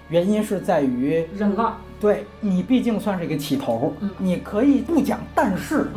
[0.09, 1.77] 原因是在于忍了。
[1.99, 5.87] 对你毕竟算是一个起头，你可以不讲，但是。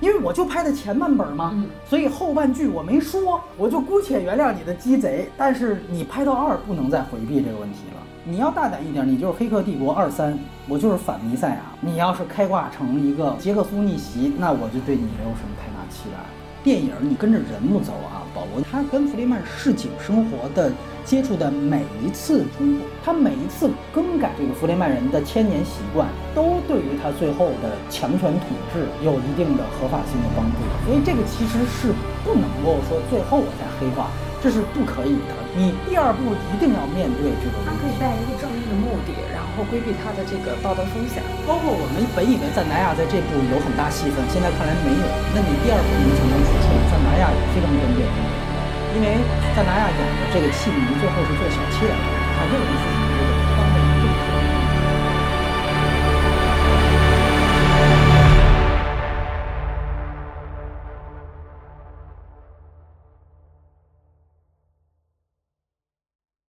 [0.00, 1.54] 因为我就拍的前半本嘛，
[1.88, 5.30] 所以后半句我没说，我就姑且原谅你的鸡贼。
[5.36, 11.62] 但是你拍到二不能再回避这个问题了，你要大胆一点，你就是《黑客帝国》二三，我就是反弥赛亚。
[11.80, 16.35] 你要是开挂成一个杰克苏逆袭，那我就对你没有什么太大期待。
[16.66, 20.72] 电影你跟着人物走啊，保罗他跟弗雷曼市井生活的。
[21.04, 30.58] 接触的每一次冲突，他每一次更改这个弗雷曼人的千年习惯，都对于他最后的强权统治有一定的合法性的帮助。
[30.84, 31.94] 所以这个其实是
[32.24, 34.10] 不能够说最后我再黑化。
[34.46, 35.34] 这是不可以的。
[35.58, 37.58] 你第二步一定要面对这个。
[37.66, 41.18] 他可以带一个正义的目的，然后规避他的这个道德风险。
[41.42, 45.02] 包括我们本以为在南亚在这部有很大戏份，现在看来没有。
[45.34, 46.66] 那你第二部你怎么出处？
[46.86, 48.06] 在南亚也非常关键，
[48.94, 49.18] 因为
[49.50, 51.94] 在南亚演的这个戏迷最后是做小妾的，
[52.38, 53.05] 他这个意思。